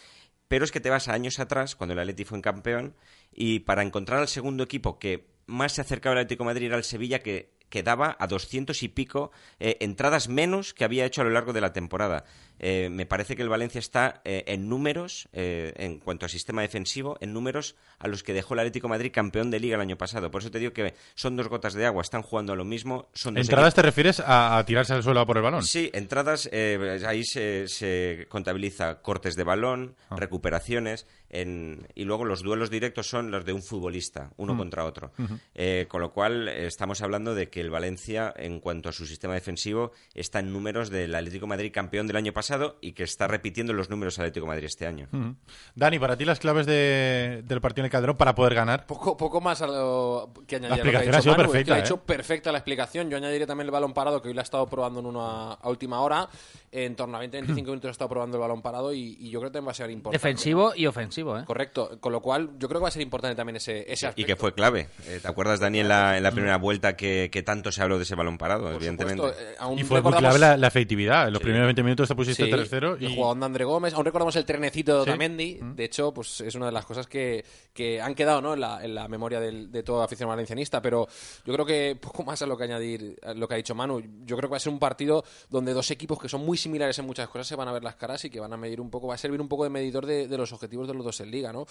Pero 0.51 0.65
es 0.65 0.73
que 0.73 0.81
te 0.81 0.91
vas 0.91 1.07
a 1.07 1.13
años 1.13 1.39
atrás, 1.39 1.77
cuando 1.77 1.93
el 1.93 2.01
Atleti 2.01 2.25
fue 2.25 2.37
en 2.37 2.43
campeón, 2.43 2.97
y 3.33 3.61
para 3.61 3.85
encontrar 3.85 4.19
al 4.19 4.27
segundo 4.27 4.65
equipo 4.65 4.99
que 4.99 5.29
más 5.47 5.75
se 5.75 5.81
acercaba 5.81 6.15
al 6.15 6.19
Atlético 6.23 6.43
de 6.43 6.47
Madrid 6.47 6.67
era 6.67 6.77
el 6.77 6.83
Sevilla, 6.83 7.21
que, 7.21 7.53
que 7.69 7.85
daba 7.85 8.17
a 8.19 8.27
200 8.27 8.83
y 8.83 8.89
pico 8.89 9.31
eh, 9.61 9.77
entradas 9.79 10.29
menos 10.29 10.75
que 10.75 10.83
había 10.83 11.05
hecho 11.05 11.21
a 11.21 11.25
lo 11.25 11.31
largo 11.31 11.53
de 11.53 11.61
la 11.61 11.73
temporada. 11.73 12.25
Eh, 12.63 12.89
me 12.91 13.07
parece 13.07 13.35
que 13.37 13.43
el 13.43 13.49
Valencia 13.49 13.79
está 13.79 14.21
eh, 14.25 14.45
en 14.47 14.69
números, 14.69 15.29
eh, 15.33 15.73
en 15.77 15.99
cuanto 15.99 16.27
a 16.27 16.29
sistema 16.29 16.61
defensivo, 16.61 17.17
en 17.23 17.33
números 17.33 17.75
a 17.99 18.07
los 18.07 18.23
que 18.23 18.35
dejó 18.35 18.53
el 18.55 18.61
Atlético 18.61 18.87
de 18.87 18.91
Madrid 18.91 19.11
campeón 19.13 19.51
de 19.51 19.59
liga 19.61 19.77
el 19.77 19.81
año 19.81 19.97
pasado. 19.97 20.31
Por 20.31 20.43
eso 20.43 20.51
te 20.51 20.59
digo 20.59 20.73
que 20.75 20.93
son 21.15 21.37
dos 21.37 21.49
gotas 21.49 21.73
de 21.73 21.87
agua, 21.87 22.03
están 22.03 22.21
jugando 22.23 22.53
a 22.53 22.57
lo 22.57 22.65
mismo. 22.65 23.09
Son 23.15 23.39
¿Entradas 23.39 23.75
te 23.75 23.81
refieres 23.83 24.21
a, 24.21 24.59
a 24.59 24.65
tirarse 24.67 24.93
al 24.93 25.03
suelo 25.03 25.27
por 25.27 25.39
el 25.39 25.43
balón? 25.43 25.65
Sí, 25.65 25.91
entradas, 25.95 26.49
eh, 26.53 27.03
ahí 27.07 27.25
se, 27.25 27.67
se 27.67 28.27
contabiliza 28.29 29.01
cortes 29.01 29.37
de 29.37 29.45
balón, 29.45 29.97
Ah. 30.11 30.17
recuperaciones, 30.19 31.07
en- 31.31 31.87
y 31.95 32.05
luego 32.05 32.25
los 32.25 32.43
duelos 32.43 32.71
directos 32.71 33.09
son 33.09 33.31
los 33.31 33.45
de 33.45 33.53
un 33.53 33.63
futbolista, 33.63 34.33
uno 34.37 34.55
Mm. 34.55 34.59
contra 34.59 34.85
otro. 34.85 35.13
Eh, 35.55 35.87
con 35.89 36.01
lo 36.01 36.13
cual, 36.13 36.49
eh, 36.49 36.67
estamos 36.67 37.01
hablando 37.03 37.35
de 37.35 37.49
que 37.49 37.61
el 37.61 37.71
Valencia, 37.71 38.35
en 38.37 38.59
cuanto 38.61 38.89
a 38.89 38.93
su 38.93 39.07
sistema 39.07 39.35
defensivo, 39.35 39.93
está 40.15 40.41
en 40.41 40.53
números 40.53 40.91
del 40.91 41.15
Atlético 41.15 41.47
de 41.47 41.51
Madrid 41.51 41.73
campeón 41.73 42.07
del 42.07 42.17
año 42.17 42.33
pasado 42.33 42.50
y 42.81 42.93
que 42.93 43.03
está 43.05 43.27
repitiendo 43.29 43.73
los 43.73 43.91
números 43.91 44.19
Atlético 44.19 44.47
de 44.47 44.49
Madrid 44.49 44.65
este 44.67 44.87
año. 44.87 45.09
Ujú. 45.13 45.35
Dani, 45.75 45.99
para 45.99 46.17
ti 46.17 46.25
las 46.25 46.39
claves 46.39 46.67
de- 46.67 47.43
del 47.45 47.61
partido 47.61 47.83
en 47.83 47.87
el 47.87 47.91
Calderón 47.91 48.17
para 48.17 48.35
poder 48.35 48.55
ganar. 48.55 48.87
Poco, 48.87 49.17
poco 49.17 49.41
más 49.41 49.61
a 49.63 49.67
lo 49.67 50.33
que 50.47 50.57
añadir. 50.57 50.71
La 50.71 50.75
a 50.75 50.79
lo 50.79 50.83
que 50.83 50.89
explicación 50.91 51.15
ha 51.15 51.17
ha 51.17 51.21
dicho 51.21 51.23
sido 51.23 51.33
Manu, 51.37 51.43
es 51.43 51.47
que 51.47 51.53
perfecta, 51.53 51.75
ha 51.75 51.79
¿eh? 51.79 51.81
hecho 51.81 51.97
perfecta 52.05 52.53
la 52.53 52.59
explicación. 52.59 53.11
Yo 53.11 53.17
añadiré 53.17 53.47
también 53.47 53.67
el 53.67 53.71
balón 53.73 53.93
parado, 53.93 54.21
que 54.23 54.29
hoy 54.29 54.35
lo 54.35 54.41
ha 54.41 54.43
estado 54.43 54.67
probando 54.67 55.01
en 55.01 55.07
una 55.07 55.53
a 55.53 55.69
última 55.69 56.01
hora. 56.01 56.29
En 56.73 56.95
torno 56.97 57.17
a 57.19 57.25
20-25 57.25 57.47
minutos 57.65 57.89
ha 57.89 57.91
estado 57.91 58.09
probando 58.09 58.37
el 58.37 58.41
balón 58.41 58.63
parado 58.63 58.93
y, 58.93 59.17
y 59.21 59.31
yo 59.31 59.41
creo 59.41 59.51
que 59.51 59.55
también 59.55 59.69
va 59.69 59.73
a 59.73 59.75
ser 59.75 59.91
importante. 59.91 60.17
Defensivo 60.25 60.73
y 60.77 60.87
ofensivo, 60.87 61.39
¿eh? 61.39 61.45
Correcto. 61.45 61.99
Con 62.01 62.13
lo 62.13 62.21
cual, 62.21 62.51
yo 62.59 62.69
creo 62.69 62.81
que 62.81 62.83
va 62.85 62.89
a 62.89 62.93
ser 62.93 63.03
importante 63.03 63.35
también 63.37 63.57
ese, 63.57 63.81
ese 63.93 64.07
Y 64.07 64.09
aspecto. 64.09 64.27
que 64.27 64.37
fue 64.37 64.55
clave. 64.55 64.89
Eh, 65.07 65.19
¿Te 65.21 65.29
acuerdas, 65.29 65.59
Dani, 65.61 65.81
en 65.81 65.89
la, 65.89 66.17
en 66.17 66.23
la 66.23 66.31
primera 66.31 66.57
vuelta 66.59 66.97
que, 66.97 67.29
que 67.33 67.43
tanto 67.43 67.73
se 67.73 67.83
habló 67.83 67.97
de 67.97 68.05
ese 68.05 68.15
balón 68.15 68.39
parado? 68.39 68.71
evidentemente. 68.73 69.17
supuesto, 69.23 69.43
eh, 69.43 69.55
aún 69.59 69.79
Y 69.79 69.83
fue 69.85 70.01
muy 70.01 70.11
recordamos- 70.13 70.21
clave 70.21 70.39
la, 70.39 70.57
la 70.57 70.67
efectividad. 70.69 71.27
En 71.27 71.33
los 71.33 71.41
Sí. 71.41 71.45
primeros 71.45 71.67
20 71.67 71.83
minutos 71.83 72.09
te 72.09 72.15
pusiste 72.15 72.40
Sí, 72.47 72.51
3-0 72.53 72.97
el 72.99 73.03
y... 73.11 73.15
jugador 73.15 73.39
de 73.39 73.45
André 73.47 73.65
Gómez. 73.65 73.95
Aún 73.95 74.05
recordamos 74.05 74.37
el 74.37 74.45
trenecito 74.45 74.99
de 74.99 75.05
Sí. 75.05 75.11
Otamendi. 75.11 75.59
De 75.75 75.85
hecho, 75.85 76.13
pues 76.13 76.41
es 76.41 76.55
una 76.55 76.67
de 76.67 76.73
las 76.73 76.85
cosas 76.87 77.07
que, 77.07 77.45
que 77.73 78.01
han 78.01 78.15
quedado 78.15 78.41
¿no? 78.41 78.55
en, 78.55 78.61
la, 78.61 78.85
en 78.85 78.95
la 78.95 79.09
memoria 79.09 79.41
del- 79.41 79.71
de 79.73 79.83
toda 79.83 80.05
afición 80.05 80.29
valencianista. 80.29 80.81
Pero 80.83 81.07
yo 81.45 81.53
creo 81.53 81.67
que 81.67 81.97
poco 82.01 82.23
más 82.25 82.41
a 82.43 82.47
lo 82.47 82.57
que 82.57 82.65
añadir 82.65 83.19
a 83.23 83.35
lo 83.35 83.47
que 83.49 83.55
ha 83.55 83.57
dicho 83.57 83.75
Manu. 83.75 84.01
Yo 84.25 84.37
creo 84.37 84.49
que 84.49 84.53
va 84.53 84.57
a 84.57 84.61
ser 84.61 84.73
un 84.73 84.79
partido 84.79 85.25
donde 85.49 85.73
dos 85.73 85.91
equipos 85.91 86.19
que 86.19 86.29
son 86.29 86.45
muy 86.45 86.57
similares 86.57 86.99
en 86.99 87.07
muchas 87.07 87.29
cosas 87.29 87.47
se 87.47 87.57
van 87.57 87.69
a 87.69 87.73
ver 87.73 87.83
las 87.85 87.97
caras 87.97 88.25
y 88.25 88.31
que 88.31 88.41
van 88.41 88.53
a 88.53 88.57
medir 88.57 88.81
un 88.81 88.91
poco, 88.91 89.07
va 89.09 89.15
a 89.15 89.19
servir 89.19 89.41
un 89.41 89.49
poco 89.49 89.65
de 89.65 89.71
medidor 89.71 90.07
de, 90.07 90.29
de 90.29 90.37
los 90.39 90.53
objetivos 90.53 90.87
de 90.89 90.95
los 90.95 91.05
dos 91.05 91.21
en 91.21 91.31
liga, 91.31 91.53
¿no? 91.53 91.67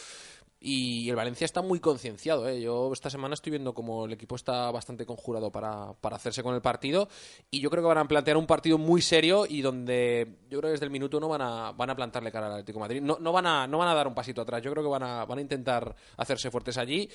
Y 0.62 1.10
el 1.10 1.16
Valencia 1.16 1.46
está 1.46 1.62
muy 1.62 1.80
concienciado, 1.80 2.48
¿eh? 2.50 2.60
Yo 2.62 2.92
esta 2.92 3.10
semana 3.10 3.34
estoy 3.34 3.52
viendo 3.52 3.74
como 3.74 4.06
el 4.06 4.12
equipo 4.12 4.36
está 4.36 4.70
bastante 4.72 5.06
conjurado 5.06 5.52
para, 5.52 5.94
para 6.02 6.18
hacerse 6.18 6.44
con 6.44 6.54
el 6.54 6.62
partido 6.62 7.08
y 7.50 7.62
yo 7.62 7.70
creo 7.70 7.82
que 7.82 7.88
van 7.88 7.98
a 7.98 8.08
plantear 8.08 8.36
un 8.36 8.46
partido 8.46 8.78
muy 8.78 9.02
serio 9.02 9.46
y 9.48 9.62
donde 9.62 10.36
yo 10.50 10.59
creo 10.60 10.70
que 10.70 10.74
desde 10.74 10.86
el 10.86 10.92
minuto 10.92 11.18
uno 11.18 11.28
van 11.28 11.42
a, 11.42 11.72
van 11.72 11.90
a 11.90 11.96
plantarle 11.96 12.32
cara 12.32 12.48
al 12.48 12.54
Atlético 12.54 12.80
Madrid. 12.80 13.02
No, 13.02 13.18
no, 13.20 13.32
van 13.32 13.46
a, 13.46 13.68
no 13.68 13.78
van 13.78 13.88
a 13.88 13.94
dar 13.94 14.08
un 14.08 14.14
pasito 14.14 14.42
atrás, 14.42 14.62
yo 14.62 14.72
creo 14.72 14.84
que 14.84 14.90
van 14.90 15.04
a, 15.04 15.26
van 15.26 15.40
a 15.40 15.42
intentar 15.42 15.96
hacerse 16.18 16.52
fuertes 16.52 16.78
allí 16.78 17.10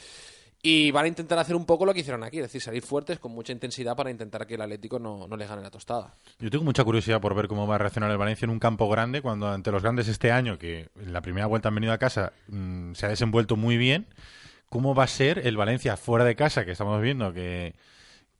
y 0.66 0.90
van 0.90 1.04
a 1.04 1.08
intentar 1.08 1.38
hacer 1.38 1.54
un 1.54 1.66
poco 1.66 1.84
lo 1.84 1.92
que 1.92 2.00
hicieron 2.00 2.24
aquí, 2.24 2.38
es 2.38 2.44
decir, 2.44 2.62
salir 2.62 2.82
fuertes 2.82 3.18
con 3.18 3.32
mucha 3.32 3.52
intensidad 3.52 3.94
para 3.94 4.10
intentar 4.10 4.46
que 4.46 4.54
el 4.54 4.62
Atlético 4.62 4.98
no, 4.98 5.28
no 5.28 5.36
le 5.36 5.46
gane 5.46 5.60
la 5.60 5.70
tostada. 5.70 6.14
Yo 6.38 6.50
tengo 6.50 6.64
mucha 6.64 6.82
curiosidad 6.82 7.20
por 7.20 7.34
ver 7.34 7.48
cómo 7.48 7.66
va 7.66 7.74
a 7.74 7.78
reaccionar 7.78 8.10
el 8.10 8.16
Valencia 8.16 8.46
en 8.46 8.50
un 8.50 8.58
campo 8.58 8.88
grande 8.88 9.20
cuando 9.20 9.46
ante 9.46 9.70
los 9.70 9.82
grandes 9.82 10.08
este 10.08 10.32
año, 10.32 10.58
que 10.58 10.88
en 10.98 11.12
la 11.12 11.20
primera 11.20 11.46
vuelta 11.46 11.68
han 11.68 11.74
venido 11.74 11.92
a 11.92 11.98
casa, 11.98 12.32
mm, 12.48 12.94
se 12.94 13.04
ha 13.04 13.10
desenvuelto 13.10 13.56
muy 13.56 13.76
bien. 13.76 14.06
¿Cómo 14.70 14.94
va 14.94 15.04
a 15.04 15.08
ser 15.08 15.46
el 15.46 15.58
Valencia 15.58 15.98
fuera 15.98 16.24
de 16.24 16.34
casa, 16.34 16.64
que 16.64 16.72
estamos 16.72 17.00
viendo 17.02 17.34
que, 17.34 17.74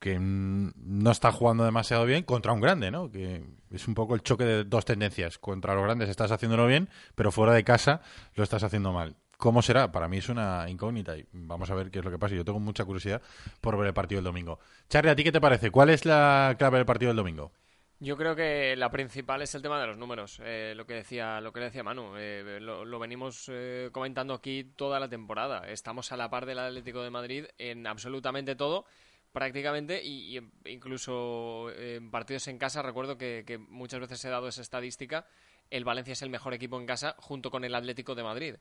que 0.04 0.18
mm, 0.18 0.72
no 0.76 1.10
está 1.10 1.32
jugando 1.32 1.64
demasiado 1.64 2.04
bien, 2.04 2.24
contra 2.24 2.52
un 2.52 2.60
grande, 2.60 2.90
¿no? 2.90 3.10
Que 3.10 3.42
es 3.70 3.88
un 3.88 3.94
poco 3.94 4.14
el 4.14 4.20
choque 4.20 4.44
de 4.44 4.64
dos 4.64 4.84
tendencias. 4.84 5.38
Contra 5.38 5.74
los 5.74 5.82
grandes 5.82 6.10
estás 6.10 6.30
haciéndolo 6.30 6.66
bien, 6.66 6.90
pero 7.14 7.32
fuera 7.32 7.54
de 7.54 7.64
casa 7.64 8.02
lo 8.34 8.44
estás 8.44 8.62
haciendo 8.62 8.92
mal. 8.92 9.16
¿Cómo 9.38 9.62
será? 9.62 9.92
Para 9.92 10.06
mí 10.06 10.18
es 10.18 10.28
una 10.28 10.68
incógnita 10.68 11.16
y 11.16 11.24
vamos 11.32 11.70
a 11.70 11.74
ver 11.74 11.90
qué 11.90 12.00
es 12.00 12.04
lo 12.04 12.10
que 12.10 12.18
pasa. 12.18 12.34
Yo 12.34 12.44
tengo 12.44 12.60
mucha 12.60 12.84
curiosidad 12.84 13.22
por 13.62 13.78
ver 13.78 13.86
el 13.86 13.94
partido 13.94 14.18
del 14.18 14.26
domingo. 14.26 14.58
Charlie, 14.90 15.10
¿a 15.10 15.16
ti 15.16 15.24
qué 15.24 15.32
te 15.32 15.40
parece? 15.40 15.70
¿Cuál 15.70 15.88
es 15.88 16.04
la 16.04 16.54
clave 16.58 16.76
del 16.76 16.86
partido 16.86 17.08
del 17.08 17.16
domingo? 17.16 17.50
Yo 17.98 18.18
creo 18.18 18.36
que 18.36 18.76
la 18.76 18.90
principal 18.90 19.40
es 19.40 19.54
el 19.54 19.62
tema 19.62 19.80
de 19.80 19.86
los 19.86 19.96
números, 19.96 20.38
eh, 20.44 20.74
lo 20.76 20.84
que 20.84 20.92
decía, 20.92 21.40
lo 21.40 21.54
que 21.54 21.60
decía 21.60 21.82
Manu. 21.82 22.14
eh, 22.18 22.58
lo, 22.60 22.98
venimos 22.98 23.46
eh, 23.50 23.88
comentando 23.90 24.34
aquí 24.34 24.64
toda 24.76 25.00
la 25.00 25.08
temporada. 25.08 25.66
Estamos 25.70 26.12
a 26.12 26.18
la 26.18 26.28
par 26.28 26.44
del 26.44 26.58
Atlético 26.58 27.02
de 27.02 27.08
Madrid 27.08 27.46
en 27.56 27.86
absolutamente 27.86 28.54
todo, 28.54 28.84
prácticamente, 29.34 30.00
y, 30.02 30.40
incluso 30.64 31.70
en 31.76 32.10
partidos 32.10 32.48
en 32.48 32.56
casa. 32.56 32.80
Recuerdo 32.80 33.18
que, 33.18 33.42
que 33.44 33.58
muchas 33.58 34.00
veces 34.00 34.24
he 34.24 34.30
dado 34.30 34.48
esa 34.48 34.62
estadística. 34.62 35.26
El 35.70 35.84
Valencia 35.84 36.12
es 36.12 36.22
el 36.22 36.30
mejor 36.30 36.54
equipo 36.54 36.78
en 36.80 36.86
casa 36.86 37.16
junto 37.18 37.50
con 37.50 37.64
el 37.64 37.74
Atlético 37.74 38.14
de 38.14 38.22
Madrid. 38.22 38.54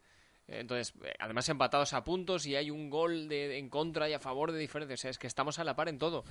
Entonces, 0.47 0.93
eh, 1.03 1.13
además 1.19 1.47
empatados 1.47 1.93
a 1.93 2.03
puntos 2.03 2.45
y 2.45 2.55
hay 2.55 2.69
un 2.69 2.89
gol 2.89 3.29
de, 3.29 3.57
en 3.57 3.69
contra 3.69 4.09
y 4.09 4.13
a 4.13 4.19
favor 4.19 4.51
de 4.51 4.59
diferencia. 4.59 4.93
O 4.93 4.97
sea, 4.97 5.09
es 5.09 5.17
que 5.17 5.27
estamos 5.27 5.57
a 5.59 5.63
la 5.63 5.75
par 5.75 5.87
en 5.87 5.97
todo. 5.97 6.25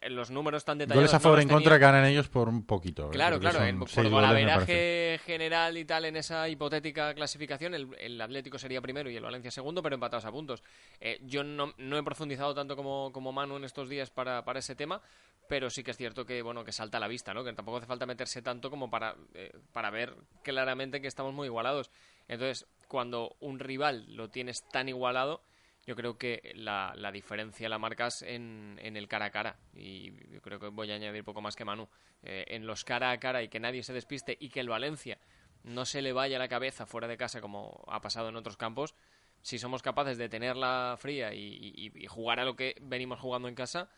En 0.00 0.14
Los 0.14 0.30
números 0.30 0.64
tan 0.64 0.78
detallados. 0.78 1.00
Goles 1.00 1.14
a 1.14 1.16
no 1.16 1.20
favor 1.20 1.38
los 1.38 1.42
en 1.42 1.48
tenía. 1.48 1.56
contra 1.58 1.78
ganan 1.78 2.04
ellos 2.04 2.28
por 2.28 2.48
un 2.48 2.64
poquito. 2.64 3.08
¿eh? 3.08 3.10
Claro, 3.10 3.40
claro, 3.40 3.64
en, 3.64 3.80
por 3.80 4.08
golaveraje 4.08 5.20
general 5.24 5.76
y 5.76 5.84
tal 5.84 6.04
en 6.04 6.16
esa 6.16 6.48
hipotética 6.48 7.12
clasificación, 7.14 7.74
el, 7.74 7.88
el 7.98 8.20
Atlético 8.20 8.58
sería 8.58 8.80
primero 8.80 9.10
y 9.10 9.16
el 9.16 9.22
Valencia 9.22 9.50
segundo, 9.50 9.82
pero 9.82 9.94
empatados 9.94 10.24
a 10.26 10.30
puntos. 10.30 10.62
Eh, 11.00 11.20
yo 11.24 11.42
no, 11.42 11.74
no 11.76 11.98
he 11.98 12.02
profundizado 12.02 12.54
tanto 12.54 12.76
como, 12.76 13.10
como 13.12 13.32
Manu 13.32 13.56
en 13.56 13.64
estos 13.64 13.88
días 13.88 14.10
para, 14.10 14.44
para 14.44 14.60
ese 14.60 14.76
tema, 14.76 15.00
pero 15.48 15.70
sí 15.70 15.82
que 15.82 15.90
es 15.90 15.96
cierto 15.96 16.24
que 16.24 16.42
bueno 16.42 16.64
que 16.64 16.70
salta 16.72 16.98
a 16.98 17.00
la 17.00 17.08
vista, 17.08 17.34
¿no? 17.34 17.42
Que 17.42 17.52
tampoco 17.52 17.78
hace 17.78 17.86
falta 17.86 18.06
meterse 18.06 18.42
tanto 18.42 18.70
como 18.70 18.90
para, 18.90 19.16
eh, 19.34 19.52
para 19.72 19.90
ver 19.90 20.14
claramente 20.44 21.00
que 21.00 21.08
estamos 21.08 21.34
muy 21.34 21.46
igualados. 21.46 21.90
Entonces, 22.30 22.66
cuando 22.88 23.36
un 23.40 23.58
rival 23.58 24.04
lo 24.14 24.30
tienes 24.30 24.62
tan 24.70 24.88
igualado, 24.88 25.42
yo 25.86 25.96
creo 25.96 26.16
que 26.16 26.52
la, 26.54 26.92
la 26.96 27.10
diferencia 27.10 27.68
la 27.68 27.78
marcas 27.78 28.22
en, 28.22 28.78
en 28.82 28.96
el 28.96 29.08
cara 29.08 29.26
a 29.26 29.30
cara. 29.30 29.56
Y 29.74 30.12
yo 30.32 30.40
creo 30.40 30.60
que 30.60 30.68
voy 30.68 30.90
a 30.92 30.94
añadir 30.94 31.24
poco 31.24 31.40
más 31.40 31.56
que 31.56 31.64
Manu. 31.64 31.88
Eh, 32.22 32.44
en 32.48 32.66
los 32.66 32.84
cara 32.84 33.10
a 33.10 33.18
cara 33.18 33.42
y 33.42 33.48
que 33.48 33.58
nadie 33.58 33.82
se 33.82 33.92
despiste 33.92 34.36
y 34.38 34.50
que 34.50 34.60
el 34.60 34.68
Valencia 34.68 35.18
no 35.64 35.84
se 35.84 36.02
le 36.02 36.12
vaya 36.12 36.38
la 36.38 36.48
cabeza 36.48 36.86
fuera 36.86 37.08
de 37.08 37.16
casa 37.16 37.40
como 37.40 37.82
ha 37.88 38.00
pasado 38.00 38.28
en 38.28 38.36
otros 38.36 38.56
campos, 38.56 38.94
si 39.42 39.58
somos 39.58 39.82
capaces 39.82 40.16
de 40.18 40.28
tenerla 40.28 40.96
fría 40.98 41.34
y, 41.34 41.40
y- 41.74 41.92
y 41.94 42.06
jugar 42.06 42.38
a 42.40 42.44
lo 42.44 42.54
que 42.56 42.76
venimos 42.80 43.18
jugando 43.20 43.48
en 43.48 43.54
casa, 43.56 43.90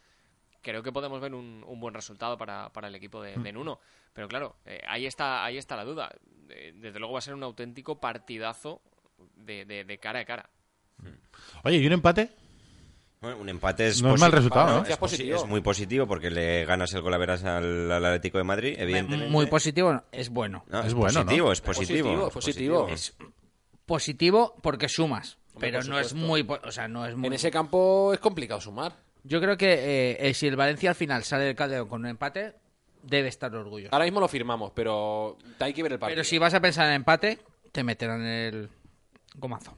creo 0.62 0.82
que 0.82 0.92
podemos 0.92 1.20
ver 1.20 1.34
un, 1.34 1.64
un 1.66 1.80
buen 1.80 1.92
resultado 1.94 2.38
para, 2.38 2.70
para 2.72 2.88
el 2.88 2.94
equipo 2.94 3.20
de, 3.22 3.36
de 3.36 3.52
Nuno. 3.52 3.78
Pero 4.12 4.28
claro, 4.28 4.56
eh, 4.64 4.80
ahí 4.88 5.06
está 5.06 5.44
ahí 5.44 5.58
está 5.58 5.76
la 5.76 5.84
duda. 5.84 6.10
Eh, 6.48 6.72
desde 6.76 6.98
luego 6.98 7.14
va 7.14 7.18
a 7.18 7.22
ser 7.22 7.34
un 7.34 7.42
auténtico 7.42 7.98
partidazo 8.00 8.80
de, 9.36 9.64
de- 9.64 9.84
de 9.84 9.98
cara 9.98 10.20
a 10.20 10.24
cara. 10.24 10.48
Oye, 11.64 11.76
¿y 11.78 11.86
un 11.86 11.92
empate? 11.94 12.30
Bueno, 13.20 13.36
un 13.38 13.48
empate 13.48 13.86
es, 13.86 14.02
No 14.02 14.14
es 14.14 14.20
mal 14.20 14.32
resultado, 14.32 14.78
¿no? 14.78 14.82
Es, 14.82 14.90
Es 14.90 14.96
positivo. 14.96 15.38
posi- 15.38 15.42
es 15.44 15.48
muy 15.48 15.60
positivo 15.60 16.06
porque 16.08 16.28
le 16.30 16.64
ganas 16.64 16.92
el 16.92 17.02
golaveras 17.02 17.44
al, 17.44 17.90
al 17.92 18.04
Atlético 18.04 18.38
de 18.38 18.44
Madrid, 18.44 18.74
evidentemente. 18.78 19.30
Muy 19.30 19.46
positivo, 19.46 20.02
es 20.10 20.28
bueno. 20.28 20.64
No, 20.68 20.80
Es 20.82 20.92
bueno, 20.92 21.20
¿no? 21.20 21.24
positivo, 21.24 21.52
es 21.52 21.58
Es 21.58 21.64
positivo. 21.64 22.08
positivo, 22.08 22.26
es 22.28 22.32
positivo. 22.34 22.88
Es 22.88 23.16
positivo 23.86 24.56
porque 24.62 24.88
sumas, 24.88 25.38
Hombre, 25.54 25.70
pero 25.70 25.78
por 25.80 25.88
no 25.90 25.98
es 26.00 26.14
muy, 26.14 26.46
o 26.64 26.72
sea, 26.72 26.88
no 26.88 27.06
es 27.06 27.14
muy. 27.16 27.28
En 27.28 27.32
ese 27.34 27.50
campo 27.50 28.12
es 28.12 28.18
complicado 28.20 28.60
sumar. 28.60 28.92
Yo 29.24 29.40
creo 29.40 29.56
que 29.56 29.72
eh, 29.72 30.16
eh, 30.28 30.34
si 30.34 30.46
el 30.48 30.56
Valencia 30.56 30.90
al 30.90 30.96
final 30.96 31.22
sale 31.24 31.44
del 31.44 31.54
Calderón 31.56 31.88
con 31.88 32.00
un 32.02 32.08
empate, 32.08 32.54
debe 33.02 33.28
estar 33.28 33.54
orgulloso. 33.54 33.94
Ahora 33.94 34.04
mismo 34.04 34.20
lo 34.20 34.28
firmamos, 34.28 34.72
pero 34.74 35.38
hay 35.60 35.72
que 35.72 35.82
ver 35.82 35.92
el 35.92 35.98
partido. 35.98 36.16
Pero 36.16 36.24
si 36.24 36.38
vas 36.38 36.54
a 36.54 36.60
pensar 36.60 36.86
en 36.88 36.94
empate, 36.94 37.38
te 37.70 37.84
meterán 37.84 38.22
el 38.24 38.68
gomazo. 39.36 39.76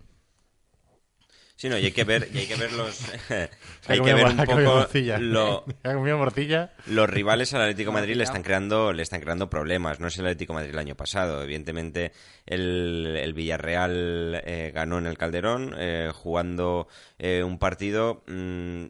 Sí, 1.56 1.68
no, 1.68 1.78
y 1.78 1.84
hay 1.84 1.92
que 1.92 2.02
ver, 2.02 2.28
y 2.34 2.38
hay 2.38 2.46
que 2.46 2.56
ver 2.56 2.72
los... 2.72 3.00
Hay 3.30 3.48
que 3.88 3.98
comido- 3.98 4.16
ver 4.16 4.26
un 4.26 4.40
ha 4.40 4.44
comido 4.46 4.68
poco 4.70 4.78
morcilla. 4.80 5.18
lo, 5.18 5.64
los 6.86 7.08
rivales 7.10 7.54
al 7.54 7.60
Atlético 7.62 7.90
de 7.90 7.94
Madrid 7.94 8.16
le 8.16 8.24
están 8.24 8.42
creando 8.42 8.92
le 8.92 9.02
están 9.02 9.20
creando 9.20 9.48
problemas 9.50 10.00
no 10.00 10.08
es 10.08 10.18
el 10.18 10.24
Atlético 10.26 10.52
de 10.54 10.58
Madrid 10.60 10.70
el 10.72 10.78
año 10.78 10.94
pasado 10.96 11.42
evidentemente 11.42 12.12
el, 12.46 13.16
el 13.20 13.34
Villarreal 13.34 14.42
eh, 14.44 14.72
ganó 14.74 14.98
en 14.98 15.06
el 15.06 15.16
Calderón 15.18 15.74
eh, 15.78 16.10
jugando 16.14 16.88
eh, 17.18 17.42
un 17.44 17.58
partido 17.58 18.24
mm, 18.26 18.86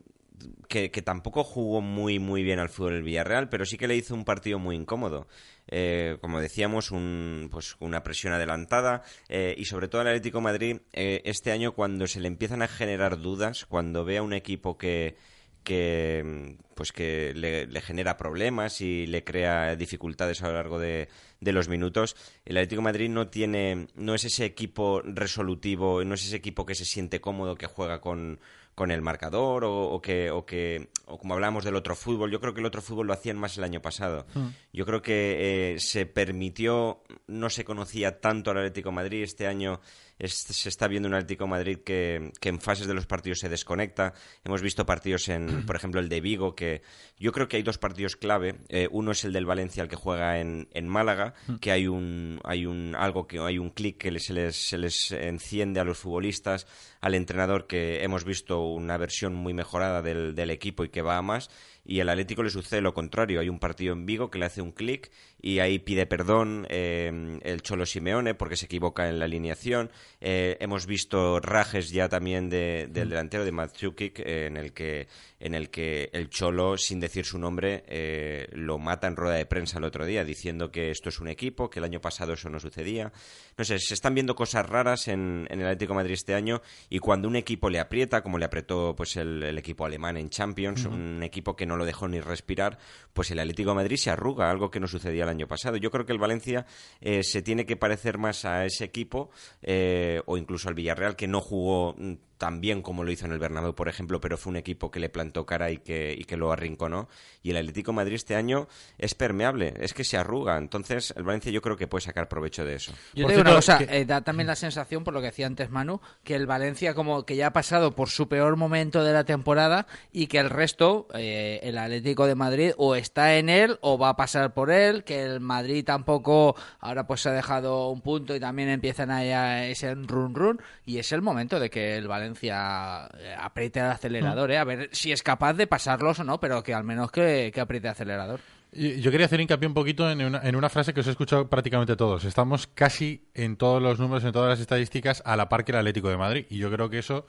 que, 0.68 0.88
tampoco 1.02 1.44
jugó 1.44 1.80
muy 1.80 2.18
muy 2.18 2.42
bien 2.42 2.58
al 2.58 2.68
fútbol 2.68 2.94
el 2.94 3.02
Villarreal 3.02 3.48
pero 3.48 3.64
sí 3.64 3.76
que 3.76 3.88
le 3.88 3.96
hizo 3.96 4.14
un 4.14 4.24
partido 4.24 4.58
muy 4.58 4.76
incómodo 4.76 5.26
Eh, 5.66 6.18
como 6.20 6.40
decíamos 6.40 6.90
un, 6.90 7.48
pues 7.50 7.76
una 7.80 8.02
presión 8.02 8.34
adelantada 8.34 9.02
eh, 9.30 9.54
y 9.56 9.64
sobre 9.64 9.88
todo 9.88 10.02
el 10.02 10.08
Atlético 10.08 10.42
Madrid 10.42 10.82
eh, 10.92 11.22
este 11.24 11.52
año 11.52 11.72
cuando 11.72 12.06
se 12.06 12.20
le 12.20 12.28
empiezan 12.28 12.60
a 12.60 12.68
generar 12.68 13.18
dudas 13.18 13.64
cuando 13.64 14.04
ve 14.04 14.18
a 14.18 14.22
un 14.22 14.34
equipo 14.34 14.76
que 14.76 15.16
que 15.64 16.58
pues 16.74 16.92
que 16.92 17.32
le, 17.34 17.80
genera 17.80 18.16
problemas 18.16 18.80
y 18.80 19.06
le 19.06 19.24
crea 19.24 19.74
dificultades 19.76 20.42
a 20.42 20.48
lo 20.48 20.54
largo 20.54 20.78
de, 20.78 21.08
de 21.40 21.52
los 21.52 21.68
minutos. 21.68 22.16
El 22.44 22.58
Atlético 22.58 22.82
Madrid 22.82 23.08
no 23.08 23.28
tiene, 23.28 23.88
no 23.94 24.14
es 24.14 24.24
ese 24.24 24.44
equipo 24.44 25.00
resolutivo, 25.02 26.04
no 26.04 26.14
es 26.14 26.26
ese 26.26 26.36
equipo 26.36 26.66
que 26.66 26.74
se 26.74 26.84
siente 26.84 27.20
cómodo, 27.20 27.56
que 27.56 27.66
juega 27.66 28.00
con, 28.00 28.40
con 28.74 28.90
el 28.90 29.02
marcador 29.02 29.64
o, 29.64 29.88
o 29.90 30.00
que, 30.00 30.30
o 30.30 30.44
que, 30.44 30.88
o 31.06 31.18
como 31.18 31.34
hablábamos 31.34 31.64
del 31.64 31.76
otro 31.76 31.94
fútbol, 31.94 32.30
yo 32.30 32.40
creo 32.40 32.54
que 32.54 32.60
el 32.60 32.66
otro 32.66 32.82
fútbol 32.82 33.06
lo 33.06 33.12
hacían 33.12 33.38
más 33.38 33.56
el 33.58 33.64
año 33.64 33.80
pasado. 33.82 34.26
Yo 34.72 34.86
creo 34.86 35.02
que 35.02 35.74
eh, 35.74 35.80
se 35.80 36.06
permitió, 36.06 37.02
no 37.26 37.50
se 37.50 37.64
conocía 37.64 38.20
tanto 38.20 38.50
al 38.50 38.58
Atlético 38.58 38.90
de 38.90 38.94
Madrid 38.96 39.22
este 39.22 39.46
año. 39.46 39.80
es- 40.18 40.34
se 40.34 40.68
está 40.68 40.86
viendo 40.86 41.08
un 41.08 41.14
Atlético 41.14 41.42
de 41.44 41.50
Madrid 41.50 41.78
que, 41.84 42.30
que 42.40 42.48
en 42.48 42.60
fases 42.60 42.86
de 42.86 42.94
los 42.94 43.04
partidos 43.06 43.40
se 43.40 43.48
desconecta. 43.48 44.14
Hemos 44.44 44.62
visto 44.62 44.86
partidos 44.86 45.28
en, 45.28 45.46
por 45.66 45.74
ejemplo, 45.76 46.00
el 46.00 46.08
de 46.08 46.20
Vigo, 46.20 46.54
que 46.54 46.82
yo 47.18 47.32
creo 47.32 47.48
que 47.48 47.56
hay 47.56 47.62
dos 47.64 47.78
partidos 47.78 48.14
clave. 48.16 48.60
Eh, 48.68 48.86
uno 48.92 49.10
es 49.10 49.24
el 49.24 49.32
del 49.32 49.44
Valencia, 49.44 49.82
el 49.82 49.88
que 49.88 49.96
juega 49.96 50.38
en, 50.38 50.68
en 50.72 50.86
Málaga, 50.88 51.34
que 51.60 51.72
hay 51.72 51.88
un, 51.88 52.40
hay 52.44 52.64
un 52.64 52.94
algo 52.96 53.26
que 53.26 53.40
hay 53.40 53.58
un 53.58 53.70
clic 53.70 53.98
que 53.98 54.16
se 54.20 54.32
les, 54.32 54.54
se 54.56 54.78
les 54.78 55.10
enciende 55.10 55.80
a 55.80 55.84
los 55.84 55.98
futbolistas, 55.98 56.66
al 57.00 57.14
entrenador 57.16 57.66
que 57.66 58.04
hemos 58.04 58.24
visto 58.24 58.60
una 58.68 58.96
versión 58.96 59.34
muy 59.34 59.52
mejorada 59.52 60.00
del, 60.00 60.34
del 60.36 60.50
equipo 60.50 60.84
y 60.84 60.90
que 60.94 61.02
va 61.02 61.18
a 61.18 61.22
más. 61.22 61.50
Y 61.84 62.00
el 62.00 62.08
Atlético 62.08 62.42
le 62.42 62.48
sucede 62.48 62.80
lo 62.80 62.94
contrario. 62.94 63.40
Hay 63.40 63.50
un 63.50 63.58
partido 63.58 63.92
en 63.92 64.06
Vigo 64.06 64.30
que 64.30 64.38
le 64.38 64.46
hace 64.46 64.62
un 64.62 64.72
clic 64.72 65.10
y 65.42 65.58
ahí 65.58 65.78
pide 65.78 66.06
perdón 66.06 66.66
eh, 66.70 67.38
el 67.42 67.60
Cholo 67.60 67.84
Simeone 67.84 68.32
porque 68.34 68.56
se 68.56 68.64
equivoca 68.66 69.08
en 69.10 69.18
la 69.18 69.26
alineación. 69.26 69.90
Eh, 70.22 70.56
hemos 70.60 70.86
visto 70.86 71.40
rajes 71.40 71.90
ya 71.90 72.08
también 72.08 72.48
de- 72.48 72.88
del 72.90 73.10
delantero 73.10 73.44
de 73.44 73.52
Matsukic 73.52 74.20
eh, 74.20 74.46
en 74.46 74.56
el 74.56 74.72
que 74.72 75.08
en 75.44 75.54
el 75.54 75.68
que 75.68 76.08
el 76.14 76.30
Cholo, 76.30 76.78
sin 76.78 77.00
decir 77.00 77.26
su 77.26 77.38
nombre, 77.38 77.84
eh, 77.86 78.48
lo 78.52 78.78
mata 78.78 79.08
en 79.08 79.14
rueda 79.14 79.36
de 79.36 79.44
prensa 79.44 79.76
el 79.76 79.84
otro 79.84 80.06
día, 80.06 80.24
diciendo 80.24 80.72
que 80.72 80.90
esto 80.90 81.10
es 81.10 81.20
un 81.20 81.28
equipo, 81.28 81.68
que 81.68 81.80
el 81.80 81.84
año 81.84 82.00
pasado 82.00 82.32
eso 82.32 82.48
no 82.48 82.58
sucedía. 82.58 83.12
No 83.58 83.64
sé, 83.64 83.78
se 83.78 83.92
están 83.92 84.14
viendo 84.14 84.34
cosas 84.34 84.64
raras 84.64 85.06
en, 85.06 85.46
en 85.50 85.60
el 85.60 85.66
Atlético 85.66 85.92
de 85.92 85.96
Madrid 85.96 86.14
este 86.14 86.34
año 86.34 86.62
y 86.88 86.98
cuando 86.98 87.28
un 87.28 87.36
equipo 87.36 87.68
le 87.68 87.78
aprieta, 87.78 88.22
como 88.22 88.38
le 88.38 88.46
apretó 88.46 88.94
pues 88.96 89.16
el, 89.16 89.42
el 89.42 89.58
equipo 89.58 89.84
alemán 89.84 90.16
en 90.16 90.30
Champions, 90.30 90.86
un 90.86 91.22
equipo 91.22 91.54
que 91.54 91.66
no 91.66 91.76
lo 91.76 91.84
dejó 91.84 92.08
ni 92.08 92.20
respirar, 92.20 92.78
pues 93.12 93.30
el 93.30 93.38
Atlético 93.38 93.70
de 93.70 93.76
Madrid 93.76 93.96
se 93.98 94.10
arruga, 94.10 94.50
algo 94.50 94.70
que 94.70 94.80
no 94.80 94.86
sucedía 94.86 95.24
el 95.24 95.28
año 95.28 95.46
pasado. 95.46 95.76
Yo 95.76 95.90
creo 95.90 96.06
que 96.06 96.12
el 96.12 96.18
Valencia 96.18 96.64
eh, 97.02 97.22
se 97.22 97.42
tiene 97.42 97.66
que 97.66 97.76
parecer 97.76 98.16
más 98.16 98.46
a 98.46 98.64
ese 98.64 98.84
equipo 98.84 99.28
eh, 99.60 100.22
o 100.24 100.38
incluso 100.38 100.70
al 100.70 100.74
Villarreal 100.74 101.16
que 101.16 101.28
no 101.28 101.42
jugó 101.42 101.94
mm, 101.98 102.14
tan 102.38 102.60
bien 102.60 102.82
como 102.82 103.04
lo 103.04 103.10
hizo 103.10 103.26
en 103.26 103.32
el 103.32 103.38
Bernabéu, 103.38 103.74
por 103.74 103.88
ejemplo, 103.88 104.20
pero 104.20 104.36
fue 104.36 104.50
un 104.50 104.56
equipo 104.56 104.90
que 104.90 105.00
le 105.00 105.08
plantó 105.08 105.46
cara 105.46 105.70
y 105.70 105.78
que, 105.78 106.14
y 106.16 106.24
que 106.24 106.36
lo 106.36 106.52
arrinconó. 106.52 107.08
Y 107.42 107.50
el 107.50 107.56
Atlético 107.58 107.92
de 107.92 107.96
Madrid 107.96 108.14
este 108.14 108.34
año 108.34 108.68
es 108.98 109.14
permeable, 109.14 109.74
es 109.78 109.94
que 109.94 110.04
se 110.04 110.16
arruga. 110.16 110.56
Entonces, 110.58 111.14
el 111.16 111.22
Valencia 111.22 111.52
yo 111.52 111.62
creo 111.62 111.76
que 111.76 111.86
puede 111.86 112.02
sacar 112.02 112.28
provecho 112.28 112.64
de 112.64 112.74
eso. 112.74 112.92
Yo 113.14 113.26
te 113.26 113.32
digo 113.32 113.42
una 113.42 113.54
cosa, 113.54 113.78
eh, 113.80 114.04
da 114.04 114.22
también 114.22 114.46
la 114.46 114.56
sensación, 114.56 115.04
por 115.04 115.14
lo 115.14 115.20
que 115.20 115.26
decía 115.26 115.46
antes 115.46 115.70
Manu, 115.70 116.00
que 116.22 116.34
el 116.34 116.46
Valencia 116.46 116.94
como 116.94 117.24
que 117.24 117.36
ya 117.36 117.48
ha 117.48 117.52
pasado 117.52 117.94
por 117.94 118.08
su 118.08 118.28
peor 118.28 118.56
momento 118.56 119.04
de 119.04 119.12
la 119.12 119.24
temporada 119.24 119.86
y 120.12 120.26
que 120.26 120.38
el 120.38 120.50
resto, 120.50 121.06
eh, 121.14 121.60
el 121.62 121.78
Atlético 121.78 122.26
de 122.26 122.34
Madrid, 122.34 122.72
o 122.76 122.94
está 122.94 123.36
en 123.36 123.48
él 123.48 123.78
o 123.80 123.98
va 123.98 124.10
a 124.10 124.16
pasar 124.16 124.54
por 124.54 124.70
él, 124.70 125.04
que 125.04 125.22
el 125.22 125.40
Madrid 125.40 125.84
tampoco 125.84 126.56
ahora 126.80 127.06
pues 127.06 127.20
se 127.20 127.28
ha 127.28 127.32
dejado 127.32 127.90
un 127.90 128.00
punto 128.00 128.34
y 128.34 128.40
también 128.40 128.68
empiezan 128.68 129.10
a 129.10 129.66
ese 129.66 129.94
run 129.94 130.34
run 130.34 130.60
y 130.84 130.98
es 130.98 131.12
el 131.12 131.22
momento 131.22 131.60
de 131.60 131.70
que 131.70 131.96
el 131.96 132.08
Valencia 132.08 132.23
eh, 132.32 133.34
apriete 133.38 133.80
el 133.80 133.86
acelerador, 133.86 134.50
eh, 134.50 134.58
a 134.58 134.64
ver 134.64 134.88
si 134.92 135.12
es 135.12 135.22
capaz 135.22 135.54
de 135.54 135.66
pasarlos 135.66 136.18
o 136.20 136.24
no, 136.24 136.40
pero 136.40 136.62
que 136.62 136.74
al 136.74 136.84
menos 136.84 137.10
que, 137.10 137.50
que 137.54 137.60
apriete 137.60 137.88
el 137.88 137.92
acelerador. 137.92 138.40
Yo 138.72 139.12
quería 139.12 139.26
hacer 139.26 139.40
hincapié 139.40 139.68
un 139.68 139.74
poquito 139.74 140.10
en 140.10 140.20
una, 140.24 140.40
en 140.42 140.56
una 140.56 140.68
frase 140.68 140.92
que 140.92 140.98
os 141.00 141.06
he 141.06 141.10
escuchado 141.10 141.48
prácticamente 141.48 141.94
todos. 141.94 142.24
Estamos 142.24 142.66
casi 142.66 143.22
en 143.32 143.56
todos 143.56 143.80
los 143.80 144.00
números, 144.00 144.24
en 144.24 144.32
todas 144.32 144.48
las 144.48 144.58
estadísticas, 144.58 145.22
a 145.24 145.36
la 145.36 145.48
par 145.48 145.64
que 145.64 145.70
el 145.70 145.78
Atlético 145.78 146.08
de 146.08 146.16
Madrid. 146.16 146.46
Y 146.50 146.58
yo 146.58 146.72
creo 146.72 146.90
que 146.90 146.98
eso 146.98 147.24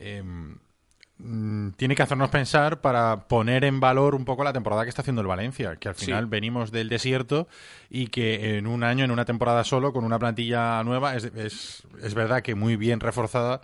eh, 0.00 0.24
mm, 1.18 1.70
tiene 1.76 1.94
que 1.94 2.02
hacernos 2.02 2.30
pensar 2.30 2.80
para 2.80 3.28
poner 3.28 3.62
en 3.64 3.78
valor 3.78 4.16
un 4.16 4.24
poco 4.24 4.42
la 4.42 4.52
temporada 4.52 4.82
que 4.82 4.88
está 4.88 5.02
haciendo 5.02 5.20
el 5.22 5.28
Valencia. 5.28 5.76
Que 5.76 5.88
al 5.88 5.94
Sí. 5.94 6.06
final 6.06 6.26
venimos 6.26 6.72
del 6.72 6.88
desierto 6.88 7.46
y 7.88 8.08
que 8.08 8.58
en 8.58 8.66
un 8.66 8.82
año, 8.82 9.04
en 9.04 9.12
una 9.12 9.24
temporada 9.24 9.62
solo, 9.62 9.92
con 9.92 10.02
una 10.04 10.18
plantilla 10.18 10.82
nueva, 10.82 11.14
es, 11.14 11.26
es, 11.36 11.84
es 12.02 12.14
verdad 12.14 12.42
que 12.42 12.56
muy 12.56 12.74
bien 12.74 12.98
reforzada 12.98 13.60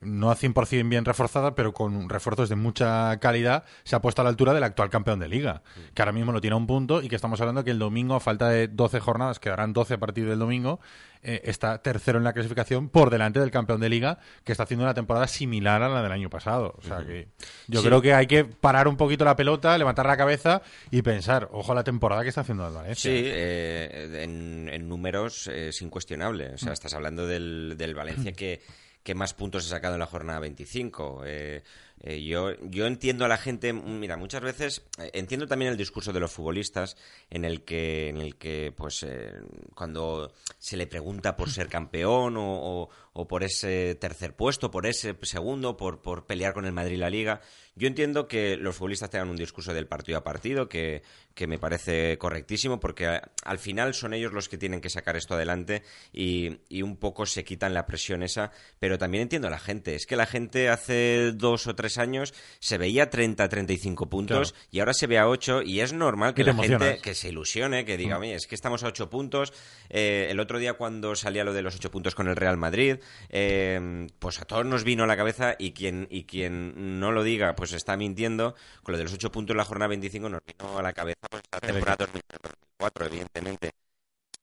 no 0.00 0.30
a 0.30 0.36
100% 0.36 0.88
bien 0.88 1.04
reforzada, 1.04 1.54
pero 1.54 1.72
con 1.72 2.08
refuerzos 2.08 2.48
de 2.48 2.56
mucha 2.56 3.18
calidad, 3.18 3.64
se 3.84 3.96
ha 3.96 4.00
puesto 4.00 4.22
a 4.22 4.24
la 4.24 4.30
altura 4.30 4.54
del 4.54 4.62
actual 4.64 4.90
campeón 4.90 5.18
de 5.20 5.28
liga, 5.28 5.62
que 5.94 6.02
ahora 6.02 6.12
mismo 6.12 6.32
lo 6.32 6.40
tiene 6.40 6.54
a 6.54 6.56
un 6.56 6.66
punto 6.66 7.02
y 7.02 7.08
que 7.08 7.16
estamos 7.16 7.40
hablando 7.40 7.64
que 7.64 7.70
el 7.72 7.78
domingo, 7.78 8.14
a 8.14 8.20
falta 8.20 8.48
de 8.48 8.68
12 8.68 9.00
jornadas, 9.00 9.40
quedarán 9.40 9.72
12 9.72 9.94
a 9.94 9.98
partir 9.98 10.28
del 10.28 10.38
domingo, 10.38 10.80
eh, 11.22 11.40
está 11.44 11.82
tercero 11.82 12.18
en 12.18 12.24
la 12.24 12.32
clasificación 12.32 12.88
por 12.90 13.10
delante 13.10 13.40
del 13.40 13.50
campeón 13.50 13.80
de 13.80 13.88
liga, 13.88 14.18
que 14.44 14.52
está 14.52 14.62
haciendo 14.62 14.84
una 14.84 14.94
temporada 14.94 15.26
similar 15.26 15.82
a 15.82 15.88
la 15.88 16.00
del 16.00 16.12
año 16.12 16.30
pasado. 16.30 16.74
O 16.78 16.82
sea 16.82 17.04
que 17.04 17.26
yo 17.66 17.80
Sí. 17.80 17.86
creo 17.88 18.00
que 18.00 18.14
hay 18.14 18.28
que 18.28 18.44
parar 18.44 18.86
un 18.86 18.96
poquito 18.96 19.24
la 19.24 19.34
pelota, 19.34 19.76
levantar 19.76 20.06
la 20.06 20.16
cabeza 20.16 20.62
y 20.92 21.02
pensar, 21.02 21.48
ojo 21.50 21.72
a 21.72 21.74
la 21.74 21.82
temporada 21.82 22.22
que 22.22 22.28
está 22.28 22.42
haciendo 22.42 22.68
el 22.68 22.72
Valencia. 22.74 23.10
Sí, 23.10 23.20
eh, 23.24 24.22
en, 24.22 24.68
en 24.72 24.88
números 24.88 25.48
es 25.48 25.82
incuestionable. 25.82 26.50
O 26.54 26.58
sea, 26.58 26.72
estás 26.72 26.94
hablando 26.94 27.26
del, 27.26 27.74
del 27.76 27.96
Valencia 27.96 28.30
que, 28.36 28.62
que 29.08 29.14
más 29.14 29.32
puntos 29.32 29.64
ha 29.64 29.70
sacado 29.70 29.94
en 29.94 30.00
la 30.00 30.06
jornada 30.06 30.38
25. 30.38 31.22
Eh, 31.24 31.62
eh, 32.02 32.22
yo, 32.22 32.52
yo 32.60 32.86
entiendo 32.86 33.24
a 33.24 33.28
la 33.28 33.38
gente, 33.38 33.72
mira, 33.72 34.18
muchas 34.18 34.42
veces 34.42 34.82
eh, 34.98 35.10
entiendo 35.14 35.46
también 35.46 35.70
el 35.70 35.78
discurso 35.78 36.12
de 36.12 36.20
los 36.20 36.30
futbolistas 36.30 36.94
en 37.30 37.46
el 37.46 37.62
que, 37.64 38.10
en 38.10 38.18
el 38.18 38.36
que 38.36 38.70
pues, 38.76 39.02
eh, 39.04 39.32
cuando 39.74 40.30
se 40.58 40.76
le 40.76 40.86
pregunta 40.86 41.36
por 41.36 41.48
ser 41.50 41.68
campeón 41.68 42.36
o, 42.36 42.82
o- 42.82 42.88
o 43.14 43.26
por 43.26 43.42
ese 43.42 43.94
tercer 43.96 44.36
puesto, 44.36 44.70
por 44.70 44.86
ese 44.86 45.16
segundo, 45.22 45.76
por, 45.78 46.02
por 46.02 46.26
pelear 46.26 46.52
con 46.52 46.66
el 46.66 46.72
Madrid 46.72 46.98
la 46.98 47.08
Liga, 47.10 47.40
yo 47.78 47.86
entiendo 47.88 48.26
que 48.28 48.56
los 48.56 48.76
futbolistas 48.76 49.10
tengan 49.10 49.28
un 49.30 49.36
discurso 49.36 49.72
del 49.72 49.86
partido 49.86 50.18
a 50.18 50.24
partido 50.24 50.68
que, 50.68 51.02
que 51.34 51.46
me 51.46 51.58
parece 51.58 52.18
correctísimo 52.18 52.80
porque 52.80 53.06
a- 53.06 53.30
al 53.44 53.58
final 53.58 53.94
son 53.94 54.12
ellos 54.14 54.32
los 54.32 54.48
que 54.48 54.58
tienen 54.58 54.80
que 54.80 54.90
sacar 54.90 55.16
esto 55.16 55.34
adelante 55.34 55.82
y, 56.12 56.58
y 56.68 56.82
un 56.82 56.96
poco 56.96 57.24
se 57.26 57.44
quitan 57.44 57.72
la 57.74 57.86
presión 57.86 58.22
esa, 58.22 58.50
pero 58.78 58.98
también 58.98 59.22
entiendo 59.22 59.48
a 59.48 59.50
la 59.50 59.58
gente. 59.58 59.94
Es 59.94 60.06
que 60.06 60.16
la 60.16 60.26
gente 60.26 60.68
hace 60.68 61.32
dos 61.32 61.66
o 61.66 61.74
tres 61.74 61.98
años 61.98 62.34
se 62.58 62.76
veía 62.78 63.08
30, 63.10 63.48
35 63.48 64.08
puntos 64.10 64.52
Claro. 64.52 64.66
y 64.72 64.80
ahora 64.80 64.94
se 64.94 65.06
ve 65.06 65.18
a 65.18 65.28
8 65.28 65.62
y 65.62 65.80
es 65.80 65.92
normal 65.92 66.34
que 66.34 66.44
la 66.44 66.54
gente 66.54 66.98
que 67.02 67.14
se 67.14 67.28
ilusione, 67.28 67.84
que 67.84 67.96
diga, 67.96 68.18
Mm. 68.18 68.22
oye, 68.22 68.34
es 68.34 68.46
que 68.46 68.54
estamos 68.54 68.82
a 68.82 68.88
8 68.88 69.08
puntos. 69.08 69.52
Eh, 69.90 70.26
el 70.30 70.40
otro 70.40 70.58
día 70.58 70.74
cuando 70.74 71.14
salía 71.14 71.44
lo 71.44 71.52
de 71.52 71.62
los 71.62 71.76
8 71.76 71.90
puntos 71.90 72.14
con 72.14 72.26
el 72.28 72.36
Real 72.36 72.56
Madrid, 72.56 72.96
eh, 73.30 74.06
pues 74.18 74.40
a 74.40 74.44
todos 74.44 74.66
nos 74.66 74.84
vino 74.84 75.04
a 75.04 75.06
la 75.06 75.16
cabeza 75.16 75.54
y 75.58 75.72
quien, 75.72 76.08
y 76.10 76.24
quien 76.24 76.98
no 76.98 77.12
lo 77.12 77.22
diga, 77.22 77.54
pues 77.54 77.67
está 77.76 77.96
mintiendo. 77.96 78.54
Con 78.82 78.92
lo 78.92 78.98
de 78.98 79.04
los 79.04 79.12
8 79.12 79.30
puntos 79.30 79.54
en 79.54 79.58
la 79.58 79.64
jornada 79.64 79.88
25 79.88 80.28
nos 80.28 80.40
vino 80.44 80.78
a 80.78 80.82
la 80.82 80.92
cabeza 80.92 81.20
pues, 81.30 81.42
la 81.52 81.58
El 81.58 81.72
temporada 81.74 82.06
2004, 82.06 83.06
evidentemente. 83.06 83.70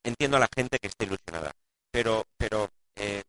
Entiendo 0.03 0.38
a 0.38 0.39
la 0.41 0.49
gente 0.55 0.78
que 0.80 0.88
está 0.88 1.05
ilusionada, 1.05 1.51
pero, 1.91 2.26
pero 2.38 2.69
eh, 2.95 3.23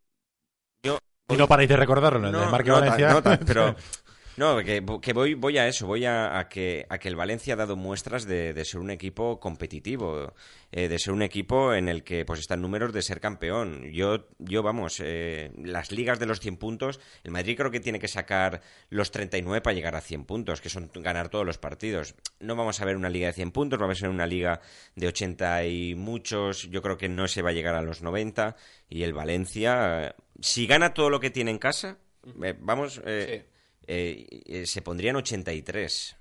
no 1.28 1.49
paráis 1.49 1.68
de 1.68 1.76
recordarlo, 1.76 2.20
¿no? 2.20 2.28
el 2.28 2.44
de 2.47 2.51
Marque 2.53 2.68
no, 2.70 2.74
Valencia. 2.76 3.09
no, 3.11 3.22
tan- 3.22 3.38
pero 3.44 3.74
no, 4.37 4.59
que, 4.59 4.84
que 5.01 5.12
voy, 5.14 5.32
voy 5.32 5.57
a 5.57 5.66
eso, 5.66 5.87
voy 5.87 6.05
a, 6.05 6.47
que, 6.51 6.87
el 7.03 7.16
Valencia 7.16 7.55
ha 7.55 7.57
dado 7.57 7.74
muestras 7.74 8.26
de, 8.26 8.64
ser 8.64 8.80
un 8.80 8.91
equipo 8.91 9.41
competitivo, 9.41 10.34
eh, 10.72 10.89
de 10.89 10.99
ser 10.99 11.14
un 11.14 11.22
equipo 11.22 11.72
en 11.72 11.89
el 11.89 12.05
que 12.05 12.26
pues 12.26 12.41
están 12.41 12.61
números 12.61 12.93
de 12.93 13.01
ser 13.01 13.20
campeón. 13.20 13.91
Yo, 13.93 14.28
yo 14.39 14.62
vamos, 14.62 15.01
eh, 15.03 15.53
las 15.57 15.91
ligas 15.91 16.18
de 16.18 16.26
los 16.26 16.41
100 16.41 16.59
puntos, 16.59 17.01
el 17.24 17.30
Madrid 17.30 17.57
creo 17.57 17.70
que 17.70 17.80
tiene 17.80 17.99
que 17.99 18.09
sacar 18.09 18.61
los 18.91 19.11
39 19.11 19.62
para 19.62 19.74
llegar 19.74 19.97
a 19.97 20.03
100 20.03 20.24
puntos, 20.26 20.61
que 20.61 20.68
son 20.68 20.91
ganar 20.95 21.30
todos 21.30 21.47
los 21.47 21.57
partidos. 21.57 22.14
No 22.39 22.57
vamos 22.57 22.80
a 22.80 22.84
ver 22.84 22.97
una 22.97 23.09
liga 23.09 23.28
de 23.28 23.32
100 23.32 23.53
puntos, 23.53 23.78
vamos 23.78 24.03
a 24.03 24.07
ver 24.07 24.14
una 24.14 24.26
liga 24.26 24.61
de 24.97 25.07
80 25.07 25.64
y 25.64 25.95
muchos, 25.95 26.68
yo 26.70 26.82
creo 26.82 26.99
que 26.99 27.09
no 27.09 27.26
se 27.26 27.41
va 27.41 27.51
a 27.51 27.55
llegar 27.55 27.74
a 27.74 27.82
los 27.82 28.03
90 28.03 28.55
y 28.91 29.03
el 29.03 29.14
Valencia, 29.14 30.14
si 30.41 30.66
gana 30.66 30.93
todo 30.93 31.09
lo 31.09 31.20
que 31.20 31.30
tiene 31.30 31.53
en 31.53 31.59
casa, 31.59 31.97
eh, 32.43 32.55
vamos... 32.61 33.01
eh, 33.07 33.47
eh, 33.87 34.26
eh, 34.47 34.66
se 34.66 34.82
pondrían 34.82 35.16
83, 35.16 36.16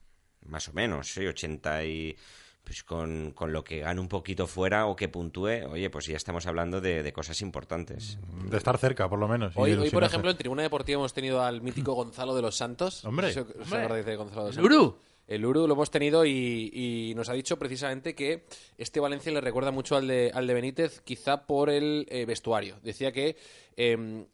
más 0.48 0.68
o 0.70 0.74
menos, 0.74 1.08
¿sí? 1.14 1.26
80 1.26 1.86
y... 1.86 2.16
Pues 2.64 2.84
con, 2.84 3.30
con 3.34 3.54
lo 3.54 3.64
que 3.64 3.82
gane 3.82 4.02
un 4.02 4.08
poquito 4.08 4.48
fuera 4.48 4.88
o 4.88 4.96
que 4.96 5.08
puntúe, 5.08 5.68
oye, 5.70 5.92
pues 5.92 6.08
ya 6.08 6.18
estamos 6.18 6.48
hablando 6.48 6.82
de, 6.82 7.04
de 7.04 7.14
cosas 7.14 7.40
importantes. 7.42 8.18
De 8.50 8.58
estar 8.58 8.76
cerca, 8.80 9.08
por 9.08 9.20
lo 9.20 9.28
menos. 9.28 9.54
Hoy, 9.56 9.76
por 9.92 10.04
ejemplo, 10.04 10.32
en 10.32 10.38
Tribuna 10.38 10.64
Deportiva 10.64 10.98
hemos 10.98 11.14
tenido 11.14 11.44
al 11.44 11.62
mítico 11.62 11.94
Gonzalo 11.94 12.36
de 12.36 12.42
los 12.42 12.58
Santos. 12.58 13.06
Hombre. 13.06 13.28
¿Os- 13.28 13.38
os 13.38 13.56
Hombre. 13.66 13.80
acordáis 13.82 14.06
de 14.08 14.16
Gonzalo 14.16 14.42
de 14.42 14.48
los 14.48 14.58
El 14.58 14.64
Santos? 14.64 14.78
Uru. 14.80 14.98
El 15.28 15.46
Uru 15.46 15.68
lo 15.68 15.74
hemos 15.76 15.92
tenido 15.92 16.26
y, 16.26 16.72
y 16.74 17.14
nos 17.16 17.30
ha 17.30 17.34
dicho 17.34 17.60
precisamente 17.60 18.16
que 18.16 18.46
este 18.80 19.00
Valencia 19.00 19.32
le 19.32 19.42
recuerda 19.42 19.70
mucho 19.70 19.96
al 19.96 20.08
de, 20.08 20.32
al 20.34 20.48
de 20.48 20.54
Benítez, 20.56 21.02
quizá 21.02 21.46
por 21.46 21.70
el 21.70 22.08
eh, 22.10 22.26
vestuario. 22.26 22.80
Decía 22.82 23.12
que 23.12 23.36
eh, 23.78 24.26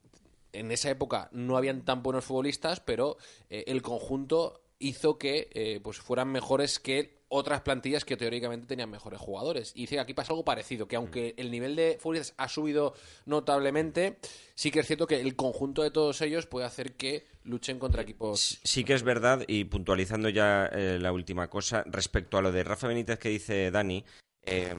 en 0.54 0.72
esa 0.72 0.90
época 0.90 1.30
no 1.32 1.58
habían 1.58 1.84
tan 1.84 2.04
buenos 2.04 2.26
futbolistas, 2.26 2.80
pero 2.80 3.18
eh, 3.50 3.64
el 3.68 3.82
conjunto 3.82 4.62
hizo 4.80 5.18
que 5.18 5.50
eh, 5.54 5.80
pues 5.84 6.00
fueran 6.00 6.32
mejores 6.32 6.80
que 6.80 7.22
otras 7.34 7.62
plantillas 7.62 8.04
que 8.04 8.18
teóricamente 8.18 8.68
tenían 8.68 8.90
mejores 8.90 9.20
jugadores. 9.20 9.72
Y 9.74 9.82
dice 9.82 9.96
que 9.96 10.02
aquí 10.02 10.14
pasa 10.14 10.34
algo 10.34 10.44
parecido, 10.44 10.88
que 10.88 10.98
aunque 10.98 11.34
el 11.38 11.50
nivel 11.50 11.78
de 11.78 11.98
futbolistas 11.98 12.34
ha 12.38 12.50
subido 12.50 12.94
notablemente, 13.26 14.18
sí 14.54 14.70
que 14.70 14.82
es 14.82 14.88
cierto 14.88 15.08
que 15.08 15.22
el 15.22 15.38
conjunto 15.38 15.82
de 15.82 15.92
todos 15.92 16.20
ellos 16.22 16.46
puede 16.46 16.66
hacer 16.66 16.98
que 16.98 17.26
luchen 17.46 17.80
contra 17.80 18.02
equipos... 18.02 18.60
Sí 18.66 18.84
que 18.84 18.94
es 18.94 19.04
verdad, 19.04 19.46
y 19.48 19.64
puntualizando 19.64 20.28
ya 20.28 20.66
eh, 20.66 21.00
la 21.00 21.14
última 21.14 21.50
cosa, 21.50 21.86
respecto 21.88 22.38
a 22.38 22.42
lo 22.42 22.52
de 22.52 22.66
Rafa 22.66 22.90
Benítez 22.90 23.18
que 23.18 23.30
dice 23.30 23.72
Dani, 23.72 24.04
eh, 24.42 24.76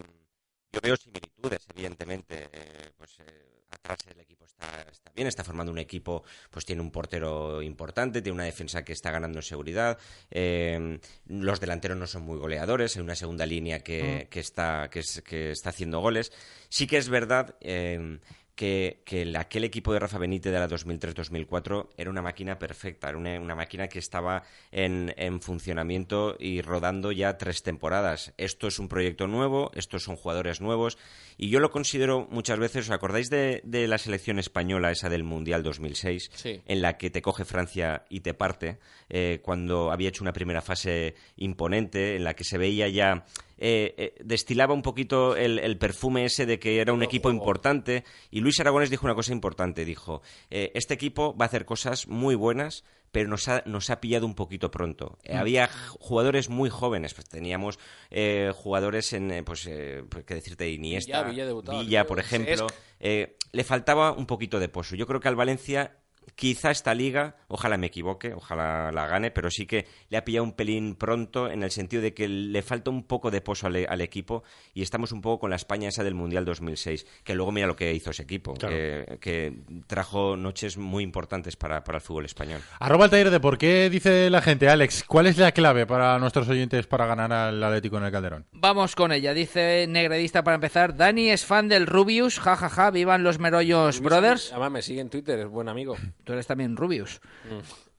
yo 0.70 0.80
veo 0.82 0.96
similitudes, 0.96 1.66
evidentemente. 1.74 2.50
pues 2.98 3.18
eh, 3.20 3.62
atrás 3.70 3.98
el 4.10 4.20
equipo 4.20 4.31
está, 4.62 4.90
está 4.90 5.12
bien, 5.14 5.28
está 5.28 5.44
formando 5.44 5.72
un 5.72 5.78
equipo, 5.78 6.22
pues 6.50 6.64
tiene 6.64 6.82
un 6.82 6.90
portero 6.90 7.62
importante, 7.62 8.22
tiene 8.22 8.34
una 8.34 8.44
defensa 8.44 8.84
que 8.84 8.92
está 8.92 9.10
ganando 9.10 9.38
en 9.38 9.42
seguridad, 9.42 9.98
eh, 10.30 10.98
los 11.26 11.60
delanteros 11.60 11.96
no 11.96 12.06
son 12.06 12.22
muy 12.22 12.38
goleadores, 12.38 12.96
hay 12.96 13.02
una 13.02 13.14
segunda 13.14 13.46
línea 13.46 13.80
que, 13.80 14.24
Mm. 14.26 14.28
que 14.30 14.40
está, 14.40 14.88
que, 14.90 15.00
es- 15.00 15.22
que 15.22 15.50
está 15.50 15.70
haciendo 15.70 16.00
goles. 16.00 16.32
Sí 16.68 16.86
que 16.86 16.96
es 16.98 17.08
verdad 17.08 17.56
eh, 17.60 18.18
que, 18.54 19.02
que 19.04 19.22
el- 19.22 19.36
aquel 19.36 19.64
equipo 19.64 19.92
de 19.92 19.98
Rafa 19.98 20.18
Benítez 20.18 20.52
de 20.52 20.58
la 20.58 20.68
2003-2004 20.68 21.88
era 21.96 22.10
una 22.10 22.22
máquina 22.22 22.58
perfecta, 22.58 23.08
era 23.08 23.18
una, 23.18 23.40
una 23.40 23.54
máquina 23.54 23.88
que 23.88 23.98
estaba 23.98 24.42
en, 24.70 25.14
en 25.16 25.40
funcionamiento 25.40 26.36
y 26.38 26.60
rodando 26.62 27.12
ya 27.12 27.38
tres 27.38 27.62
temporadas. 27.62 28.32
Esto 28.36 28.68
es 28.68 28.78
un 28.78 28.88
proyecto 28.88 29.26
nuevo, 29.26 29.70
estos 29.74 30.02
son 30.04 30.16
jugadores 30.16 30.60
nuevos 30.60 30.98
y 31.38 31.48
yo 31.48 31.60
lo 31.60 31.70
considero 31.70 32.28
muchas 32.30 32.58
veces, 32.58 32.86
¿os 32.86 32.90
acordáis 32.90 33.30
de, 33.30 33.62
de 33.64 33.88
la 33.88 33.98
selección 33.98 34.38
española, 34.38 34.90
esa 34.90 35.08
del 35.08 35.24
Mundial 35.24 35.62
2006? 35.62 36.30
Sí. 36.34 36.62
en 36.66 36.82
la 36.82 36.98
que 36.98 37.10
te 37.10 37.22
coge 37.22 37.44
Francia 37.44 38.04
y 38.08 38.20
te 38.20 38.34
parte, 38.34 38.78
eh, 39.08 39.40
cuando 39.42 39.90
había 39.90 40.08
hecho 40.10 40.22
una 40.24 40.32
primera 40.32 40.60
fase 40.62 41.14
imponente, 41.36 42.16
en 42.16 42.24
la 42.24 42.34
que 42.34 42.44
se 42.44 42.58
veía 42.58 42.88
ya, 42.88 43.24
eh, 43.58 43.94
eh, 43.96 44.14
destilaba 44.24 44.74
un 44.74 44.82
poquito 44.82 45.36
el, 45.36 45.58
el 45.58 45.78
perfume 45.78 46.24
ese 46.24 46.46
de 46.46 46.58
que 46.58 46.80
era 46.80 46.92
un 46.92 47.02
equipo 47.02 47.30
importante, 47.30 48.04
y 48.30 48.40
Luis 48.40 48.58
Aragones 48.60 48.90
dijo 48.90 49.06
una 49.06 49.14
cosa 49.14 49.32
importante, 49.32 49.84
dijo, 49.84 50.22
eh, 50.50 50.70
este 50.74 50.94
equipo 50.94 51.36
va 51.36 51.44
a 51.44 51.48
hacer 51.48 51.64
cosas 51.64 52.08
muy 52.08 52.34
buenas, 52.34 52.84
pero 53.10 53.28
nos 53.28 53.46
ha, 53.48 53.62
nos 53.66 53.90
ha 53.90 54.00
pillado 54.00 54.24
un 54.26 54.34
poquito 54.34 54.70
pronto. 54.70 55.18
Eh, 55.22 55.34
Mm. 55.34 55.38
había 55.38 55.70
jugadores 55.98 56.48
muy 56.48 56.70
jóvenes, 56.70 57.12
pues 57.14 57.28
teníamos 57.28 57.78
eh, 58.10 58.52
jugadores 58.54 59.12
en, 59.12 59.44
pues, 59.44 59.68
pues, 60.08 60.24
qué 60.24 60.34
decirte, 60.34 60.70
Iniesta, 60.70 61.22
Villa, 61.24 61.46
Villa 61.52 62.06
por 62.06 62.18
ejemplo, 62.18 62.66
le 63.00 63.64
faltaba 63.64 64.12
un 64.12 64.26
poquito 64.26 64.58
de 64.60 64.68
pozo. 64.68 64.96
Yo 64.96 65.06
creo 65.06 65.20
que 65.20 65.28
al 65.28 65.36
Valencia, 65.36 65.98
quizá 66.34 66.70
esta 66.70 66.94
liga, 66.94 67.36
ojalá 67.48 67.76
me 67.76 67.86
equivoque, 67.88 68.32
ojalá 68.34 68.90
la 68.92 69.06
gane, 69.06 69.30
pero 69.30 69.50
sí 69.50 69.66
que 69.66 69.86
le 70.08 70.16
ha 70.18 70.24
pillado 70.24 70.44
un 70.44 70.52
pelín 70.52 70.94
pronto 70.94 71.50
en 71.50 71.62
el 71.62 71.70
sentido 71.70 72.02
de 72.02 72.14
que 72.14 72.28
le 72.28 72.62
falta 72.62 72.90
un 72.90 73.04
poco 73.04 73.30
de 73.30 73.40
pozo 73.40 73.66
al, 73.66 73.86
al 73.88 74.00
equipo 74.00 74.42
y 74.74 74.82
estamos 74.82 75.12
un 75.12 75.20
poco 75.20 75.40
con 75.40 75.50
la 75.50 75.56
España 75.56 75.88
esa 75.88 76.04
del 76.04 76.14
Mundial 76.14 76.44
2006, 76.44 77.06
que 77.24 77.34
luego 77.34 77.52
mira 77.52 77.66
lo 77.66 77.76
que 77.76 77.92
hizo 77.92 78.10
ese 78.10 78.22
equipo, 78.22 78.54
Claro. 78.54 78.74
que, 78.74 79.18
que 79.20 79.52
trajo 79.86 80.36
noches 80.36 80.76
muy 80.78 81.02
importantes 81.04 81.56
para, 81.56 81.84
para 81.84 81.98
el 81.98 82.02
fútbol 82.02 82.24
español. 82.24 82.60
Arroba 82.80 83.04
el 83.06 83.10
taller 83.10 83.30
de 83.30 83.40
por 83.40 83.58
qué 83.58 83.88
dice 83.90 84.30
la 84.30 84.42
gente, 84.42 84.68
Alex, 84.68 85.04
¿cuál 85.04 85.26
es 85.26 85.38
la 85.38 85.52
clave 85.52 85.86
para 85.86 86.18
nuestros 86.18 86.48
oyentes 86.48 86.86
para 86.86 87.06
ganar 87.06 87.32
al 87.32 87.62
Atlético 87.62 87.98
en 87.98 88.04
el 88.04 88.12
Calderón? 88.12 88.46
Vamos 88.52 88.94
con 88.96 89.12
ella. 89.12 89.34
Dice 89.34 89.86
Negredista 89.88 90.42
para 90.44 90.54
empezar. 90.54 90.96
Dani 90.96 91.30
es 91.30 91.44
fan 91.44 91.68
del 91.68 91.86
Rubius. 91.86 92.38
Ja, 92.38 92.56
ja, 92.56 92.68
ja. 92.68 92.90
Vivan 92.90 93.22
los 93.22 93.38
Merollos 93.38 94.00
Brothers. 94.00 94.50
Además 94.52 94.70
me 94.72 94.82
sigue 94.82 95.00
en 95.00 95.10
Twitter, 95.10 95.38
es 95.40 95.48
buen 95.48 95.68
amigo. 95.68 95.96
Tú 96.24 96.32
eres 96.32 96.46
también 96.46 96.76
Rubius. 96.76 97.20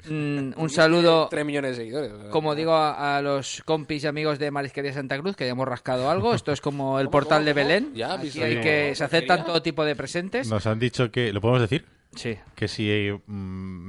Mm, 0.09 0.53
un 0.57 0.69
saludo. 0.69 1.27
3 1.29 1.45
millones 1.45 1.71
de 1.71 1.83
seguidores. 1.83 2.11
sea, 2.11 2.29
Como 2.29 2.55
digo 2.55 2.73
a, 2.73 3.17
a 3.17 3.21
los 3.21 3.61
compis 3.65 4.03
y 4.03 4.07
amigos 4.07 4.39
de 4.39 4.51
Marisquería 4.51 4.93
Santa 4.93 5.17
Cruz, 5.19 5.35
que 5.35 5.45
ya 5.45 5.51
hemos 5.51 5.67
rascado 5.67 6.09
algo. 6.09 6.33
Esto 6.33 6.51
es 6.51 6.61
como 6.61 6.99
el 6.99 7.09
portal 7.09 7.45
de 7.45 7.53
Belén. 7.53 7.91
Ya, 7.95 8.13
Aquí 8.13 8.41
hay 8.41 8.61
que, 8.61 8.95
se 8.95 9.03
aceptan 9.03 9.45
todo 9.45 9.61
tipo 9.61 9.85
de 9.85 9.95
presentes. 9.95 10.49
Nos 10.49 10.65
han 10.67 10.79
dicho 10.79 11.11
que, 11.11 11.31
¿lo 11.33 11.41
podemos 11.41 11.61
decir? 11.61 11.85
Sí. 12.15 12.37
Que 12.55 12.67
si 12.67 13.09
mm, 13.25 13.31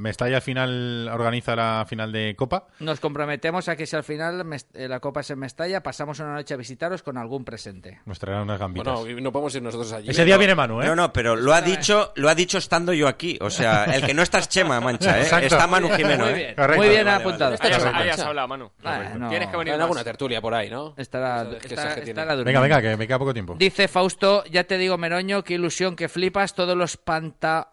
Mestalla 0.01 0.37
al 0.37 0.43
final 0.43 1.09
organiza 1.13 1.55
la 1.57 1.85
final 1.89 2.13
de 2.13 2.35
Copa, 2.37 2.67
Nos 2.81 3.01
comprometemos 3.01 3.69
a 3.69 3.77
que 3.77 3.87
si 3.87 3.95
al 3.97 4.05
final 4.05 4.45
eh, 4.75 4.89
la 4.89 5.01
Copa 5.01 5.21
es 5.21 5.31
en 5.31 5.39
Mestalla, 5.39 5.83
pasamos 5.83 6.19
una 6.21 6.35
noche 6.35 6.55
a 6.55 6.57
visitaros 6.57 7.03
con 7.03 7.17
algún 7.19 7.45
presente. 7.45 8.01
nos 8.07 8.19
traerán 8.19 8.45
unas 8.45 8.59
gambitas. 8.59 9.01
Bueno, 9.01 9.21
no 9.21 9.33
podemos 9.33 9.55
ir 9.55 9.63
nosotros 9.63 9.93
allí. 9.93 10.11
Ese 10.11 10.25
día 10.25 10.37
viene 10.37 10.55
Manu, 10.55 10.81
¿eh? 10.83 10.87
No, 10.87 10.97
no, 10.97 11.13
pero 11.13 11.37
lo 11.37 11.53
ha 11.55 11.61
dicho, 11.61 12.13
lo 12.17 12.29
ha 12.29 12.35
dicho 12.35 12.59
estando 12.59 12.93
yo 12.93 13.09
aquí. 13.09 13.39
O 13.41 13.51
sea, 13.51 13.85
el 13.85 14.05
que 14.05 14.15
no 14.15 14.23
está 14.23 14.39
es 14.39 14.49
Chema 14.49 14.81
Mancha, 14.81 15.19
¿eh? 15.19 15.23
Exacto. 15.23 15.47
Está 15.47 15.67
Manu 15.67 15.89
Jimeno, 15.91 16.25
Muy 16.25 16.33
¿eh? 16.33 16.37
bien, 16.37 16.55
Correcto. 16.55 16.77
muy 16.77 16.89
bien 16.89 17.05
Vale, 17.05 17.19
vale, 17.19 17.25
apuntado. 17.25 17.51
vale. 17.59 17.63
Hayas, 17.65 17.79
Correcto. 17.79 18.03
hayas 18.03 18.21
hablado, 18.21 18.49
Manu. 18.49 18.71
Ah, 18.85 19.03
no. 19.19 19.29
Tienes 19.29 19.49
que 19.49 19.57
venir 19.57 19.75
alguna 19.75 20.05
tertulia 20.05 20.41
por 20.41 20.55
ahí, 20.55 20.71
¿no? 20.71 20.95
Estará, 20.97 21.47
que 21.51 21.69
que 21.69 21.77
tiene. 21.77 22.11
estará 22.11 22.35
Venga, 22.37 22.61
venga, 22.61 22.81
que 22.83 22.97
me 22.97 23.07
queda 23.07 23.19
poco 23.19 23.33
tiempo. 23.33 23.55
Dice 23.59 23.89
Fausto, 23.89 24.45
ya 24.47 24.65
te 24.65 24.79
digo, 24.79 24.97
Meroño, 24.99 25.45
qué 25.45 25.55
ilusión, 25.55 25.97
que 25.97 26.09
flipas 26.09 26.55
todos 26.55 26.77
los 26.77 26.97
panta... 26.97 27.71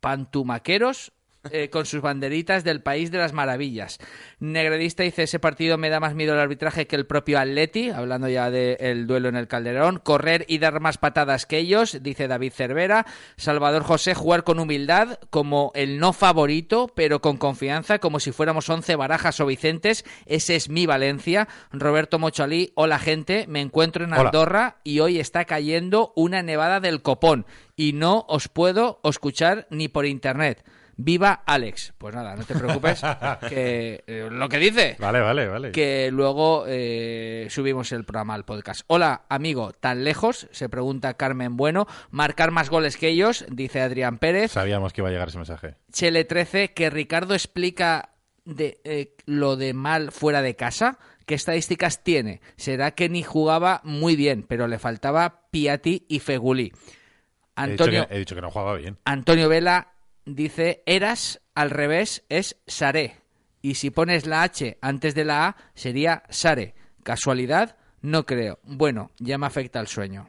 pantumaqueros 0.00 1.12
eh, 1.50 1.70
con 1.70 1.86
sus 1.86 2.02
banderitas 2.02 2.64
del 2.64 2.82
país 2.82 3.10
de 3.10 3.16
las 3.16 3.32
maravillas. 3.32 3.98
Negredista 4.40 5.04
dice, 5.04 5.22
ese 5.22 5.38
partido 5.38 5.78
me 5.78 5.88
da 5.88 5.98
más 5.98 6.14
miedo 6.14 6.34
el 6.34 6.40
arbitraje 6.40 6.86
que 6.86 6.96
el 6.96 7.06
propio 7.06 7.38
Atleti, 7.38 7.88
hablando 7.88 8.28
ya 8.28 8.50
del 8.50 9.06
duelo 9.06 9.30
en 9.30 9.36
el 9.36 9.48
Calderón. 9.48 10.00
Correr 10.00 10.44
y 10.48 10.58
dar 10.58 10.80
más 10.80 10.98
patadas 10.98 11.46
que 11.46 11.56
ellos, 11.56 12.02
dice 12.02 12.28
David 12.28 12.52
Cervera. 12.52 13.06
Salvador 13.36 13.84
José, 13.84 14.14
jugar 14.14 14.44
con 14.44 14.58
humildad, 14.58 15.18
como 15.30 15.72
el 15.74 15.98
no 15.98 16.12
favorito, 16.12 16.92
pero 16.94 17.22
con 17.22 17.38
confianza, 17.38 18.00
como 18.00 18.20
si 18.20 18.32
fuéramos 18.32 18.68
once 18.68 18.94
barajas 18.94 19.40
o 19.40 19.46
Vicentes. 19.46 20.04
Ese 20.26 20.56
es 20.56 20.68
mi 20.68 20.84
Valencia. 20.84 21.48
Roberto 21.72 22.18
Mochalí, 22.18 22.72
hola 22.74 22.98
gente, 22.98 23.46
me 23.48 23.62
encuentro 23.62 24.04
en 24.04 24.12
Hola. 24.12 24.24
Andorra 24.26 24.76
y 24.84 25.00
hoy 25.00 25.18
está 25.18 25.46
cayendo 25.46 26.12
una 26.16 26.42
nevada 26.42 26.80
del 26.80 27.00
copón 27.00 27.46
y 27.76 27.94
no 27.94 28.26
os 28.28 28.48
puedo 28.48 29.00
escuchar 29.04 29.66
ni 29.70 29.88
por 29.88 30.04
internet. 30.04 30.62
Viva 31.02 31.42
Alex. 31.46 31.94
Pues 31.96 32.14
nada, 32.14 32.36
no 32.36 32.44
te 32.44 32.54
preocupes. 32.54 33.00
que 33.48 34.04
eh, 34.06 34.28
lo 34.30 34.48
que 34.48 34.58
dice. 34.58 34.96
Vale, 34.98 35.20
vale, 35.20 35.48
vale. 35.48 35.72
Que 35.72 36.10
luego 36.12 36.64
eh, 36.68 37.46
subimos 37.48 37.90
el 37.92 38.04
programa 38.04 38.34
al 38.34 38.44
podcast. 38.44 38.82
Hola, 38.86 39.22
amigo, 39.30 39.72
¿tan 39.72 40.04
lejos? 40.04 40.48
Se 40.50 40.68
pregunta 40.68 41.14
Carmen 41.14 41.56
Bueno. 41.56 41.86
¿Marcar 42.10 42.50
más 42.50 42.68
goles 42.68 42.98
que 42.98 43.08
ellos? 43.08 43.46
Dice 43.48 43.80
Adrián 43.80 44.18
Pérez. 44.18 44.52
Sabíamos 44.52 44.92
que 44.92 45.00
iba 45.00 45.08
a 45.08 45.12
llegar 45.12 45.28
ese 45.28 45.38
mensaje. 45.38 45.76
Chele 45.90 46.24
13, 46.24 46.72
que 46.74 46.90
Ricardo 46.90 47.32
explica 47.34 48.10
de, 48.44 48.80
eh, 48.84 49.16
lo 49.24 49.56
de 49.56 49.72
mal 49.72 50.12
fuera 50.12 50.42
de 50.42 50.54
casa. 50.54 50.98
¿Qué 51.24 51.34
estadísticas 51.34 52.04
tiene? 52.04 52.42
Será 52.56 52.90
que 52.90 53.08
ni 53.08 53.22
jugaba 53.22 53.80
muy 53.84 54.16
bien, 54.16 54.44
pero 54.46 54.66
le 54.66 54.78
faltaba 54.78 55.48
Piatti 55.50 56.04
y 56.08 56.18
Feguli. 56.18 56.64
He 56.64 57.70
dicho, 57.70 57.84
Antonio, 57.84 58.08
que, 58.08 58.14
he 58.14 58.18
dicho 58.18 58.34
que 58.34 58.42
no 58.42 58.50
jugaba 58.50 58.74
bien. 58.76 58.98
Antonio 59.04 59.48
Vela 59.48 59.92
dice, 60.24 60.82
eras 60.86 61.40
al 61.54 61.70
revés 61.70 62.24
es 62.28 62.56
Saré. 62.66 63.16
Y 63.62 63.74
si 63.74 63.90
pones 63.90 64.26
la 64.26 64.42
H 64.42 64.78
antes 64.80 65.14
de 65.14 65.24
la 65.24 65.46
A, 65.48 65.56
sería 65.74 66.22
Sare. 66.30 66.74
¿Casualidad? 67.02 67.76
No 68.00 68.24
creo. 68.24 68.58
Bueno, 68.62 69.10
ya 69.18 69.36
me 69.36 69.46
afecta 69.46 69.80
el 69.80 69.86
sueño. 69.86 70.28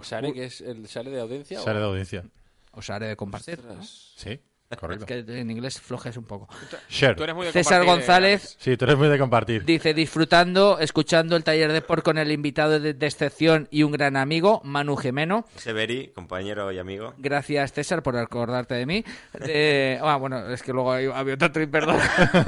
¿Sare, 0.00 0.32
que 0.32 0.44
es 0.46 0.60
el 0.60 0.88
Sare 0.88 1.10
de 1.10 1.20
audiencia? 1.20 1.60
o- 1.60 1.64
Sale 1.64 1.78
de 1.78 1.84
audiencia. 1.84 2.24
O 2.72 2.82
Sare 2.82 3.06
de 3.06 3.16
compartir. 3.16 3.60
Sí. 4.16 4.40
Correcto. 4.78 5.04
Es 5.08 5.24
que 5.24 5.40
en 5.40 5.50
inglés 5.50 5.80
flojes 5.80 6.16
un 6.16 6.24
poco. 6.24 6.48
Share. 6.88 7.16
Tú 7.16 7.22
eres 7.22 7.34
muy 7.34 7.46
de 7.46 7.52
César 7.52 7.80
compartir, 7.80 7.88
eh, 7.88 7.96
González 7.96 8.56
Sí, 8.58 8.76
tú 8.76 8.84
eres 8.86 8.96
muy 8.96 9.08
de 9.08 9.18
compartir. 9.18 9.64
dice 9.64 9.94
disfrutando, 9.94 10.78
escuchando 10.80 11.36
el 11.36 11.44
taller 11.44 11.72
de 11.72 11.80
por 11.80 12.02
con 12.02 12.18
el 12.18 12.32
invitado 12.32 12.80
de, 12.80 12.94
de 12.94 13.06
excepción 13.06 13.68
y 13.70 13.82
un 13.82 13.92
gran 13.92 14.16
amigo, 14.16 14.60
Manu 14.64 14.96
Gemeno. 14.96 15.44
Severi, 15.56 16.12
compañero 16.14 16.72
y 16.72 16.78
amigo. 16.78 17.14
Gracias, 17.18 17.72
César, 17.72 18.02
por 18.02 18.16
acordarte 18.16 18.74
de 18.74 18.86
mí. 18.86 19.04
Eh, 19.46 19.98
ah, 20.02 20.16
bueno, 20.16 20.48
es 20.50 20.62
que 20.62 20.72
luego 20.72 20.92
había 20.92 21.34
otro 21.34 21.52
tweet, 21.52 21.68
perdón. 21.68 21.98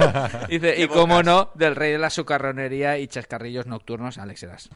Dice, 0.49 0.83
y 0.83 0.89
cómo 0.89 1.23
no, 1.23 1.51
del 1.55 1.77
rey 1.77 1.93
de 1.93 1.99
la 1.99 2.11
sucarronería 2.11 2.99
y 2.99 3.07
chascarrillos 3.07 3.67
nocturnos, 3.67 4.19
Alex 4.19 4.43
Heras. 4.43 4.71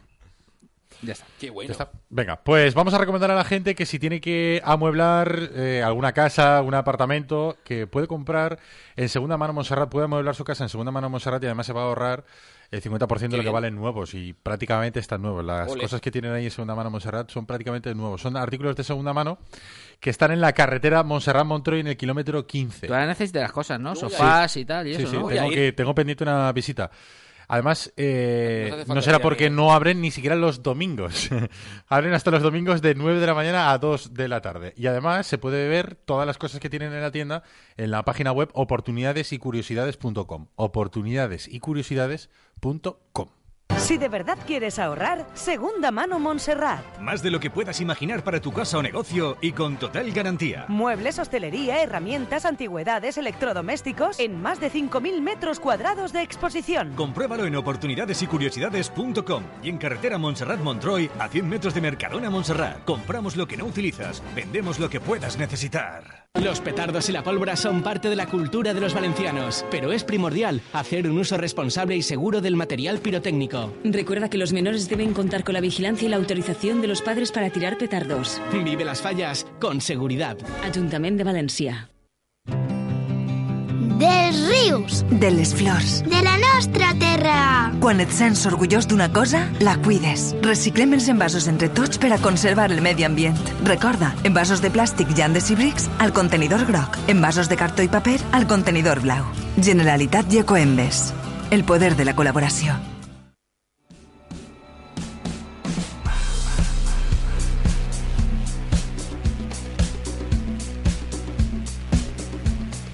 Ya 1.02 1.12
está. 1.12 1.26
Qué 1.38 1.50
bueno. 1.50 1.72
Está. 1.72 1.90
Venga, 2.08 2.42
pues 2.42 2.74
vamos 2.74 2.92
a 2.94 2.98
recomendar 2.98 3.30
a 3.30 3.34
la 3.34 3.44
gente 3.44 3.74
que 3.74 3.86
si 3.86 3.98
tiene 3.98 4.20
que 4.20 4.60
amueblar 4.64 5.50
eh, 5.54 5.82
alguna 5.84 6.12
casa, 6.12 6.60
un 6.62 6.74
apartamento, 6.74 7.56
que 7.64 7.86
puede 7.86 8.06
comprar 8.06 8.58
en 8.96 9.08
segunda 9.08 9.36
mano 9.36 9.52
Montserrat, 9.52 9.88
puede 9.88 10.04
amueblar 10.04 10.34
su 10.34 10.44
casa 10.44 10.64
en 10.64 10.68
segunda 10.68 10.92
mano 10.92 11.08
Montserrat 11.08 11.42
y 11.42 11.46
además 11.46 11.66
se 11.66 11.72
va 11.72 11.82
a 11.82 11.84
ahorrar 11.84 12.24
el 12.70 12.82
50% 12.82 13.30
de 13.30 13.36
lo 13.38 13.42
que 13.42 13.50
valen 13.50 13.74
nuevos 13.74 14.14
y 14.14 14.32
prácticamente 14.32 15.00
están 15.00 15.22
nuevos. 15.22 15.44
Las 15.44 15.70
Ole. 15.70 15.82
cosas 15.82 16.00
que 16.00 16.10
tienen 16.10 16.32
ahí 16.32 16.44
en 16.44 16.50
segunda 16.50 16.74
mano 16.74 16.90
Montserrat 16.90 17.30
son 17.30 17.46
prácticamente 17.46 17.94
nuevos. 17.94 18.20
Son 18.20 18.36
artículos 18.36 18.76
de 18.76 18.84
segunda 18.84 19.12
mano 19.12 19.38
que 19.98 20.10
están 20.10 20.30
en 20.30 20.40
la 20.40 20.52
carretera 20.52 21.02
Montserrat-Montroy 21.02 21.80
en 21.80 21.88
el 21.88 21.96
kilómetro 21.96 22.46
15. 22.46 22.86
Tú 22.86 22.92
ahora 22.92 23.06
necesitas 23.06 23.42
las 23.42 23.52
cosas, 23.52 23.80
¿no? 23.80 23.96
Sofás 23.96 24.56
y 24.56 24.64
tal, 24.64 24.86
y 24.86 24.94
Sí, 24.94 25.02
eso, 25.02 25.10
sí, 25.10 25.34
tengo, 25.34 25.50
que, 25.50 25.72
tengo 25.72 25.94
pendiente 25.94 26.24
una 26.24 26.52
visita. 26.52 26.90
Además, 27.52 27.92
eh, 27.96 28.84
No 28.86 29.02
será 29.02 29.18
porque 29.18 29.50
no 29.50 29.72
abren 29.72 30.00
ni 30.00 30.12
siquiera 30.12 30.36
los 30.36 30.62
domingos. 30.62 31.30
abren 31.88 32.14
hasta 32.14 32.30
los 32.30 32.44
domingos 32.44 32.80
de 32.80 32.94
9 32.94 33.18
de 33.18 33.26
la 33.26 33.34
mañana 33.34 33.72
a 33.72 33.78
2 33.78 34.14
de 34.14 34.28
la 34.28 34.40
tarde. 34.40 34.72
Y 34.76 34.86
además 34.86 35.26
se 35.26 35.36
puede 35.36 35.68
ver 35.68 35.96
todas 35.96 36.28
las 36.28 36.38
cosas 36.38 36.60
que 36.60 36.70
tienen 36.70 36.92
en 36.92 37.00
la 37.00 37.10
tienda 37.10 37.42
en 37.76 37.90
la 37.90 38.04
página 38.04 38.30
web 38.30 38.50
oportunidadesycuriosidades.com. 38.52 40.46
Oportunidadesycuriosidades.com. 40.54 43.39
Si 43.78 43.98
de 43.98 44.08
verdad 44.08 44.38
quieres 44.46 44.78
ahorrar, 44.78 45.26
segunda 45.34 45.90
mano 45.90 46.18
Montserrat. 46.18 46.80
Más 47.00 47.22
de 47.22 47.30
lo 47.30 47.40
que 47.40 47.50
puedas 47.50 47.80
imaginar 47.80 48.22
para 48.22 48.40
tu 48.40 48.52
casa 48.52 48.78
o 48.78 48.82
negocio 48.82 49.36
y 49.40 49.52
con 49.52 49.78
total 49.78 50.12
garantía. 50.12 50.64
Muebles, 50.68 51.18
hostelería, 51.18 51.82
herramientas, 51.82 52.44
antigüedades, 52.44 53.18
electrodomésticos 53.18 54.20
en 54.20 54.40
más 54.40 54.60
de 54.60 54.70
5.000 54.70 55.20
metros 55.20 55.58
cuadrados 55.58 56.12
de 56.12 56.22
exposición. 56.22 56.92
Compruébalo 56.94 57.46
en 57.46 57.56
oportunidadesycuriosidades.com 57.56 59.42
y 59.62 59.68
en 59.70 59.78
carretera 59.78 60.18
Montserrat 60.18 60.60
Montroy 60.60 61.10
a 61.18 61.28
100 61.28 61.48
metros 61.48 61.74
de 61.74 61.80
Mercadona 61.80 62.30
Montserrat. 62.30 62.84
Compramos 62.84 63.36
lo 63.36 63.48
que 63.48 63.56
no 63.56 63.64
utilizas, 63.64 64.22
vendemos 64.34 64.78
lo 64.78 64.88
que 64.88 65.00
puedas 65.00 65.38
necesitar. 65.38 66.19
Los 66.38 66.60
petardos 66.60 67.08
y 67.08 67.12
la 67.12 67.22
pólvora 67.22 67.54
son 67.54 67.82
parte 67.82 68.08
de 68.08 68.16
la 68.16 68.26
cultura 68.26 68.72
de 68.72 68.80
los 68.80 68.94
valencianos, 68.94 69.64
pero 69.70 69.92
es 69.92 70.04
primordial 70.04 70.62
hacer 70.72 71.06
un 71.10 71.18
uso 71.18 71.36
responsable 71.36 71.96
y 71.96 72.02
seguro 72.02 72.40
del 72.40 72.56
material 72.56 72.98
pirotécnico. 72.98 73.74
Recuerda 73.84 74.30
que 74.30 74.38
los 74.38 74.52
menores 74.52 74.88
deben 74.88 75.12
contar 75.12 75.44
con 75.44 75.52
la 75.52 75.60
vigilancia 75.60 76.06
y 76.06 76.08
la 76.08 76.16
autorización 76.16 76.80
de 76.80 76.88
los 76.88 77.02
padres 77.02 77.30
para 77.30 77.50
tirar 77.50 77.76
petardos. 77.76 78.40
Vive 78.52 78.84
las 78.84 79.02
fallas 79.02 79.46
con 79.60 79.82
seguridad. 79.82 80.38
Ayuntamiento 80.64 81.18
de 81.18 81.24
Valencia. 81.24 81.90
Dels 84.00 84.38
rius, 84.48 85.04
De 85.10 85.30
les 85.30 85.54
flors. 85.54 86.02
de 86.04 86.22
la 86.22 86.36
nostra 86.38 86.94
terra. 86.98 87.70
Quan 87.80 88.00
et 88.00 88.10
sents 88.10 88.46
orgullós 88.46 88.86
d'una 88.88 89.10
cosa, 89.12 89.42
la 89.60 89.76
cuides. 89.76 90.34
Reciclem 90.42 90.94
els 90.96 91.08
envasos 91.12 91.46
entre 91.48 91.68
tots 91.68 91.98
per 91.98 92.12
a 92.14 92.18
conservar 92.18 92.70
el 92.72 92.80
medi 92.80 93.04
ambient. 93.04 93.36
Recorda, 93.64 94.14
envasos 94.24 94.62
de 94.62 94.70
plàstic 94.72 95.12
Yandes 95.14 95.50
i 95.50 95.54
Bricks 95.54 95.90
al 95.98 96.14
contenidor 96.14 96.64
groc. 96.66 96.96
Envasos 97.08 97.48
de 97.50 97.56
cartó 97.56 97.82
i 97.82 97.88
paper 97.88 98.18
al 98.32 98.46
contenidor 98.46 99.00
blau. 99.04 99.24
Generalitat 99.60 100.32
i 100.32 100.38
Ecoembes. 100.38 101.12
El 101.50 101.64
poder 101.64 101.94
de 101.96 102.04
la 102.06 102.16
col·laboració. 102.16 102.78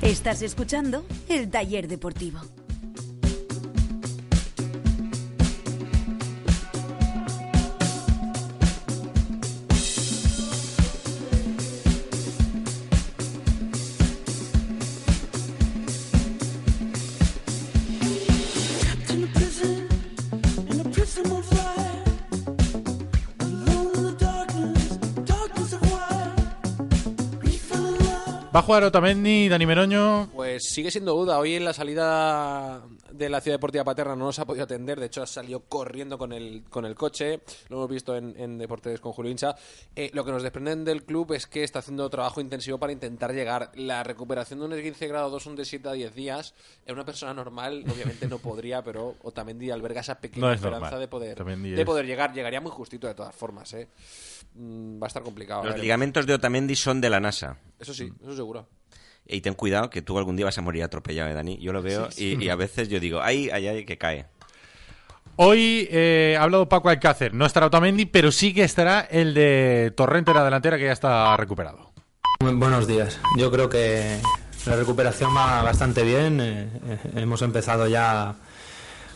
Estás 0.07 0.41
escuchando 0.43 1.05
el 1.29 1.51
taller 1.51 1.89
deportivo. 1.89 2.39
¿Va 28.57 28.61
a 28.61 28.63
jugar 28.63 28.85
Otamendi, 28.85 29.51
Dani 29.51 29.67
Meroño? 29.67 30.31
Pues 30.35 30.71
sigue 30.71 30.91
siendo 30.91 31.13
duda. 31.13 31.39
Hoy 31.39 31.57
en 31.57 31.67
la 31.67 31.75
salida 31.75 32.81
de 33.17 33.29
la 33.29 33.41
Ciudad 33.41 33.57
Deportiva 33.57 33.85
Paterna 33.85 34.15
no 34.17 34.27
nos 34.27 34.39
ha 34.39 34.45
podido 34.45 34.65
atender. 34.65 34.99
De 35.01 35.07
hecho, 35.07 35.23
ha 35.23 35.27
salido 35.27 35.61
corriendo 35.61 36.19
con 36.19 36.33
el, 36.33 36.65
con 36.69 36.85
el 36.85 36.95
coche. 36.95 37.41
Lo 37.69 37.77
hemos 37.77 37.91
visto 37.91 38.17
en, 38.17 38.35
en 38.39 38.59
Deportes 38.59 39.01
con 39.01 39.13
Julio 39.13 39.31
Hincha. 39.31 39.55
Eh, 39.95 40.11
lo 40.15 40.25
que 40.25 40.33
nos 40.33 40.43
desprenden 40.43 40.85
del 40.85 41.05
club 41.05 41.33
es 41.33 41.47
que 41.47 41.65
está 41.65 41.81
haciendo 41.81 42.09
trabajo 42.11 42.41
intensivo 42.41 42.79
para 42.79 42.93
intentar 42.93 43.33
llegar. 43.33 43.71
La 43.75 44.03
recuperación 44.03 44.61
de 44.61 44.67
un 44.67 44.73
esguince 44.73 45.07
grado 45.09 45.31
2 45.31 45.43
son 45.43 45.57
de 45.57 45.65
7 45.65 45.89
a 45.89 45.93
10 45.93 46.15
días. 46.15 46.55
En 46.85 46.95
una 46.95 47.05
persona 47.05 47.33
normal, 47.35 47.85
obviamente 47.93 48.27
no 48.29 48.39
podría, 48.39 48.83
pero 48.83 49.17
Otamendi 49.23 49.71
alberga 49.71 50.01
esa 50.01 50.19
pequeña 50.21 50.47
No 50.47 50.53
es 50.53 50.57
esperanza 50.57 50.85
normal. 50.93 51.01
de 51.01 51.09
poder, 51.09 51.45
de 51.45 51.85
poder 51.85 52.07
llegar. 52.07 52.33
Llegaría 52.33 52.61
muy 52.61 52.71
justito 52.73 53.07
de 53.07 53.15
todas 53.15 53.35
formas. 53.35 53.73
¿eh? 53.75 53.89
Mm, 54.55 55.01
va 55.03 55.07
a 55.07 55.09
estar 55.09 55.23
complicado. 55.23 55.61
Los 55.61 55.71
veremos. 55.71 55.83
ligamentos 55.83 56.27
de 56.27 56.35
Otamendi 56.35 56.77
son 56.77 57.01
de 57.01 57.11
la 57.11 57.21
NASA. 57.21 57.59
Eso 57.79 57.93
sí, 57.95 58.11
eso 58.23 58.35
seguro. 58.37 58.67
Y 59.29 59.41
ten 59.41 59.55
cuidado 59.55 59.91
que 59.91 60.03
tú 60.03 60.19
algún 60.19 60.37
día 60.37 60.47
vas 60.47 60.57
a 60.59 60.63
morir 60.63 60.83
atropellado, 60.85 61.29
¿eh, 61.31 61.35
Dani. 61.35 61.59
Yo 61.59 61.73
lo 61.73 61.83
veo 61.83 62.11
Sí, 62.11 62.17
sí. 62.17 62.37
Y, 62.41 62.45
y 62.45 62.49
a 62.49 62.55
veces 62.57 62.89
yo 62.89 63.01
digo, 63.01 63.21
ay, 63.21 63.51
ay, 63.53 63.67
ay, 63.67 63.85
que 63.85 63.99
cae. 63.99 64.27
Hoy 65.37 65.87
eh, 65.91 66.37
ha 66.39 66.45
hablado 66.45 66.69
Paco 66.69 66.89
Alcácer. 66.89 67.35
No 67.35 67.45
estará 67.45 67.67
Otamendi, 67.67 68.07
pero 68.07 68.33
sí 68.33 68.55
que 68.55 68.65
estará 68.65 69.01
el 69.01 69.35
de 69.35 69.93
Torrente 69.97 70.31
en 70.31 70.37
la 70.39 70.45
delantera, 70.45 70.79
que 70.79 70.85
ya 70.85 70.93
está 70.93 71.37
recuperado. 71.37 71.93
Bu- 72.41 72.59
Buenos 72.59 72.87
días. 72.87 73.19
Yo 73.37 73.51
creo 73.51 73.69
que 73.69 74.19
la 74.65 74.77
recuperación 74.77 75.37
va 75.37 75.63
bastante 75.63 76.05
bien. 76.05 76.41
Eh, 76.41 76.69
eh, 76.89 76.99
hemos 77.17 77.43
empezado 77.43 77.87
ya 77.87 78.37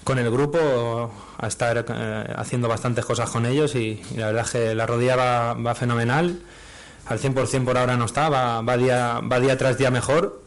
con 0.05 0.19
el 0.19 0.31
grupo 0.31 1.11
a 1.39 1.47
estar 1.47 1.87
eh, 1.89 2.25
haciendo 2.37 2.69
bastantes 2.69 3.05
cosas 3.07 3.31
con 3.31 3.47
ellos 3.47 3.75
y, 3.75 4.03
y 4.13 4.17
la 4.17 4.27
verdad 4.27 4.45
es 4.45 4.51
que 4.51 4.75
la 4.75 4.87
rodilla 4.87 5.17
va, 5.17 5.55
va 5.55 5.75
fenomenal. 5.75 6.41
Al 7.11 7.19
100% 7.19 7.65
por 7.65 7.77
ahora 7.77 7.97
no 7.97 8.05
está, 8.07 8.29
va, 8.29 8.63
va, 8.63 8.77
día, 8.77 9.21
va 9.21 9.41
día 9.41 9.59
tras 9.59 9.77
día 9.77 9.91
mejor. 9.91 10.43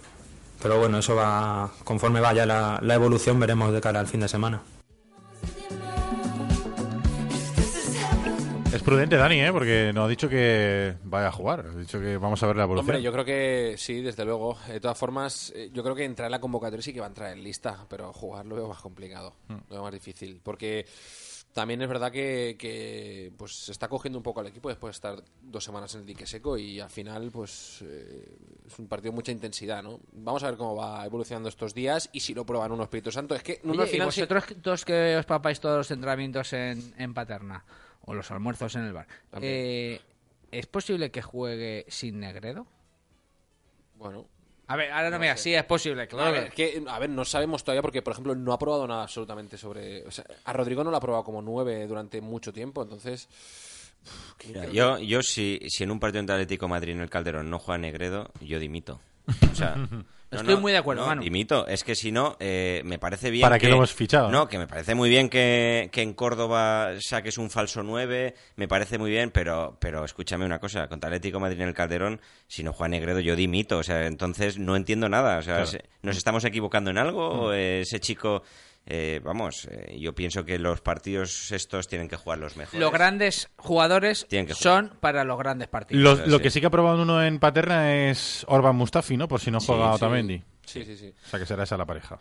Pero 0.61 0.80
bueno, 0.80 0.97
eso 0.99 1.14
va, 1.14 1.70
conforme 1.84 2.22
vaya 2.22 2.45
la, 2.45 2.80
la 2.82 2.93
evolución, 2.95 3.38
veremos 3.39 3.74
de 3.74 3.82
cara 3.82 3.99
al 3.99 4.07
fin 4.07 4.22
de 4.22 4.30
semana. 4.30 4.61
Es 8.74 8.82
prudente 8.82 9.18
Dani, 9.18 9.39
¿eh? 9.41 9.51
Porque 9.51 9.91
no 9.93 10.05
ha 10.05 10.07
dicho 10.07 10.28
que 10.28 10.95
vaya 11.03 11.28
a 11.28 11.32
jugar. 11.32 11.66
Ha 11.76 11.78
dicho 11.78 11.99
que 11.99 12.18
vamos 12.18 12.41
a 12.41 12.47
ver 12.47 12.55
la 12.55 12.64
evolución. 12.64 12.95
Hombre, 12.95 13.03
yo 13.03 13.11
creo 13.11 13.24
que 13.26 13.76
sí, 13.78 14.01
desde 14.01 14.26
luego. 14.26 14.57
De 14.68 14.80
todas 14.80 14.97
formas, 14.97 15.51
eh, 15.55 15.70
yo 15.72 15.84
creo 15.84 15.93
que 15.95 16.05
entrar 16.05 16.26
en 16.28 16.32
la 16.32 16.39
convocatoria 16.39 16.82
sí 16.82 16.91
que 16.91 16.99
va 16.99 17.05
a 17.05 17.09
entrar 17.09 17.34
en 17.34 17.43
lista, 17.43 17.86
pero 17.88 18.11
jugar 18.14 18.45
lo 18.47 18.55
veo 18.55 18.68
más 18.68 18.80
complicado, 18.80 19.36
Mm. 19.49 19.53
lo 19.68 19.76
veo 19.76 19.84
más 19.84 19.93
difícil. 19.93 20.39
Porque 20.43 20.88
también 21.53 21.81
es 21.81 21.87
verdad 21.87 22.11
que, 22.11 22.55
que, 22.57 23.31
pues 23.37 23.53
se 23.53 23.71
está 23.71 23.87
cogiendo 23.87 24.17
un 24.17 24.23
poco 24.23 24.39
al 24.39 24.47
equipo 24.47 24.69
después 24.69 24.91
de 24.91 24.95
estar 24.95 25.23
dos 25.41 25.63
semanas 25.63 25.93
en 25.93 26.01
el 26.01 26.05
dique 26.05 26.25
seco 26.25 26.57
y 26.57 26.79
al 26.79 26.89
final 26.89 27.29
pues 27.31 27.83
eh, 27.83 28.37
es 28.65 28.79
un 28.79 28.87
partido 28.87 29.11
de 29.11 29.15
mucha 29.15 29.31
intensidad, 29.31 29.83
¿no? 29.83 29.99
Vamos 30.13 30.43
a 30.43 30.47
ver 30.47 30.57
cómo 30.57 30.75
va 30.75 31.05
evolucionando 31.05 31.49
estos 31.49 31.73
días 31.73 32.09
y 32.11 32.19
si 32.19 32.33
lo 32.33 32.45
prueban 32.45 32.71
un 32.71 32.81
Espíritu 32.81 33.11
Santo. 33.11 33.35
Es 33.35 33.43
que 33.43 33.59
Nuno 33.63 33.83
Oye, 33.83 33.83
al 33.83 33.89
final 33.89 34.07
¿y 34.07 34.07
vosotros 34.07 34.43
dos 34.61 34.83
que 34.83 35.15
os 35.15 35.25
papáis 35.25 35.59
todos 35.59 35.77
los 35.77 35.91
entrenamientos 35.91 36.51
en, 36.53 36.93
en 36.97 37.13
Paterna 37.13 37.63
o 38.05 38.13
los 38.13 38.29
almuerzos 38.31 38.75
en 38.75 38.83
el 38.83 38.93
bar, 38.93 39.07
eh, 39.41 40.01
¿es 40.51 40.67
posible 40.67 41.11
que 41.11 41.21
juegue 41.21 41.85
sin 41.87 42.19
Negredo? 42.19 42.67
Bueno. 43.95 44.27
A 44.68 44.76
ver, 44.78 44.91
ahora 44.91 45.09
no, 45.09 45.20
me 45.20 45.26
digas, 45.26 45.41
sí, 45.41 45.53
es 45.53 45.64
posible, 45.66 46.03
A 46.03 46.07
claro. 46.07 46.32
ver, 46.32 46.51
que, 46.53 46.84
a 46.88 46.99
ver, 46.99 47.09
no 47.09 47.26
sabemos 47.26 47.64
todavía 47.64 47.82
porque, 47.82 48.01
por 48.01 48.14
ejemplo, 48.14 48.34
no 48.34 48.53
ha 48.53 48.59
probado 48.59 48.88
nada 48.88 49.03
absolutamente 49.03 49.57
sobre... 49.57 50.05
o 50.07 50.11
sea, 50.11 50.26
a 50.45 50.53
Rodrigo 50.53 50.84
no 50.84 50.91
lo 50.91 50.97
ha 50.97 51.01
probado 51.01 51.24
como 51.24 51.41
nueve 51.41 51.86
durante 51.86 52.22
mucho 52.22 52.53
tiempo, 52.53 52.82
entonces... 52.82 53.28
uf, 54.05 54.34
que- 54.38 54.47
Mira, 54.49 54.66
yo, 54.68 54.97
yo 54.99 55.22
si, 55.22 55.59
si 55.68 55.84
en 55.84 55.91
un 55.91 55.99
partido 55.99 56.22
entre 56.22 56.36
Atlético 56.36 56.66
de 56.66 56.70
Madrid 56.72 56.93
en 56.93 57.01
el 57.01 57.09
Calderón 57.09 57.49
no 57.49 57.59
juega 57.59 57.78
Negredo, 57.78 58.32
yo 58.39 58.57
dimito. 58.59 59.01
O 59.51 59.55
sea, 59.55 59.76
Estoy 60.36 60.55
no, 60.55 60.61
muy 60.61 60.71
de 60.71 60.77
acuerdo, 60.77 61.01
no, 61.03 61.07
Manu. 61.07 61.23
Y 61.23 61.29
mito, 61.29 61.67
es 61.67 61.84
que 61.84 61.95
si 61.95 62.11
no, 62.11 62.36
eh, 62.39 62.81
me 62.86 62.99
parece 62.99 63.29
bien. 63.29 63.41
¿Para 63.43 63.57
que, 63.57 63.65
qué 63.65 63.69
lo 63.69 63.77
hemos 63.77 63.93
fichado? 63.93 64.29
No, 64.29 64.47
que 64.47 64.57
me 64.57 64.67
parece 64.67 64.95
muy 64.95 65.09
bien 65.09 65.29
que, 65.29 65.89
que 65.91 66.01
en 66.01 66.13
Córdoba 66.13 66.91
saques 66.99 67.38
un 67.38 67.49
falso 67.49 67.84
9, 67.84 68.34
me 68.55 68.67
parece 68.67 68.97
muy 68.97 69.11
bien, 69.11 69.31
pero, 69.31 69.77
pero 69.79 70.03
escúchame 70.05 70.45
una 70.45 70.59
cosa, 70.59 70.88
contra 70.88 71.07
Atlético 71.09 71.39
Madrid 71.39 71.61
en 71.61 71.67
el 71.69 71.73
Calderón, 71.73 72.21
si 72.47 72.63
no 72.63 72.73
Juan 72.73 72.91
Negredo, 72.91 73.19
yo 73.19 73.36
di 73.36 73.47
mito, 73.47 73.77
o 73.77 73.84
sea, 73.84 74.05
entonces 74.07 74.57
no 74.57 74.75
entiendo 74.75 75.09
nada, 75.09 75.38
o 75.38 75.41
sea, 75.41 75.63
Claro. 75.63 75.79
¿nos 76.01 76.17
estamos 76.17 76.43
equivocando 76.45 76.89
en 76.89 76.97
algo? 76.97 77.34
Mm. 77.34 77.39
¿O, 77.39 77.53
eh, 77.53 77.81
ese 77.81 77.99
chico, 77.99 78.43
eh, 78.86 79.21
vamos, 79.23 79.67
eh, 79.71 79.97
yo 79.99 80.13
pienso 80.13 80.43
que 80.43 80.59
los 80.59 80.81
partidos 80.81 81.51
estos 81.51 81.88
tienen 81.88 82.09
que 82.09 82.17
jugar 82.17 82.39
los 82.39 82.57
mejores. 82.57 82.79
Los 82.79 82.91
grandes 82.91 83.49
jugadores 83.55 84.25
Tienen 84.27 84.47
que 84.47 84.55
son 84.55 84.91
para 84.99 85.23
los 85.23 85.38
grandes 85.38 85.69
partidos. 85.69 86.19
Lo, 86.19 86.25
lo 86.25 86.39
que 86.41 86.49
sí 86.49 86.59
que 86.59 86.67
ha 86.67 86.71
probado 86.71 87.01
uno 87.01 87.23
en 87.23 87.39
Paterna 87.39 88.09
es 88.09 88.45
Orban 88.47 88.75
Mustafi, 88.75 89.15
¿no? 89.15 89.27
Por 89.27 89.39
si 89.39 89.51
no 89.51 89.59
juega 89.59 89.89
sí. 89.89 89.95
Otamendi. 89.95 90.43
Sí, 90.65 90.84
sí, 90.84 90.97
sí. 90.97 91.13
O 91.25 91.29
sea 91.29 91.39
que 91.39 91.45
será 91.45 91.63
esa 91.63 91.77
la 91.77 91.86
pareja. 91.86 92.19